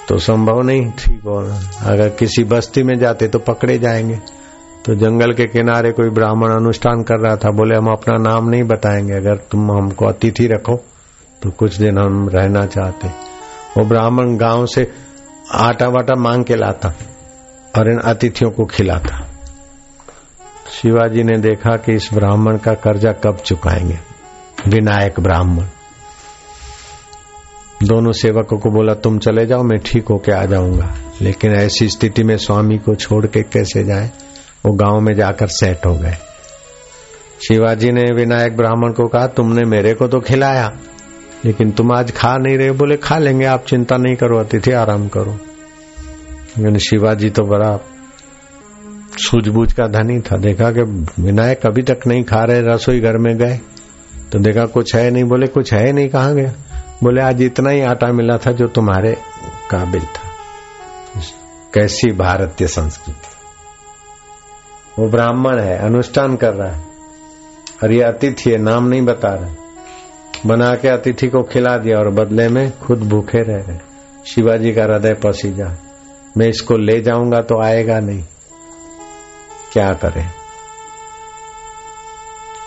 तो 0.07 0.17
संभव 0.19 0.61
नहीं 0.61 0.85
ठीक 0.99 1.21
होना 1.25 1.59
अगर 1.83 2.09
किसी 2.09 2.43
बस्ती 2.43 2.83
में 2.83 2.97
जाते 2.99 3.27
तो 3.27 3.39
पकड़े 3.41 3.77
जाएँगे। 3.79 4.19
तो 4.85 4.95
जंगल 4.95 5.33
के 5.33 5.45
किनारे 5.47 5.91
कोई 5.91 6.09
ब्राह्मण 6.09 6.51
अनुष्ठान 6.51 7.03
कर 7.03 7.19
रहा 7.19 7.35
था, 7.35 7.51
बोले, 7.51 7.77
हम 7.77 7.87
अपना 7.87 8.15
नाम 8.21 8.49
नहीं 8.49 8.63
बताएँगे, 8.63 9.13
अगर 9.13 9.35
तुम 9.51 9.71
हमको 9.71 10.05
अतिथि 10.05 10.47
रखो 10.47 10.75
तो 11.41 11.49
कुछ 11.49 11.75
दिन 11.75 11.97
हम 11.97 12.27
रहना 12.29 12.65
चाहते। 12.67 13.07
वो 13.77 13.85
ब्राह्मण 13.85 14.35
गाँव 14.37 14.65
से 14.65 14.91
आटा 15.59 15.87
वाटा 15.87 16.19
मांग 16.19 16.43
के 16.45 16.55
लाता। 16.55 16.93
और 17.77 17.89
इन 17.89 17.97
अतिथियों 17.97 18.51
को 18.51 18.65
खिलाता। 18.65 19.27
शिवाजी 20.71 21.23
ने 21.23 21.37
देखा 21.37 21.77
कि 21.77 21.93
इस 21.93 22.09
ब्राह्मण 22.13 22.57
का 22.57 22.73
कर्जा 22.73 23.11
कब 23.11 23.37
चुकाएँगे। 23.37 23.99
विनायक 24.67 25.19
ब्राह्मण। 25.19 25.65
दोनों 27.83 28.11
सेवकों 28.11 28.57
को 28.57 28.69
बोला, 28.69 28.93
तुम 28.93 29.19
चले 29.19 29.45
जाओ, 29.45 29.63
मैं 29.63 29.79
ठीक 29.79 30.07
होके 30.07 30.31
आ 30.31 30.45
जाऊँगा। 30.45 30.95
लेकिन 31.21 31.55
ऐसी 31.55 31.89
स्थिति 31.89 32.23
में 32.23 32.37
स्वामी 32.37 32.77
को 32.77 32.95
छोड़ 32.95 33.25
के 33.25 33.41
कैसे 33.41 33.83
जाए? 33.83 34.11
वो 34.65 34.73
गाँव 34.73 34.99
में 34.99 35.13
जाकर 35.13 35.47
सेट 35.47 35.85
हो 35.85 35.95
गए। 35.95 36.13
शिवाजी 37.47 37.91
ने 37.91 38.03
विनायक 38.15 38.57
ब्राह्मण 38.57 38.91
को 38.91 39.07
कहा, 39.07 39.27
तुमने 39.27 39.61
मेरे 39.61 39.93
को 39.93 40.07
तो 40.07 40.19
खिलाया, 40.19 40.69
लेकिन 41.45 41.71
तुम 41.71 41.91
आज 41.91 42.11
खा 42.11 42.37
नहीं 42.37 42.57
रहे 42.57 42.71
बोले, 42.71 42.97
खा 42.97 43.17
लेंगे, 43.17 43.45
आप 43.45 43.65
चिंता 43.65 43.97
नहीं 43.97 44.15
करो, 44.15 44.39
अतिथि 44.39 44.71
आराम 44.71 45.07
करो। 45.07 45.37
शिवाजी 46.59 47.29
तो 47.29 47.43
बड़ा 47.43 47.79
सूझबूझ 49.17 49.73
का 49.73 49.87
धनी 49.87 50.19
था। 50.19 50.37
देखा 50.37 50.71
कि 50.71 50.81
विनायक 51.21 51.65
अभी 51.65 51.81
तक 51.81 51.99
नहीं 52.07 52.23
खा 52.23 52.43
रहे, 52.43 52.61
रसोई 52.61 52.99
घर 52.99 53.17
में 53.17 53.37
गए। 53.37 53.57
तो 54.31 54.39
देखा 54.39 54.65
कुछ 54.65 54.95
है 54.95 55.11
नहीं, 55.11 55.23
बोले 55.23 55.47
कुछ 55.47 55.73
है 55.73 55.91
नहीं, 55.91 56.09
कहा 56.09 56.31
गया? 56.31 56.53
बोले, 57.03 57.21
आज 57.21 57.41
इतना 57.41 57.69
ही 57.69 57.81
आटा 57.81 58.07
मिला 58.07 58.37
था 58.37 58.51
जो 58.51 58.67
तुम्हारे 58.67 59.17
काबिल 59.71 60.01
था। 60.01 60.31
कैसी 61.73 62.11
भारतीय 62.11 62.67
संस्कृति। 62.67 63.27
वो 65.01 65.09
ब्राह्मण 65.09 65.59
है, 65.59 65.77
अनुष्ठान 65.77 66.35
कर 66.35 66.53
रहा 66.53 66.71
है। 66.71 66.83
और 67.83 67.91
ये 67.91 68.01
अतिथि 68.01 68.51
है, 68.51 68.57
नाम 68.57 68.87
नहीं 68.87 69.01
बता 69.01 69.29
रहे। 69.29 69.55
बना 70.45 70.75
के 70.75 70.87
अतिथि 70.87 71.27
को 71.27 71.43
खिला 71.43 71.77
दिया 71.77 71.97
और 71.97 72.09
बदले 72.09 72.49
में 72.49 72.77
खुद 72.79 72.99
भूखे 72.99 73.39
रह 73.39 73.65
रहे। 73.67 73.77
शिवाजी 74.25 74.73
का 74.73 74.83
हृदय 74.83 75.13
पसीजा। 75.13 75.75
मैं 76.37 76.47
इसको 76.47 76.77
ले 76.77 76.99
जाऊँगा 77.01 77.39
तो 77.41 77.61
आएगा 77.63 77.99
नहीं। 77.99 78.23
क्या 79.73 79.91
करें? 79.95 80.29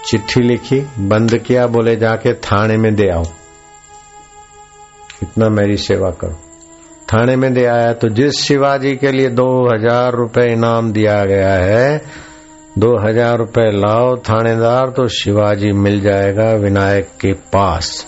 चिट्ठी 0.06 0.40
लिखी, 0.40 0.80
बंद 1.00 1.38
किया, 1.38 1.66
बोले, 1.66 1.96
जाके 1.96 2.32
थाने 2.42 2.76
में 2.76 2.94
दे 2.94 3.08
आओ। 3.08 3.24
इतना 5.22 5.48
मेरी 5.50 5.76
सेवा 5.78 6.10
करो। 6.12 6.38
थाने 7.08 7.36
में 7.36 7.52
दे 7.54 7.64
आया 7.66 7.92
तो 7.92 8.08
जिस 8.08 8.40
शिवाजी 8.40 8.94
के 8.96 9.12
लिए 9.12 9.28
दो 9.30 9.46
हज़ार 9.66 10.14
रुपए 10.14 10.46
इनाम 10.52 10.92
दिया 10.92 11.24
गया 11.24 11.52
है, 11.54 12.00
दो 12.78 12.96
हज़ार 12.98 13.36
रुपए 13.38 13.70
लाओ 13.72 14.16
थानेदार 14.20 14.90
तो 14.90 15.06
शिवाजी 15.14 15.72
मिल 15.74 16.00
जाएगा 16.00 16.50
विनायक 16.54 17.08
के 17.20 17.32
पास। 17.52 18.06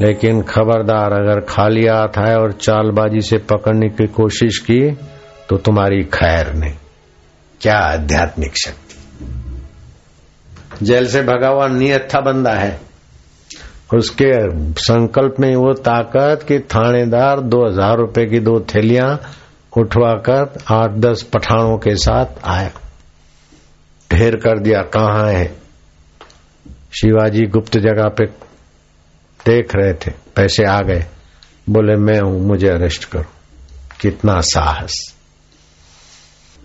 लेकिन 0.00 0.42
खबरदार 0.42 1.12
अगर 1.12 1.40
खाली 1.40 1.86
हाथ 1.86 2.18
आए 2.18 2.34
और 2.34 2.52
चालबाजी 2.52 3.20
से 3.20 3.38
पकड़ने 3.46 3.88
की 3.88 4.06
कोशिश 4.06 4.58
की 4.60 4.80
तो 5.48 5.56
तुम्हारी 5.56 6.02
खैर 6.14 6.52
नहीं। 6.54 6.74
क्या 7.60 7.78
आध्यात्मिक 7.78 8.56
शक्ति? 8.56 8.94
जेल 10.82 11.06
से 11.06 11.22
भगा 11.22 11.48
हुआ 11.48 11.66
नियत 11.68 12.08
था 12.14 12.20
बंदा 12.20 12.52
है। 12.52 12.80
उसके 13.94 14.30
संकल्प 14.80 15.34
में 15.40 15.54
वो 15.56 15.72
ताकत 15.82 16.44
कि 16.48 16.58
थानेदार 16.68 17.40
दो 17.40 17.64
हज़ार 17.66 17.96
रुपये 17.96 18.26
की 18.26 18.40
दो 18.40 18.58
थैलियाँ 18.74 19.08
उठवाकर 19.78 20.58
आठ 20.70 20.90
दस 20.98 21.22
पठानों 21.32 21.76
के 21.78 21.94
साथ 21.96 22.26
आया। 22.44 22.70
ढेर 24.10 24.36
कर 24.36 24.58
दिया, 24.58 24.82
कहाँ 24.82 25.30
है? 25.30 25.46
शिवाजी 26.92 27.46
गुप्त 27.46 27.78
जगह 27.78 28.08
पे 28.08 28.26
देख 29.46 29.74
रहे 29.76 29.92
थे, 29.92 30.10
पैसे 30.36 30.64
आ 30.64 30.80
गए। 30.80 31.04
बोले, 31.70 31.96
मैं 31.96 32.20
हूँ, 32.20 32.40
मुझे 32.40 32.68
अरेस्ट 32.68 33.04
करो। 33.04 33.24
कितना 34.00 34.40
साहस। 34.40 35.14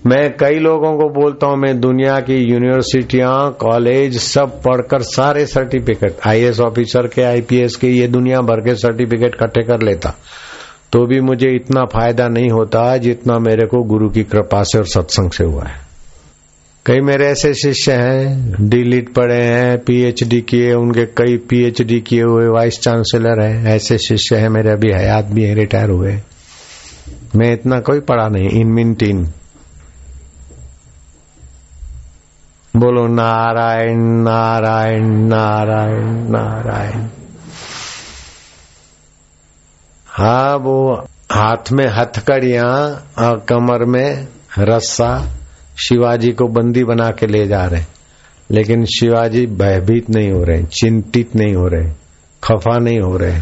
मैं 0.05 0.37
कई 0.37 0.59
लोगों 0.59 0.97
को 0.97 1.21
बोलता 1.21 1.47
हूँ, 1.47 1.57
मैं 1.57 1.79
दुनिया 1.79 2.19
की 2.19 2.35
यूनिवर्सिटियाँ 2.35 3.51
कॉलेज 3.51 4.17
सब 4.17 4.61
पढ़कर 4.61 5.01
सारे 5.01 5.45
सर्टिफिकेट 5.45 6.17
आईएएस 6.27 6.59
ऑफिसर 6.59 7.07
के 7.07 7.21
आईपीएस 7.21 7.75
के, 7.75 7.87
ये 7.87 8.07
दुनिया 8.07 8.41
भर 8.41 8.61
के 8.61 8.75
सर्टिफिकेट 8.75 9.35
इकट्ठे 9.35 9.63
कर 9.63 9.81
लेता। 9.81 10.13
तो 10.91 11.05
भी 11.05 11.19
मुझे 11.19 11.49
इतना 11.55 11.85
फ़ायदा 11.85 12.27
नहीं 12.27 12.49
होता 12.49 12.97
जितना 12.97 13.39
मेरे 13.39 13.67
को 13.67 13.83
गुरु 13.83 14.09
की 14.09 14.23
कृपा 14.23 14.63
से 14.63 14.77
और 14.77 14.85
सत्संग 14.85 15.31
से 15.31 15.43
हुआ 15.43 15.63
है। 15.63 15.92
कई 16.85 16.99
मेरे 16.99 17.25
ऐसे 17.25 17.53
शिष्य 17.53 17.93
हैं 17.93 18.55
डीलिट 18.69 19.13
पढ़े 19.13 19.41
हैं 19.41 19.77
पीएचडी 19.77 20.41
किए, 20.41 20.73
उनके 20.73 21.05
कई 21.05 21.37
पीएचडी 21.37 22.01
किए 22.01 22.23
हुए 22.23 22.47
वाइस 22.47 22.79
चांसलर 22.79 23.41
हैं। 23.41 23.65
ऐसे 23.65 23.97
शिष्य 23.97 24.35
हैं 24.35 24.49
मेरे, 24.49 24.69
अभी 24.69 24.91
हयात 24.91 25.25
भी 25.25 25.43
है, 25.43 25.55
रिटायर 25.55 25.89
हुए। 25.89 26.19
मैं 27.35 27.53
इतना 27.53 27.79
कोई 27.79 27.99
पढ़ा 27.99 28.27
नहीं, 28.27 28.49
इन 28.49 28.67
मिन 28.67 28.93
बोलो, 32.75 33.07
नारायण 33.07 33.99
नारायण 33.99 35.07
नारायण 35.07 36.07
नारायण। 36.07 37.07
हाँ 40.07 40.57
वो 40.57 41.07
हाथ 41.31 41.71
में 41.71 41.85
हथकड़िया 41.87 42.63
और 43.19 43.45
कमर 43.49 43.85
में 43.85 44.27
रस्सा। 44.59 45.37
शिवाजी 45.77 46.31
को 46.31 46.47
बंदी 46.47 46.83
बना 46.83 47.09
के 47.09 47.27
ले 47.27 47.45
जा 47.47 47.65
रहे 47.65 47.81
लेकिन 48.49 48.85
शिवाजी 48.89 49.45
भयभीत 49.59 50.09
नहीं 50.09 50.31
हो 50.31 50.43
रहे 50.43 50.63
चिंतित 50.73 51.35
नहीं 51.35 51.53
हो 51.55 51.67
रहे 51.67 51.89
खफा 52.43 52.77
नहीं 52.79 52.99
हो 52.99 53.17
रहे 53.17 53.39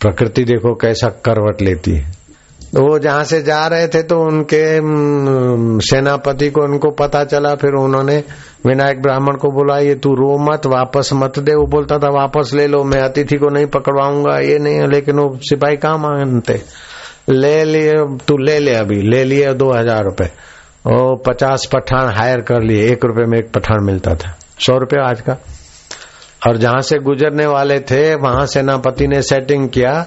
प्रकृति 0.00 0.44
देखो 0.44 0.74
कैसा 0.74 1.08
करवट 1.24 1.62
लेती 1.62 1.90
है। 1.90 2.14
तो 2.74 2.82
वो 2.82 2.98
जहाँ 2.98 3.24
से 3.24 3.40
जा 3.42 3.66
रहे 3.66 3.86
थे 3.88 4.02
तो 4.02 4.18
उनके 4.20 4.62
सेनापति 5.86 6.48
को 6.50 6.62
उनको 6.62 6.90
पता 6.90 7.22
चला, 7.24 7.54
फिर 7.54 7.74
उन्होंने 7.74 8.16
विनायक 8.66 9.00
ब्राह्मण 9.02 9.36
को 9.36 9.50
बोला, 9.50 9.78
ये 9.78 9.94
तू 9.94 10.14
रो 10.14 10.36
मत, 10.44 10.66
वापस 10.66 11.10
मत 11.14 11.38
दे। 11.38 11.54
वो 11.54 11.66
बोलता 11.66 11.98
था, 11.98 12.08
वापस 12.10 12.52
ले 12.54 12.66
लो, 12.66 12.82
मैं 12.84 13.00
अतिथि 13.00 13.36
को 13.36 13.48
नहीं 13.48 13.66
पकड़वाऊँगा, 13.66 14.38
ये 14.38 14.58
नहीं 14.58 14.74
है, 14.74 14.90
लेकिन 14.90 15.18
वो 15.18 15.38
सिपाही 15.42 15.76
कहाँ 15.76 15.98
मांगते? 15.98 16.60
ले 17.30 17.64
लिए, 17.64 17.92
तू 18.26 18.36
ले 18.38 18.58
ले 18.58 18.74
अभी, 18.74 19.00
ले 19.02 19.24
लिए 19.24 19.54
दो 19.54 19.72
हज़ार 19.72 20.04
रुपये 20.04 20.30
और 20.86 21.16
पचास 21.26 21.68
पठान 21.72 22.16
हायर 22.16 22.40
कर 22.40 22.62
लिए, 22.62 22.92
एक 22.92 23.04
रुपए 23.04 23.24
में 23.26 23.38
एक 23.38 23.52
पठान 23.52 23.84
मिलता 23.84 24.14
था। 24.14 24.38
सौ 24.60 24.76
रुपये 24.76 25.10
आज 25.10 25.20
का। 25.20 25.36
और 26.48 26.56
जहाँ 26.56 26.80
से 26.80 26.98
गुजरने 26.98 27.46
वाले 27.46 27.80
थे, 27.80 28.14
वहाँ 28.14 28.46
सेनापति 28.46 29.06
ने 29.06 29.22
सेटिंग 29.22 29.68
किया, 29.68 30.06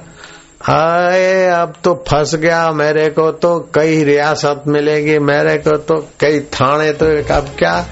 आए, 0.69 1.45
अब 1.45 1.73
तो 1.83 2.03
फंस 2.07 2.35
गया 2.35 2.71
मेरे 2.71 3.09
को 3.09 3.31
तो 3.31 3.69
कई 3.73 4.03
रियासत 4.03 4.63
मिलेगी, 4.67 5.19
मेरे 5.19 5.57
को 5.57 5.77
तो 5.77 6.07
कई 6.19 6.39
थाने 6.39 6.91
तो 6.91 7.05
अब 7.33 7.45
क्या? 7.57 7.85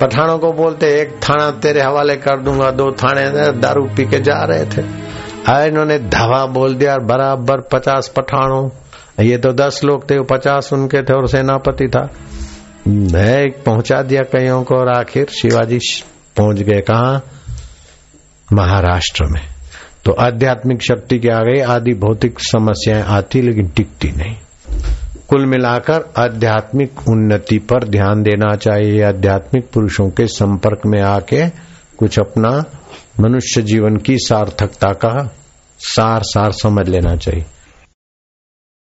पठानों 0.00 0.38
को 0.38 0.52
बोलते, 0.52 0.86
एक 1.00 1.10
थाना 1.10 1.50
तेरे 1.50 1.80
हवाले 1.80 2.16
कर 2.16 2.40
दूँगा, 2.40 2.70
दो 2.70 2.90
थाने 2.90 3.52
दारू 3.58 3.84
पी 3.84 4.04
के 4.04 4.18
जा 4.18 4.44
रहे 4.44 4.64
थे। 4.64 4.82
आए, 5.52 5.68
इन्होंने 5.68 5.98
धवा 5.98 6.46
बोल 6.46 6.74
दिया 6.74 6.96
बराबर 6.96 7.60
पचास 7.60 8.08
पठानों। 8.16 8.68
ये 9.24 9.38
तो 9.38 9.52
दस 9.52 9.80
लोग 9.84 10.10
थे, 10.10 10.20
पचास 10.22 10.72
उनके 10.72 11.02
थे 11.02 11.12
और 11.12 11.28
सेनापति 11.28 11.88
था। 11.88 12.08
पहुँचा 12.88 14.02
दिया 14.02 14.20
कईयों 14.20 14.64
को 14.64 14.74
और 14.74 14.88
आखिर 14.88 15.26
शिवाजी 15.26 15.78
पहुँच 16.36 16.56
गए 16.56 16.80
कहा? 16.80 17.22
महाराष्ट्र 18.52 19.24
में। 19.24 19.42
तो 20.04 20.12
आध्यात्मिक 20.12 20.82
शक्ति 20.82 21.18
के 21.18 21.28
आगे 21.28 21.60
आदि 21.60 21.94
भौतिक 21.94 22.40
समस्याएँ 22.40 23.02
आती 23.02 23.42
लेकिन 23.42 23.68
टिकती 23.68 24.08
नहीं। 24.08 24.36
कुल 25.28 25.46
मिलाकर 25.46 26.12
आध्यात्मिक 26.18 26.98
उन्नति 27.08 27.58
पर 27.58 27.88
ध्यान 27.88 28.22
देना 28.22 28.56
चाहिए। 28.56 29.02
आध्यात्मिक 29.02 29.70
पुरुषों 29.74 30.10
के 30.10 30.26
संपर्क 30.26 30.80
में 30.86 31.02
आके 31.02 31.48
कुछ 31.98 32.18
अपना 32.18 32.64
मनुष्य 33.20 33.62
जीवन 33.62 33.96
की 33.96 34.18
सार्थकता 34.18 34.92
का 34.92 35.34
सार 35.78 36.22
सार 36.22 36.52
समझ 36.52 36.88
लेना 36.88 37.16
चाहिए। 37.16 37.44